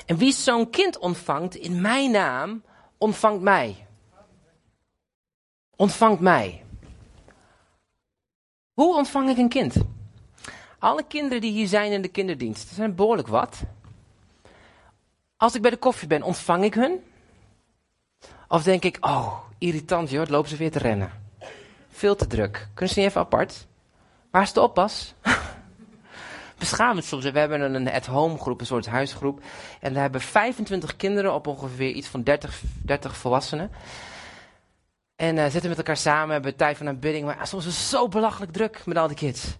En 0.06 0.16
wie 0.16 0.32
zo'n 0.32 0.70
kind 0.70 0.98
ontvangt 0.98 1.54
in 1.54 1.80
mijn 1.80 2.10
naam, 2.10 2.62
ontvangt 2.98 3.42
mij. 3.42 3.86
Ontvangt 5.76 6.20
mij. 6.20 6.64
Hoe 8.72 8.96
ontvang 8.96 9.30
ik 9.30 9.36
een 9.36 9.48
kind? 9.48 9.76
Alle 10.80 11.04
kinderen 11.08 11.40
die 11.40 11.52
hier 11.52 11.66
zijn 11.66 11.92
in 11.92 12.02
de 12.02 12.08
kinderdienst, 12.08 12.68
er 12.68 12.74
zijn 12.74 12.94
behoorlijk 12.94 13.28
wat. 13.28 13.62
Als 15.36 15.54
ik 15.54 15.62
bij 15.62 15.70
de 15.70 15.76
koffie 15.76 16.08
ben, 16.08 16.22
ontvang 16.22 16.64
ik 16.64 16.74
hun? 16.74 17.00
Of 18.48 18.62
denk 18.62 18.84
ik, 18.84 18.96
oh, 19.00 19.38
irritant 19.58 20.10
joh, 20.10 20.28
lopen 20.28 20.50
ze 20.50 20.56
weer 20.56 20.70
te 20.70 20.78
rennen. 20.78 21.10
Veel 21.90 22.16
te 22.16 22.26
druk. 22.26 22.68
Kunnen 22.74 22.94
ze 22.94 23.00
niet 23.00 23.08
even 23.08 23.20
apart? 23.20 23.66
Waar 24.30 24.42
is 24.42 24.52
de 24.52 24.60
oppas? 24.60 25.14
beschamend 26.58 27.04
soms. 27.04 27.24
We 27.24 27.38
hebben 27.38 27.74
een 27.74 27.90
at-home 27.90 28.38
groep, 28.38 28.60
een 28.60 28.66
soort 28.66 28.86
huisgroep. 28.86 29.42
En 29.80 29.92
daar 29.92 30.02
hebben 30.02 30.20
25 30.20 30.96
kinderen 30.96 31.34
op 31.34 31.46
ongeveer 31.46 31.90
iets 31.90 32.08
van 32.08 32.22
30, 32.22 32.62
30 32.82 33.16
volwassenen. 33.16 33.70
En 35.16 35.36
uh, 35.36 35.42
zitten 35.42 35.68
met 35.68 35.78
elkaar 35.78 35.96
samen, 35.96 36.32
hebben 36.32 36.56
tijd 36.56 36.76
van 36.76 36.88
aanbidding. 36.88 37.24
Maar 37.24 37.46
soms 37.46 37.66
is 37.66 37.76
het 37.76 37.86
zo 37.86 38.08
belachelijk 38.08 38.52
druk 38.52 38.86
met 38.86 38.96
al 38.96 39.06
die 39.06 39.16
kids. 39.16 39.56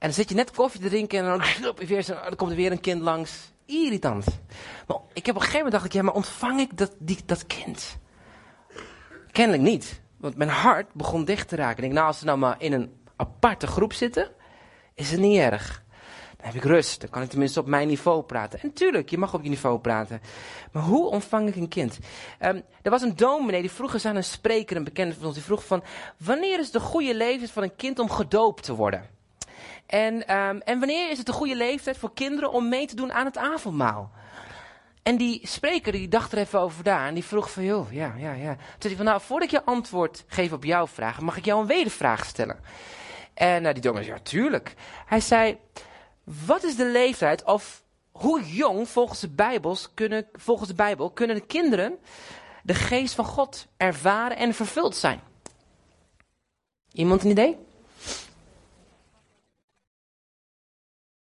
En 0.00 0.06
dan 0.06 0.12
zit 0.12 0.28
je 0.28 0.34
net 0.34 0.50
koffie 0.50 0.80
te 0.80 0.88
drinken 0.88 1.18
en 1.18 1.24
dan, 1.24 1.42
weer 1.76 2.18
komt 2.36 2.50
er 2.50 2.56
weer 2.56 2.72
een 2.72 2.80
kind 2.80 3.00
langs. 3.00 3.52
Irritant. 3.66 4.26
Maar 4.86 4.96
ik 5.12 5.26
heb 5.26 5.34
op 5.34 5.40
een 5.40 5.46
gegeven 5.46 5.56
moment 5.56 5.72
dacht 5.72 5.84
ik, 5.84 5.92
ja, 5.92 6.02
maar 6.02 6.14
ontvang 6.14 6.60
ik 6.60 6.76
dat, 6.76 6.94
die, 6.98 7.18
dat 7.26 7.46
kind? 7.46 7.98
Kennelijk 9.30 9.62
niet. 9.62 10.00
Want 10.16 10.36
mijn 10.36 10.50
hart 10.50 10.92
begon 10.92 11.24
dicht 11.24 11.48
te 11.48 11.56
raken. 11.56 11.76
Ik 11.76 11.82
denk, 11.82 11.92
nou, 11.92 12.06
als 12.06 12.18
ze 12.18 12.24
nou 12.24 12.38
maar 12.38 12.56
in 12.58 12.72
een 12.72 12.92
aparte 13.16 13.66
groep 13.66 13.92
zitten, 13.92 14.30
is 14.94 15.10
het 15.10 15.20
niet 15.20 15.38
erg. 15.38 15.84
Dan 16.36 16.46
heb 16.46 16.54
ik 16.54 16.64
rust. 16.64 17.00
Dan 17.00 17.10
kan 17.10 17.22
ik 17.22 17.28
tenminste 17.28 17.60
op 17.60 17.66
mijn 17.66 17.88
niveau 17.88 18.22
praten. 18.22 18.60
En 18.60 18.72
tuurlijk, 18.72 19.10
je 19.10 19.18
mag 19.18 19.34
op 19.34 19.42
je 19.42 19.48
niveau 19.48 19.78
praten. 19.78 20.20
Maar 20.72 20.82
hoe 20.82 21.10
ontvang 21.10 21.48
ik 21.48 21.56
een 21.56 21.68
kind? 21.68 21.98
Um, 22.40 22.62
er 22.82 22.90
was 22.90 23.02
een 23.02 23.16
dominee 23.16 23.60
die 23.60 23.70
vroeg 23.70 23.92
eens 23.92 24.04
aan 24.04 24.16
een 24.16 24.24
spreker, 24.24 24.76
een 24.76 24.84
bekende 24.84 25.14
van 25.14 25.24
ons, 25.24 25.34
die 25.34 25.44
vroeg 25.44 25.64
van... 25.64 25.82
Wanneer 26.16 26.58
is 26.58 26.70
de 26.70 26.80
goede 26.80 27.14
leeftijd 27.14 27.50
van 27.50 27.62
een 27.62 27.76
kind 27.76 27.98
om 27.98 28.10
gedoopt 28.10 28.62
te 28.62 28.74
worden? 28.74 29.18
En, 29.90 30.36
um, 30.36 30.60
en 30.60 30.78
wanneer 30.78 31.10
is 31.10 31.16
het 31.18 31.26
de 31.26 31.32
goede 31.32 31.56
leeftijd 31.56 31.98
voor 31.98 32.14
kinderen 32.14 32.52
om 32.52 32.68
mee 32.68 32.86
te 32.86 32.96
doen 32.96 33.12
aan 33.12 33.24
het 33.24 33.36
avondmaal? 33.36 34.10
En 35.02 35.16
die 35.16 35.46
spreker 35.46 35.92
die 35.92 36.08
dacht 36.08 36.32
er 36.32 36.38
even 36.38 36.60
over 36.60 36.84
daar 36.84 37.06
en 37.06 37.14
die 37.14 37.24
vroeg 37.24 37.50
van, 37.50 37.64
joh, 37.64 37.92
ja, 37.92 38.14
ja, 38.18 38.32
ja. 38.32 38.54
Toen 38.54 38.64
zei 38.78 38.96
van, 38.96 39.04
nou, 39.04 39.20
voordat 39.20 39.52
ik 39.52 39.54
je 39.54 39.64
antwoord 39.64 40.24
geef 40.26 40.52
op 40.52 40.64
jouw 40.64 40.86
vraag, 40.86 41.20
mag 41.20 41.36
ik 41.36 41.44
jou 41.44 41.60
een 41.60 41.66
wedervraag 41.66 42.24
stellen? 42.24 42.60
En 43.34 43.64
uh, 43.64 43.72
die 43.72 43.82
dominee 43.82 44.04
zei, 44.04 44.16
ja, 44.16 44.22
tuurlijk. 44.22 44.74
Hij 45.06 45.20
zei, 45.20 45.58
wat 46.46 46.62
is 46.62 46.76
de 46.76 46.86
leeftijd 46.86 47.44
of 47.44 47.82
hoe 48.10 48.44
jong 48.44 48.88
volgens 48.88 49.20
de, 49.20 49.28
Bijbels 49.28 49.90
kunnen, 49.94 50.26
volgens 50.32 50.68
de 50.68 50.74
Bijbel 50.74 51.10
kunnen 51.10 51.36
de 51.36 51.46
kinderen 51.46 51.98
de 52.62 52.74
geest 52.74 53.14
van 53.14 53.24
God 53.24 53.66
ervaren 53.76 54.36
en 54.36 54.54
vervuld 54.54 54.96
zijn? 54.96 55.20
Iemand 56.92 57.24
een 57.24 57.30
idee? 57.30 57.68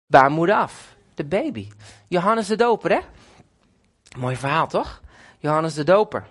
Baarmoeder 0.07 0.55
af. 0.55 0.95
De 1.13 1.25
baby. 1.25 1.69
Johannes 2.07 2.47
de 2.47 2.55
Doper, 2.55 2.91
hè? 2.91 2.99
Mooi 4.17 4.35
verhaal, 4.35 4.67
toch? 4.67 5.01
Johannes 5.39 5.73
de 5.73 5.83
Doper. 5.83 6.27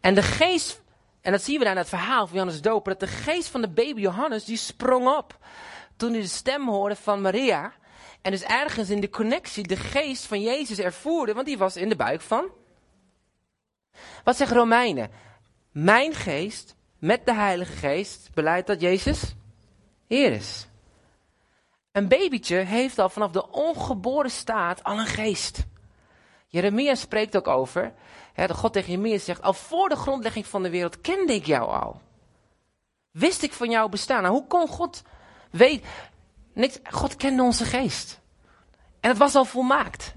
En 0.00 0.14
de 0.14 0.22
geest, 0.22 0.82
en 1.20 1.32
dat 1.32 1.42
zien 1.42 1.58
we 1.58 1.64
daar 1.64 1.72
in 1.72 1.78
het 1.78 1.88
verhaal 1.88 2.26
van 2.26 2.32
Johannes 2.36 2.62
de 2.62 2.68
Doper, 2.68 2.92
dat 2.98 3.08
de 3.08 3.16
geest 3.16 3.48
van 3.48 3.60
de 3.60 3.68
baby 3.68 4.00
Johannes, 4.00 4.44
die 4.44 4.56
sprong 4.56 5.08
op 5.08 5.38
toen 5.96 6.12
hij 6.12 6.20
de 6.20 6.26
stem 6.26 6.68
hoorde 6.68 6.96
van 6.96 7.20
Maria. 7.20 7.72
En 8.22 8.30
dus 8.30 8.42
ergens 8.42 8.90
in 8.90 9.00
de 9.00 9.10
connectie 9.10 9.66
de 9.66 9.76
geest 9.76 10.24
van 10.24 10.40
Jezus 10.40 10.78
ervoerde, 10.78 11.34
want 11.34 11.46
die 11.46 11.58
was 11.58 11.76
in 11.76 11.88
de 11.88 11.96
buik 11.96 12.20
van. 12.20 12.50
Wat 14.24 14.36
zegt 14.36 14.52
Romeinen? 14.52 15.10
Mijn 15.72 16.14
geest 16.14 16.76
met 16.98 17.26
de 17.26 17.34
Heilige 17.34 17.72
Geest 17.72 18.30
beleidt 18.34 18.66
dat 18.66 18.80
Jezus 18.80 19.34
Heer 20.06 20.32
is. 20.32 20.67
Een 21.98 22.08
babytje 22.08 22.56
heeft 22.56 22.98
al 22.98 23.08
vanaf 23.08 23.30
de 23.30 23.50
ongeboren 23.50 24.30
staat 24.30 24.84
al 24.84 24.98
een 24.98 25.06
geest. 25.06 25.66
Jeremia 26.46 26.94
spreekt 26.94 27.36
ook 27.36 27.48
over, 27.48 27.94
hè, 28.32 28.46
de 28.46 28.54
God 28.54 28.72
tegen 28.72 28.90
Jeremia 28.90 29.18
zegt, 29.18 29.42
al 29.42 29.52
voor 29.52 29.88
de 29.88 29.96
grondlegging 29.96 30.46
van 30.46 30.62
de 30.62 30.70
wereld 30.70 31.00
kende 31.00 31.34
ik 31.34 31.46
jou 31.46 31.70
al. 31.70 32.00
Wist 33.10 33.42
ik 33.42 33.52
van 33.52 33.70
jouw 33.70 33.88
bestaan. 33.88 34.22
Nou, 34.22 34.34
hoe 34.34 34.46
kon 34.46 34.68
God 34.68 35.02
weten? 35.50 35.88
Niks, 36.54 36.78
God 36.82 37.16
kende 37.16 37.42
onze 37.42 37.64
geest. 37.64 38.20
En 39.00 39.08
het 39.08 39.18
was 39.18 39.34
al 39.34 39.44
volmaakt. 39.44 40.14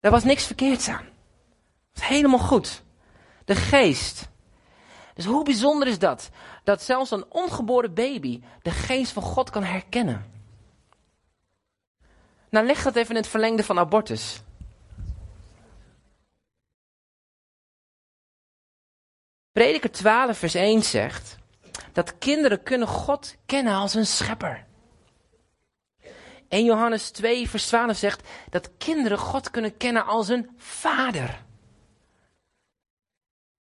Er 0.00 0.10
was 0.10 0.24
niks 0.24 0.46
verkeerds 0.46 0.88
aan. 0.88 1.04
Het 1.92 2.00
was 2.00 2.06
helemaal 2.06 2.38
goed. 2.38 2.82
De 3.44 3.54
geest. 3.54 4.28
Dus 5.14 5.24
hoe 5.24 5.44
bijzonder 5.44 5.88
is 5.88 5.98
dat? 5.98 6.30
Dat 6.66 6.82
zelfs 6.82 7.10
een 7.10 7.24
ongeboren 7.28 7.94
baby 7.94 8.42
de 8.62 8.70
geest 8.70 9.12
van 9.12 9.22
God 9.22 9.50
kan 9.50 9.64
herkennen. 9.64 10.24
Nou, 12.50 12.66
leg 12.66 12.82
dat 12.82 12.96
even 12.96 13.10
in 13.10 13.20
het 13.20 13.30
verlengde 13.30 13.64
van 13.64 13.78
abortus. 13.78 14.42
Prediker 19.52 19.90
12, 19.90 20.38
vers 20.38 20.54
1 20.54 20.82
zegt 20.82 21.36
dat 21.92 22.18
kinderen 22.18 22.62
kunnen 22.62 22.88
God 22.88 23.36
kennen 23.46 23.74
als 23.74 23.94
een 23.94 24.06
schepper. 24.06 24.66
En 26.48 26.64
Johannes 26.64 27.10
2, 27.10 27.48
vers 27.48 27.66
12 27.66 27.96
zegt 27.96 28.28
dat 28.50 28.70
kinderen 28.78 29.18
God 29.18 29.50
kunnen 29.50 29.76
kennen 29.76 30.04
als 30.04 30.28
een 30.28 30.50
vader. 30.56 31.44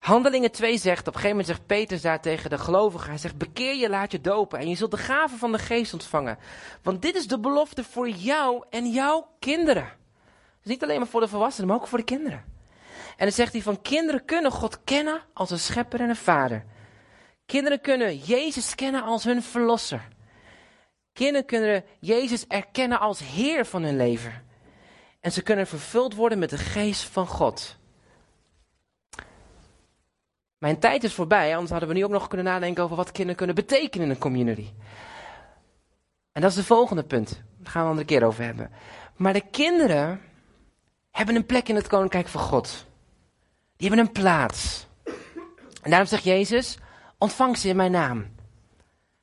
Handelingen 0.03 0.51
2 0.51 0.77
zegt, 0.77 0.99
op 0.99 1.13
een 1.13 1.19
gegeven 1.19 1.29
moment 1.29 1.47
zegt 1.47 1.65
Peter 1.65 2.01
daar 2.01 2.21
tegen 2.21 2.49
de 2.49 2.57
gelovigen, 2.57 3.09
hij 3.09 3.17
zegt, 3.17 3.37
bekeer 3.37 3.75
je, 3.75 3.89
laat 3.89 4.11
je 4.11 4.21
dopen 4.21 4.59
en 4.59 4.69
je 4.69 4.75
zult 4.75 4.91
de 4.91 4.97
gave 4.97 5.37
van 5.37 5.51
de 5.51 5.57
geest 5.57 5.93
ontvangen. 5.93 6.37
Want 6.81 7.01
dit 7.01 7.15
is 7.15 7.27
de 7.27 7.39
belofte 7.39 7.83
voor 7.83 8.09
jou 8.09 8.63
en 8.69 8.91
jouw 8.91 9.27
kinderen. 9.39 9.91
Dus 10.61 10.71
niet 10.71 10.83
alleen 10.83 10.99
maar 10.99 11.07
voor 11.07 11.21
de 11.21 11.27
volwassenen, 11.27 11.67
maar 11.67 11.77
ook 11.77 11.87
voor 11.87 11.97
de 11.97 12.03
kinderen. 12.03 12.43
En 13.17 13.25
dan 13.25 13.31
zegt 13.31 13.53
hij 13.53 13.61
van, 13.61 13.81
kinderen 13.81 14.25
kunnen 14.25 14.51
God 14.51 14.83
kennen 14.83 15.21
als 15.33 15.49
een 15.51 15.59
schepper 15.59 15.99
en 15.99 16.09
een 16.09 16.15
vader. 16.15 16.65
Kinderen 17.45 17.81
kunnen 17.81 18.17
Jezus 18.17 18.75
kennen 18.75 19.03
als 19.03 19.23
hun 19.23 19.43
verlosser. 19.43 20.07
Kinderen 21.13 21.45
kunnen 21.45 21.83
Jezus 21.99 22.47
erkennen 22.47 22.99
als 22.99 23.19
Heer 23.19 23.65
van 23.65 23.83
hun 23.83 23.97
leven. 23.97 24.47
En 25.19 25.31
ze 25.31 25.41
kunnen 25.41 25.67
vervuld 25.67 26.15
worden 26.15 26.39
met 26.39 26.49
de 26.49 26.57
geest 26.57 27.03
van 27.03 27.27
God. 27.27 27.81
Mijn 30.63 30.79
tijd 30.79 31.03
is 31.03 31.13
voorbij, 31.13 31.51
anders 31.51 31.71
hadden 31.71 31.89
we 31.89 31.95
nu 31.95 32.03
ook 32.03 32.11
nog 32.11 32.27
kunnen 32.27 32.45
nadenken 32.45 32.83
over 32.83 32.95
wat 32.95 33.11
kinderen 33.11 33.35
kunnen 33.35 33.55
betekenen 33.55 34.05
in 34.05 34.13
een 34.13 34.19
community. 34.19 34.69
En 36.31 36.41
dat 36.41 36.51
is 36.51 36.57
het 36.57 36.65
volgende 36.65 37.03
punt. 37.03 37.41
Daar 37.57 37.71
gaan 37.71 37.73
we 37.73 37.79
een 37.79 37.89
andere 37.89 38.05
keer 38.05 38.23
over 38.23 38.43
hebben. 38.43 38.71
Maar 39.15 39.33
de 39.33 39.49
kinderen 39.51 40.21
hebben 41.11 41.35
een 41.35 41.45
plek 41.45 41.69
in 41.69 41.75
het 41.75 41.87
koninkrijk 41.87 42.27
van 42.27 42.41
God. 42.41 42.85
Die 43.77 43.87
hebben 43.87 44.05
een 44.05 44.11
plaats. 44.11 44.87
En 45.81 45.89
daarom 45.89 46.07
zegt 46.07 46.23
Jezus: 46.23 46.77
ontvang 47.17 47.57
ze 47.57 47.67
in 47.67 47.75
mijn 47.75 47.91
naam. 47.91 48.35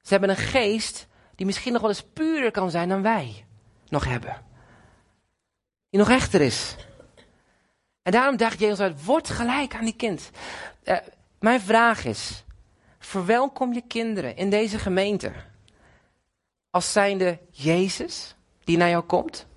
Ze 0.03 0.09
hebben 0.09 0.31
een 0.31 0.37
geest 0.37 1.07
die 1.35 1.47
misschien 1.47 1.73
nog 1.73 1.81
wel 1.81 1.91
eens 1.91 2.07
puurder 2.13 2.51
kan 2.51 2.71
zijn 2.71 2.89
dan 2.89 3.03
wij 3.03 3.45
nog 3.89 4.05
hebben. 4.05 4.43
Die 5.91 6.01
nog 6.01 6.11
echter 6.11 6.41
is. 6.41 6.77
En 8.03 8.13
daarom 8.13 8.37
dacht 8.37 8.61
Jezus 8.61 8.81
uit, 8.81 9.05
word 9.05 9.31
gelijk 9.31 9.75
aan 9.75 9.85
die 9.85 9.97
kind. 9.97 10.31
Uh, 10.85 10.97
mijn 11.41 11.61
vraag 11.61 12.05
is, 12.05 12.45
verwelkom 12.99 13.73
je 13.73 13.83
kinderen 13.87 14.37
in 14.37 14.51
deze 14.51 14.79
gemeente 14.79 15.33
als 16.71 16.93
zijnde 16.93 17.41
Jezus 17.51 18.35
die 18.65 18.77
naar 18.77 18.89
jou 18.89 19.05
komt? 19.05 19.49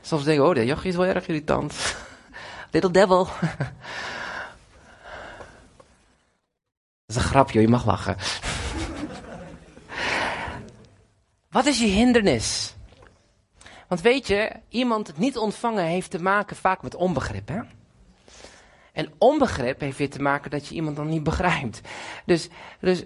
Soms 0.00 0.24
denk 0.24 0.40
ik, 0.40 0.46
oh, 0.46 0.54
de 0.54 0.64
jochie 0.64 0.90
is 0.90 0.96
wel 0.96 1.06
erg 1.06 1.26
irritant. 1.26 1.96
Little 2.72 2.90
devil. 2.90 3.24
Dat 7.06 7.16
is 7.16 7.16
een 7.16 7.22
grapje, 7.22 7.60
je 7.60 7.68
mag 7.68 7.86
lachen. 7.86 8.16
Wat 11.50 11.66
is 11.66 11.78
je 11.78 11.86
hindernis? 11.86 12.74
Want 13.92 14.04
weet 14.04 14.26
je, 14.26 14.50
iemand 14.68 15.06
het 15.06 15.18
niet 15.18 15.36
ontvangen 15.36 15.84
heeft 15.84 16.10
te 16.10 16.22
maken 16.22 16.56
vaak 16.56 16.82
met 16.82 16.94
onbegrip. 16.94 17.48
Hè? 17.48 17.60
En 18.92 19.12
onbegrip 19.18 19.80
heeft 19.80 19.98
weer 19.98 20.10
te 20.10 20.22
maken 20.22 20.50
dat 20.50 20.66
je 20.66 20.74
iemand 20.74 20.96
dan 20.96 21.08
niet 21.08 21.22
begrijpt. 21.22 21.80
Dus, 22.26 22.48
dus 22.80 23.04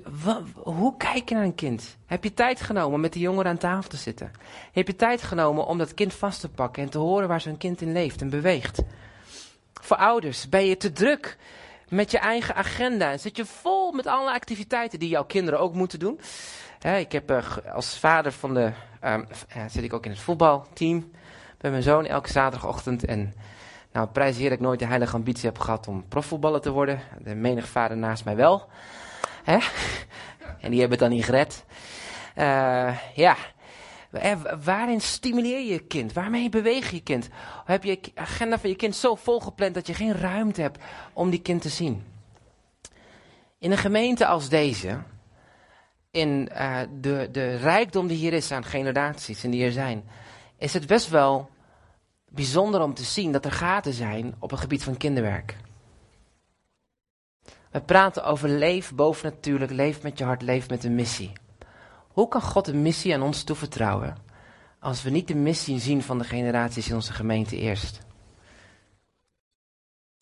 hoe 0.54 0.96
kijk 0.96 1.28
je 1.28 1.34
naar 1.34 1.44
een 1.44 1.54
kind? 1.54 1.96
Heb 2.06 2.24
je 2.24 2.34
tijd 2.34 2.60
genomen 2.60 2.94
om 2.94 3.00
met 3.00 3.12
die 3.12 3.22
jongeren 3.22 3.50
aan 3.50 3.58
tafel 3.58 3.90
te 3.90 3.96
zitten? 3.96 4.30
Heb 4.72 4.86
je 4.86 4.96
tijd 4.96 5.22
genomen 5.22 5.66
om 5.66 5.78
dat 5.78 5.94
kind 5.94 6.14
vast 6.14 6.40
te 6.40 6.48
pakken 6.48 6.82
en 6.82 6.90
te 6.90 6.98
horen 6.98 7.28
waar 7.28 7.40
zo'n 7.40 7.56
kind 7.56 7.80
in 7.80 7.92
leeft 7.92 8.20
en 8.20 8.30
beweegt? 8.30 8.82
Voor 9.72 9.96
ouders, 9.96 10.48
ben 10.48 10.66
je 10.66 10.76
te 10.76 10.92
druk 10.92 11.36
met 11.88 12.10
je 12.10 12.18
eigen 12.18 12.54
agenda 12.54 13.10
en 13.10 13.20
zit 13.20 13.36
je 13.36 13.44
vol 13.44 13.92
met 13.92 14.06
alle 14.06 14.32
activiteiten 14.32 14.98
die 14.98 15.08
jouw 15.08 15.24
kinderen 15.24 15.60
ook 15.60 15.74
moeten 15.74 15.98
doen? 15.98 16.20
Ik 16.78 17.12
heb 17.12 17.30
uh, 17.30 17.56
als 17.72 17.98
vader 17.98 18.32
van 18.32 18.54
de, 18.54 18.72
um, 19.04 19.26
zit 19.68 19.82
ik 19.82 19.92
ook 19.92 20.04
in 20.04 20.10
het 20.10 20.20
voetbalteam 20.20 21.10
bij 21.58 21.70
mijn 21.70 21.82
zoon 21.82 22.06
elke 22.06 22.30
zaterdagochtend 22.30 23.04
en 23.04 23.34
nou, 23.92 24.08
prijs 24.08 24.38
dat 24.38 24.52
ik 24.52 24.60
nooit 24.60 24.78
de 24.78 24.86
heilige 24.86 25.16
ambitie 25.16 25.48
heb 25.48 25.58
gehad 25.58 25.88
om 25.88 26.08
profvoetballer 26.08 26.60
te 26.60 26.70
worden. 26.70 27.00
De 27.22 27.34
menig 27.34 27.68
vader 27.68 27.96
naast 27.96 28.24
mij 28.24 28.36
wel. 28.36 28.68
Hè? 29.44 29.58
En 30.60 30.70
die 30.70 30.80
hebben 30.80 30.98
het 30.98 31.08
dan 31.08 31.16
niet 31.16 31.24
gered. 31.24 31.64
Uh, 32.36 32.98
ja, 33.14 33.36
waarin 34.64 35.00
stimuleer 35.00 35.58
je 35.58 35.72
je 35.72 35.78
kind? 35.78 36.12
Waarmee 36.12 36.48
beweeg 36.48 36.90
je 36.90 37.00
kind? 37.00 37.28
Heb 37.64 37.84
je 37.84 38.00
agenda 38.14 38.58
van 38.58 38.70
je 38.70 38.76
kind 38.76 38.96
zo 38.96 39.14
volgepland 39.14 39.74
dat 39.74 39.86
je 39.86 39.94
geen 39.94 40.14
ruimte 40.14 40.60
hebt 40.60 40.82
om 41.12 41.30
die 41.30 41.42
kind 41.42 41.62
te 41.62 41.68
zien? 41.68 42.04
In 43.58 43.70
een 43.70 43.78
gemeente 43.78 44.26
als 44.26 44.48
deze, 44.48 44.98
in 46.16 46.48
uh, 46.52 46.80
de, 47.00 47.28
de 47.32 47.56
rijkdom 47.56 48.06
die 48.06 48.16
hier 48.16 48.32
is 48.32 48.52
aan 48.52 48.64
generaties 48.64 49.44
en 49.44 49.50
die 49.50 49.64
er 49.64 49.72
zijn, 49.72 50.04
is 50.58 50.74
het 50.74 50.86
best 50.86 51.08
wel 51.08 51.50
bijzonder 52.28 52.80
om 52.82 52.94
te 52.94 53.02
zien 53.02 53.32
dat 53.32 53.44
er 53.44 53.52
gaten 53.52 53.92
zijn 53.92 54.34
op 54.38 54.50
het 54.50 54.60
gebied 54.60 54.82
van 54.82 54.96
kinderwerk. 54.96 55.56
We 57.70 57.80
praten 57.80 58.24
over 58.24 58.48
leef 58.48 58.94
bovennatuurlijk, 58.94 59.70
leef 59.70 60.02
met 60.02 60.18
je 60.18 60.24
hart, 60.24 60.42
leef 60.42 60.68
met 60.68 60.84
een 60.84 60.94
missie. 60.94 61.32
Hoe 62.08 62.28
kan 62.28 62.42
God 62.42 62.66
een 62.66 62.82
missie 62.82 63.14
aan 63.14 63.22
ons 63.22 63.42
toevertrouwen 63.42 64.16
als 64.80 65.02
we 65.02 65.10
niet 65.10 65.28
de 65.28 65.34
missie 65.34 65.78
zien 65.78 66.02
van 66.02 66.18
de 66.18 66.24
generaties 66.24 66.88
in 66.88 66.94
onze 66.94 67.12
gemeente 67.12 67.56
eerst? 67.56 67.98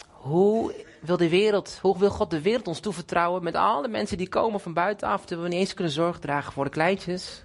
Hoe 0.08 0.74
wil, 1.04 1.16
de 1.16 1.28
wereld, 1.28 1.78
hoe 1.82 1.98
wil 1.98 2.10
God 2.10 2.30
de 2.30 2.40
wereld 2.40 2.66
ons 2.66 2.80
toevertrouwen 2.80 3.42
met 3.42 3.54
alle 3.54 3.88
mensen 3.88 4.18
die 4.18 4.28
komen 4.28 4.60
van 4.60 4.72
buitenaf, 4.72 5.24
terwijl 5.24 5.48
we 5.48 5.54
niet 5.54 5.58
eens 5.64 5.74
kunnen 5.74 5.92
zorg 5.92 6.18
dragen 6.18 6.52
voor 6.52 6.64
de 6.64 6.70
kleintjes, 6.70 7.42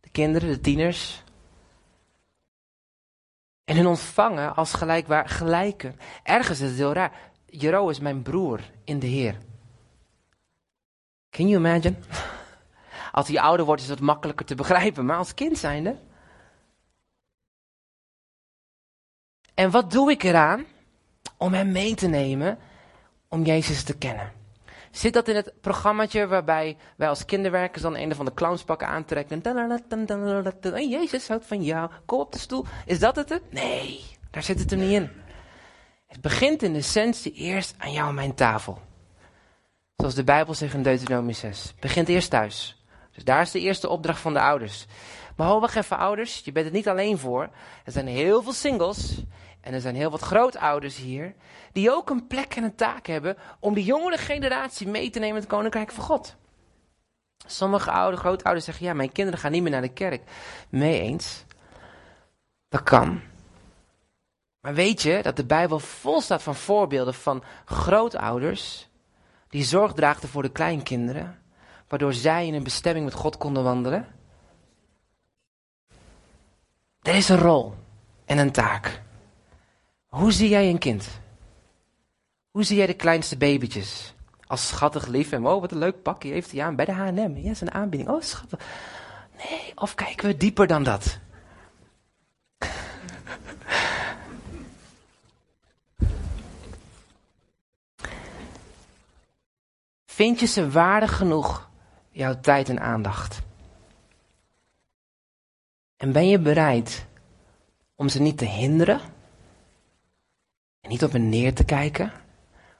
de 0.00 0.08
kinderen, 0.10 0.48
de 0.48 0.60
tieners? 0.60 1.22
En 3.64 3.76
hun 3.76 3.86
ontvangen 3.86 4.56
als 4.56 4.72
gelijkwaar, 4.72 5.28
gelijken. 5.28 5.98
Ergens 6.22 6.60
is 6.60 6.68
het 6.68 6.78
heel 6.78 6.92
raar. 6.92 7.12
Jero 7.46 7.88
is 7.88 8.00
mijn 8.00 8.22
broer 8.22 8.60
in 8.84 8.98
de 8.98 9.06
Heer. 9.06 9.38
Can 11.30 11.48
you 11.48 11.60
imagine? 11.60 11.96
Als 13.12 13.28
hij 13.28 13.40
ouder 13.40 13.66
wordt 13.66 13.82
is 13.82 13.88
het 13.88 14.00
makkelijker 14.00 14.46
te 14.46 14.54
begrijpen, 14.54 15.04
maar 15.04 15.16
als 15.16 15.34
kind 15.34 15.58
zijnde. 15.58 15.96
En 19.54 19.70
wat 19.70 19.90
doe 19.90 20.10
ik 20.10 20.22
eraan? 20.22 20.66
Om 21.40 21.52
hem 21.52 21.72
mee 21.72 21.94
te 21.94 22.08
nemen, 22.08 22.58
om 23.28 23.44
Jezus 23.44 23.82
te 23.82 23.98
kennen. 23.98 24.32
Zit 24.90 25.12
dat 25.12 25.28
in 25.28 25.36
het 25.36 25.52
programmaatje 25.60 26.26
waarbij 26.26 26.76
wij 26.96 27.08
als 27.08 27.24
kinderwerkers 27.24 27.82
dan 27.82 27.96
een 27.96 28.14
van 28.14 28.24
de 28.24 28.34
clownspakken 28.34 28.88
aantrekken? 28.88 29.42
En 30.62 30.88
Jezus 30.88 31.28
houdt 31.28 31.46
van 31.46 31.62
jou, 31.62 31.90
kom 32.06 32.20
op 32.20 32.32
de 32.32 32.38
stoel. 32.38 32.64
Is 32.86 32.98
dat 32.98 33.16
het? 33.16 33.40
Nee, 33.50 34.00
daar 34.30 34.42
zit 34.42 34.58
het 34.58 34.70
er 34.70 34.78
niet 34.78 34.92
in. 34.92 35.10
Het 36.06 36.20
begint 36.20 36.62
in 36.62 36.72
de 36.72 36.78
essentie 36.78 37.32
eerst 37.32 37.74
aan 37.78 37.92
jou 37.92 38.12
mijn 38.12 38.34
tafel. 38.34 38.78
Zoals 39.96 40.14
de 40.14 40.24
Bijbel 40.24 40.54
zegt 40.54 40.74
in 40.74 40.82
Deuteronomie 40.82 41.34
6. 41.34 41.62
Het 41.62 41.80
begint 41.80 42.08
eerst 42.08 42.30
thuis. 42.30 42.84
Dus 43.12 43.24
daar 43.24 43.42
is 43.42 43.50
de 43.50 43.60
eerste 43.60 43.88
opdracht 43.88 44.20
van 44.20 44.32
de 44.32 44.40
ouders. 44.40 44.86
Maar 45.36 45.46
ho, 45.46 45.60
wacht 45.60 45.76
even 45.76 45.98
ouders, 45.98 46.40
je 46.44 46.52
bent 46.52 46.64
het 46.64 46.74
niet 46.74 46.88
alleen 46.88 47.18
voor. 47.18 47.50
Er 47.84 47.92
zijn 47.92 48.06
heel 48.06 48.42
veel 48.42 48.52
singles 48.52 49.22
en 49.60 49.74
er 49.74 49.80
zijn 49.80 49.94
heel 49.94 50.10
wat 50.10 50.20
grootouders 50.20 50.96
hier, 50.96 51.34
die 51.72 51.90
ook 51.90 52.10
een 52.10 52.26
plek 52.26 52.54
en 52.54 52.64
een 52.64 52.74
taak 52.74 53.06
hebben 53.06 53.36
om 53.58 53.74
de 53.74 53.84
jongere 53.84 54.18
generatie 54.18 54.88
mee 54.88 55.10
te 55.10 55.18
nemen 55.18 55.34
in 55.34 55.40
het 55.40 55.50
Koninkrijk 55.50 55.92
van 55.92 56.04
God. 56.04 56.36
Sommige 57.46 57.90
oude, 57.90 58.16
grootouders 58.16 58.64
zeggen, 58.64 58.86
ja, 58.86 58.92
mijn 58.92 59.12
kinderen 59.12 59.40
gaan 59.40 59.52
niet 59.52 59.62
meer 59.62 59.70
naar 59.70 59.80
de 59.80 59.92
kerk. 59.92 60.22
Mee 60.68 61.00
eens. 61.00 61.44
Dat 62.68 62.82
kan. 62.82 63.20
Maar 64.60 64.74
weet 64.74 65.02
je 65.02 65.22
dat 65.22 65.36
de 65.36 65.44
Bijbel 65.44 65.78
vol 65.78 66.20
staat 66.20 66.42
van 66.42 66.54
voorbeelden 66.54 67.14
van 67.14 67.42
grootouders 67.64 68.88
die 69.48 69.64
zorg 69.64 69.92
draagden 69.92 70.28
voor 70.28 70.42
de 70.42 70.52
kleinkinderen, 70.52 71.42
waardoor 71.88 72.12
zij 72.12 72.46
in 72.46 72.54
een 72.54 72.62
bestemming 72.62 73.04
met 73.04 73.14
God 73.14 73.36
konden 73.36 73.62
wandelen? 73.62 74.06
Er 77.02 77.14
is 77.14 77.28
een 77.28 77.38
rol 77.38 77.74
en 78.24 78.38
een 78.38 78.52
taak. 78.52 79.02
Hoe 80.10 80.32
zie 80.32 80.48
jij 80.48 80.70
een 80.70 80.78
kind? 80.78 81.20
Hoe 82.50 82.62
zie 82.62 82.76
jij 82.76 82.86
de 82.86 82.94
kleinste 82.94 83.36
babytjes? 83.36 84.14
Als 84.46 84.68
schattig 84.68 85.06
lief 85.06 85.32
en 85.32 85.46
oh 85.46 85.60
wat 85.60 85.72
een 85.72 85.78
leuk 85.78 86.02
pakje 86.02 86.32
heeft 86.32 86.52
hij 86.52 86.62
aan 86.62 86.76
bij 86.76 86.84
de 86.84 86.92
H&M. 86.92 87.36
Ja, 87.36 87.52
een 87.60 87.72
aanbieding. 87.72 88.10
Oh 88.10 88.22
schattig. 88.22 88.60
Nee, 89.36 89.72
of 89.74 89.94
kijken 89.94 90.26
we 90.26 90.36
dieper 90.36 90.66
dan 90.66 90.82
dat? 90.82 91.18
Vind 100.06 100.40
je 100.40 100.46
ze 100.46 100.70
waardig 100.70 101.16
genoeg, 101.16 101.70
jouw 102.10 102.40
tijd 102.40 102.68
en 102.68 102.80
aandacht? 102.80 103.40
En 105.96 106.12
ben 106.12 106.28
je 106.28 106.38
bereid 106.38 107.06
om 107.94 108.08
ze 108.08 108.20
niet 108.20 108.38
te 108.38 108.44
hinderen? 108.44 109.09
En 110.80 110.88
niet 110.88 111.04
op 111.04 111.12
hen 111.12 111.28
neer 111.28 111.54
te 111.54 111.64
kijken, 111.64 112.12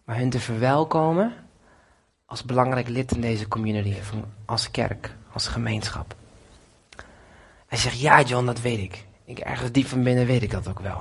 maar 0.05 0.17
hun 0.17 0.31
te 0.31 0.41
verwelkomen 0.41 1.33
als 2.27 2.45
belangrijk 2.45 2.89
lid 2.89 3.13
in 3.13 3.21
deze 3.21 3.49
community, 3.49 3.95
als 4.45 4.71
kerk, 4.71 5.15
als 5.33 5.49
gemeenschap. 5.49 6.15
Hij 7.67 7.79
zegt, 7.79 8.01
ja 8.01 8.23
John, 8.23 8.47
dat 8.47 8.61
weet 8.61 8.79
ik. 8.79 9.07
Ik 9.25 9.39
ergens 9.39 9.73
diep 9.73 9.87
van 9.87 10.03
binnen 10.03 10.27
weet 10.27 10.43
ik 10.43 10.51
dat 10.51 10.69
ook 10.69 10.81
wel. 10.81 11.01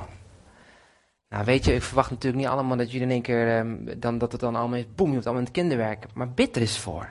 Nou, 1.29 1.45
weet 1.45 1.65
je, 1.65 1.73
ik 1.73 1.81
verwacht 1.81 2.09
natuurlijk 2.09 2.43
niet 2.43 2.51
allemaal 2.51 2.77
dat 2.77 2.91
jullie 2.91 3.07
in 3.07 3.13
één 3.13 3.21
keer, 3.21 3.57
um, 3.57 3.99
dan, 3.99 4.17
dat 4.17 4.31
het 4.31 4.41
dan 4.41 4.55
allemaal 4.55 4.77
is, 4.77 4.85
boem, 4.95 5.07
je 5.07 5.13
hoeft 5.13 5.25
allemaal 5.25 5.45
in 5.45 5.49
het 5.49 5.59
kinderwerk. 5.59 6.05
Maar 6.13 6.29
bid 6.29 6.55
er 6.55 6.61
eens 6.61 6.79
voor. 6.79 7.09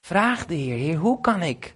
Vraag 0.00 0.46
de 0.46 0.54
Heer, 0.54 0.76
Heer, 0.76 0.96
hoe 0.96 1.20
kan 1.20 1.42
ik 1.42 1.74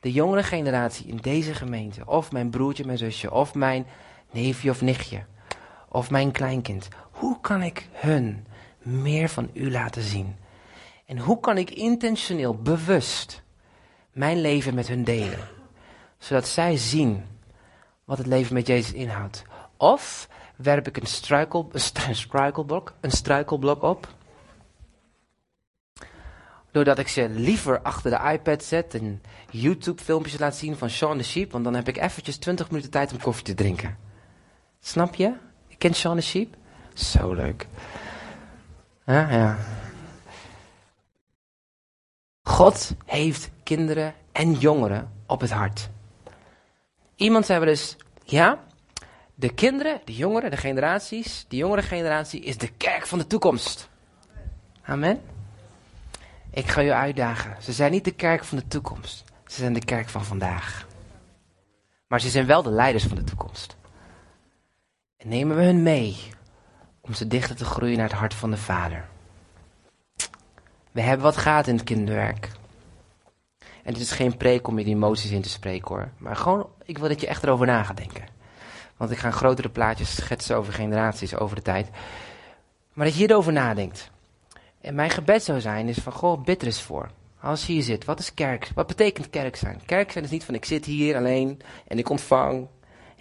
de 0.00 0.12
jongere 0.12 0.42
generatie 0.42 1.06
in 1.06 1.16
deze 1.16 1.54
gemeente, 1.54 2.06
of 2.06 2.32
mijn 2.32 2.50
broertje, 2.50 2.84
mijn 2.84 2.98
zusje, 2.98 3.30
of 3.32 3.54
mijn 3.54 3.86
neefje 4.30 4.70
of 4.70 4.80
nichtje, 4.80 5.24
of 5.92 6.10
mijn 6.10 6.30
kleinkind, 6.30 6.88
hoe 7.10 7.40
kan 7.40 7.62
ik 7.62 7.88
hun 7.92 8.46
meer 8.78 9.28
van 9.28 9.50
u 9.52 9.70
laten 9.70 10.02
zien? 10.02 10.36
En 11.06 11.18
hoe 11.18 11.40
kan 11.40 11.58
ik 11.58 11.70
intentioneel, 11.70 12.54
bewust, 12.54 13.42
mijn 14.12 14.40
leven 14.40 14.74
met 14.74 14.88
hun 14.88 15.04
delen? 15.04 15.48
Zodat 16.18 16.48
zij 16.48 16.76
zien 16.76 17.24
wat 18.04 18.18
het 18.18 18.26
leven 18.26 18.54
met 18.54 18.66
Jezus 18.66 18.92
inhoudt. 18.92 19.42
Of 19.76 20.28
werp 20.56 20.86
ik 20.86 20.96
een, 20.96 21.06
struikel, 21.06 21.70
een 21.72 22.14
struikelblok, 22.14 22.94
een 23.00 23.10
struikelblok 23.10 23.82
op. 23.82 24.14
Doordat 26.70 26.98
ik 26.98 27.08
ze 27.08 27.28
liever 27.28 27.80
achter 27.80 28.10
de 28.10 28.32
iPad 28.32 28.64
zet 28.64 28.94
en 28.94 29.22
YouTube 29.50 30.02
filmpjes 30.02 30.38
laat 30.38 30.56
zien 30.56 30.76
van 30.76 30.90
Sean 30.90 31.16
the 31.16 31.24
Sheep. 31.24 31.52
Want 31.52 31.64
dan 31.64 31.74
heb 31.74 31.88
ik 31.88 31.96
eventjes 31.96 32.36
20 32.36 32.70
minuten 32.70 32.90
tijd 32.90 33.12
om 33.12 33.20
koffie 33.20 33.44
te 33.44 33.54
drinken. 33.54 33.98
Snap 34.80 35.14
je? 35.14 35.34
Kent 35.80 35.96
Sean 35.96 36.16
the 36.16 36.22
Sheep? 36.22 36.54
Zo 36.94 37.32
leuk. 37.32 37.66
Ja. 39.06 39.56
God 42.42 42.94
heeft 43.04 43.50
kinderen 43.62 44.14
en 44.32 44.52
jongeren 44.52 45.12
op 45.26 45.40
het 45.40 45.50
hart. 45.50 45.88
Iemand 47.14 47.46
zei 47.46 47.58
wel 47.58 47.68
eens, 47.68 47.96
ja, 48.24 48.64
de 49.34 49.54
kinderen, 49.54 50.00
de 50.04 50.14
jongeren, 50.14 50.50
de 50.50 50.56
generaties, 50.56 51.44
de 51.48 51.56
jongere 51.56 51.82
generatie 51.82 52.40
is 52.40 52.58
de 52.58 52.68
kerk 52.68 53.06
van 53.06 53.18
de 53.18 53.26
toekomst. 53.26 53.88
Amen. 54.82 55.20
Ik 56.50 56.68
ga 56.68 56.80
je 56.80 56.94
uitdagen. 56.94 57.62
Ze 57.62 57.72
zijn 57.72 57.90
niet 57.90 58.04
de 58.04 58.14
kerk 58.14 58.44
van 58.44 58.58
de 58.58 58.66
toekomst. 58.66 59.24
Ze 59.46 59.56
zijn 59.56 59.72
de 59.72 59.84
kerk 59.84 60.08
van 60.08 60.24
vandaag. 60.24 60.86
Maar 62.06 62.20
ze 62.20 62.28
zijn 62.28 62.46
wel 62.46 62.62
de 62.62 62.70
leiders 62.70 63.04
van 63.04 63.16
de 63.16 63.24
toekomst. 63.24 63.78
En 65.20 65.28
nemen 65.28 65.56
we 65.56 65.62
hun 65.62 65.82
mee 65.82 66.16
om 67.00 67.14
ze 67.14 67.26
dichter 67.26 67.56
te 67.56 67.64
groeien 67.64 67.96
naar 67.96 68.08
het 68.08 68.18
hart 68.18 68.34
van 68.34 68.50
de 68.50 68.56
Vader. 68.56 69.08
We 70.90 71.00
hebben 71.00 71.24
wat 71.24 71.36
gaat 71.36 71.66
in 71.66 71.74
het 71.74 71.84
kinderwerk. 71.84 72.50
En 73.58 73.92
dit 73.92 74.02
is 74.02 74.10
geen 74.10 74.36
preek 74.36 74.68
om 74.68 74.78
je 74.78 74.84
emoties 74.84 75.30
in 75.30 75.42
te 75.42 75.48
spreken 75.48 75.88
hoor. 75.88 76.08
Maar 76.18 76.36
gewoon, 76.36 76.68
ik 76.84 76.98
wil 76.98 77.08
dat 77.08 77.20
je 77.20 77.26
echt 77.26 77.42
erover 77.42 77.66
na 77.66 77.82
gaat 77.82 77.96
denken. 77.96 78.24
Want 78.96 79.10
ik 79.10 79.18
ga 79.18 79.30
grotere 79.30 79.68
plaatjes 79.68 80.16
schetsen 80.16 80.56
over 80.56 80.72
generaties, 80.72 81.36
over 81.36 81.56
de 81.56 81.62
tijd. 81.62 81.88
Maar 82.92 83.04
dat 83.04 83.14
je 83.14 83.20
hierover 83.20 83.52
nadenkt. 83.52 84.10
En 84.80 84.94
mijn 84.94 85.10
gebed 85.10 85.42
zou 85.42 85.60
zijn, 85.60 85.88
is 85.88 85.98
van, 85.98 86.12
goh, 86.12 86.44
bid 86.44 86.60
er 86.60 86.66
eens 86.66 86.82
voor. 86.82 87.10
Als 87.40 87.66
je 87.66 87.72
hier 87.72 87.82
zit, 87.82 88.04
wat 88.04 88.18
is 88.18 88.34
kerk? 88.34 88.70
Wat 88.74 88.86
betekent 88.86 89.30
kerk 89.30 89.56
zijn? 89.56 89.80
Kerk 89.86 90.12
zijn 90.12 90.24
is 90.24 90.30
niet 90.30 90.44
van, 90.44 90.54
ik 90.54 90.64
zit 90.64 90.84
hier 90.84 91.16
alleen 91.16 91.60
en 91.86 91.98
ik 91.98 92.08
ontvang. 92.08 92.68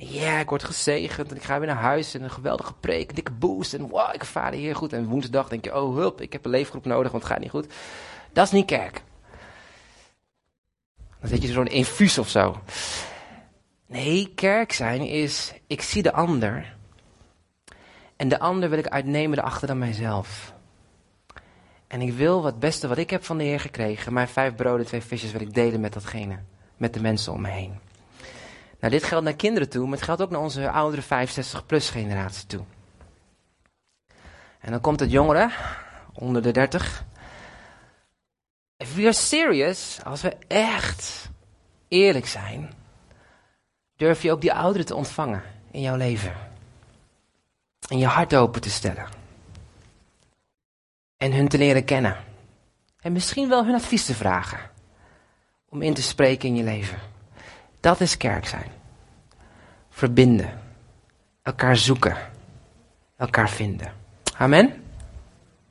Ja, 0.01 0.39
ik 0.39 0.49
word 0.49 0.63
gezegend 0.63 1.29
en 1.29 1.35
ik 1.35 1.43
ga 1.43 1.59
weer 1.59 1.67
naar 1.67 1.75
huis 1.75 2.13
en 2.13 2.23
een 2.23 2.31
geweldige 2.31 2.73
preek, 2.73 3.09
een 3.09 3.15
dikke 3.15 3.31
boost. 3.31 3.73
En 3.73 3.87
wow, 3.87 4.13
ik 4.13 4.21
ervaar 4.21 4.53
hier 4.53 4.75
goed. 4.75 4.93
En 4.93 5.05
woensdag 5.05 5.49
denk 5.49 5.63
je, 5.63 5.75
oh 5.75 5.95
hulp, 5.95 6.21
ik 6.21 6.33
heb 6.33 6.45
een 6.45 6.51
leefgroep 6.51 6.85
nodig, 6.85 7.11
want 7.11 7.23
het 7.23 7.31
gaat 7.31 7.41
niet 7.41 7.49
goed. 7.49 7.73
Dat 8.33 8.45
is 8.45 8.51
niet 8.51 8.65
kerk. 8.65 9.03
Dan 11.19 11.29
zit 11.29 11.41
je 11.41 11.47
zo'n 11.47 11.67
infuus 11.67 12.17
of 12.17 12.29
zo. 12.29 12.61
Nee, 13.85 14.31
kerk 14.35 14.71
zijn 14.71 15.01
is, 15.01 15.53
ik 15.67 15.81
zie 15.81 16.03
de 16.03 16.13
ander. 16.13 16.75
En 18.15 18.29
de 18.29 18.39
ander 18.39 18.69
wil 18.69 18.79
ik 18.79 18.87
uitnemen 18.87 19.43
achter 19.43 19.67
dan 19.67 19.77
mijzelf. 19.77 20.53
En 21.87 22.01
ik 22.01 22.13
wil 22.13 22.41
wat 22.41 22.59
beste 22.59 22.87
wat 22.87 22.97
ik 22.97 23.09
heb 23.09 23.23
van 23.23 23.37
de 23.37 23.43
Heer 23.43 23.59
gekregen, 23.59 24.13
mijn 24.13 24.27
vijf 24.27 24.55
broden, 24.55 24.85
twee 24.85 25.01
visjes, 25.01 25.31
wil 25.31 25.41
ik 25.41 25.53
delen 25.53 25.79
met 25.79 25.93
datgene. 25.93 26.39
Met 26.77 26.93
de 26.93 27.01
mensen 27.01 27.33
om 27.33 27.41
me 27.41 27.49
heen. 27.49 27.88
Nou, 28.79 28.93
dit 28.93 29.03
geldt 29.03 29.25
naar 29.25 29.35
kinderen 29.35 29.69
toe, 29.69 29.83
maar 29.83 29.97
het 29.97 30.05
geldt 30.05 30.21
ook 30.21 30.29
naar 30.29 30.41
onze 30.41 30.69
oudere 30.69 31.03
65-plus 31.03 31.89
generatie 31.89 32.47
toe. 32.47 32.63
En 34.59 34.71
dan 34.71 34.81
komt 34.81 34.99
het 34.99 35.11
jongeren, 35.11 35.51
onder 36.13 36.41
de 36.41 36.51
30. 36.51 37.05
If 38.77 38.95
we 38.95 39.01
are 39.01 39.13
serious, 39.13 39.99
als 40.03 40.21
we 40.21 40.37
echt 40.47 41.29
eerlijk 41.87 42.27
zijn, 42.27 42.73
durf 43.95 44.21
je 44.21 44.31
ook 44.31 44.41
die 44.41 44.53
ouderen 44.53 44.85
te 44.85 44.95
ontvangen 44.95 45.43
in 45.71 45.81
jouw 45.81 45.95
leven. 45.95 46.33
En 47.89 47.97
je 47.97 48.05
hart 48.05 48.35
open 48.35 48.61
te 48.61 48.69
stellen. 48.69 49.07
En 51.17 51.33
hun 51.33 51.47
te 51.47 51.57
leren 51.57 51.85
kennen. 51.85 52.17
En 52.99 53.11
misschien 53.11 53.49
wel 53.49 53.65
hun 53.65 53.75
advies 53.75 54.05
te 54.05 54.15
vragen. 54.15 54.59
Om 55.69 55.81
in 55.81 55.93
te 55.93 56.01
spreken 56.01 56.49
in 56.49 56.55
je 56.55 56.63
leven. 56.63 56.99
Dat 57.79 57.99
is 58.01 58.17
kerk 58.17 58.45
zijn. 58.45 58.71
Verbinden. 59.89 60.59
Elkaar 61.41 61.77
zoeken. 61.77 62.17
Elkaar 63.17 63.49
vinden. 63.49 63.91
Amen. 64.37 64.83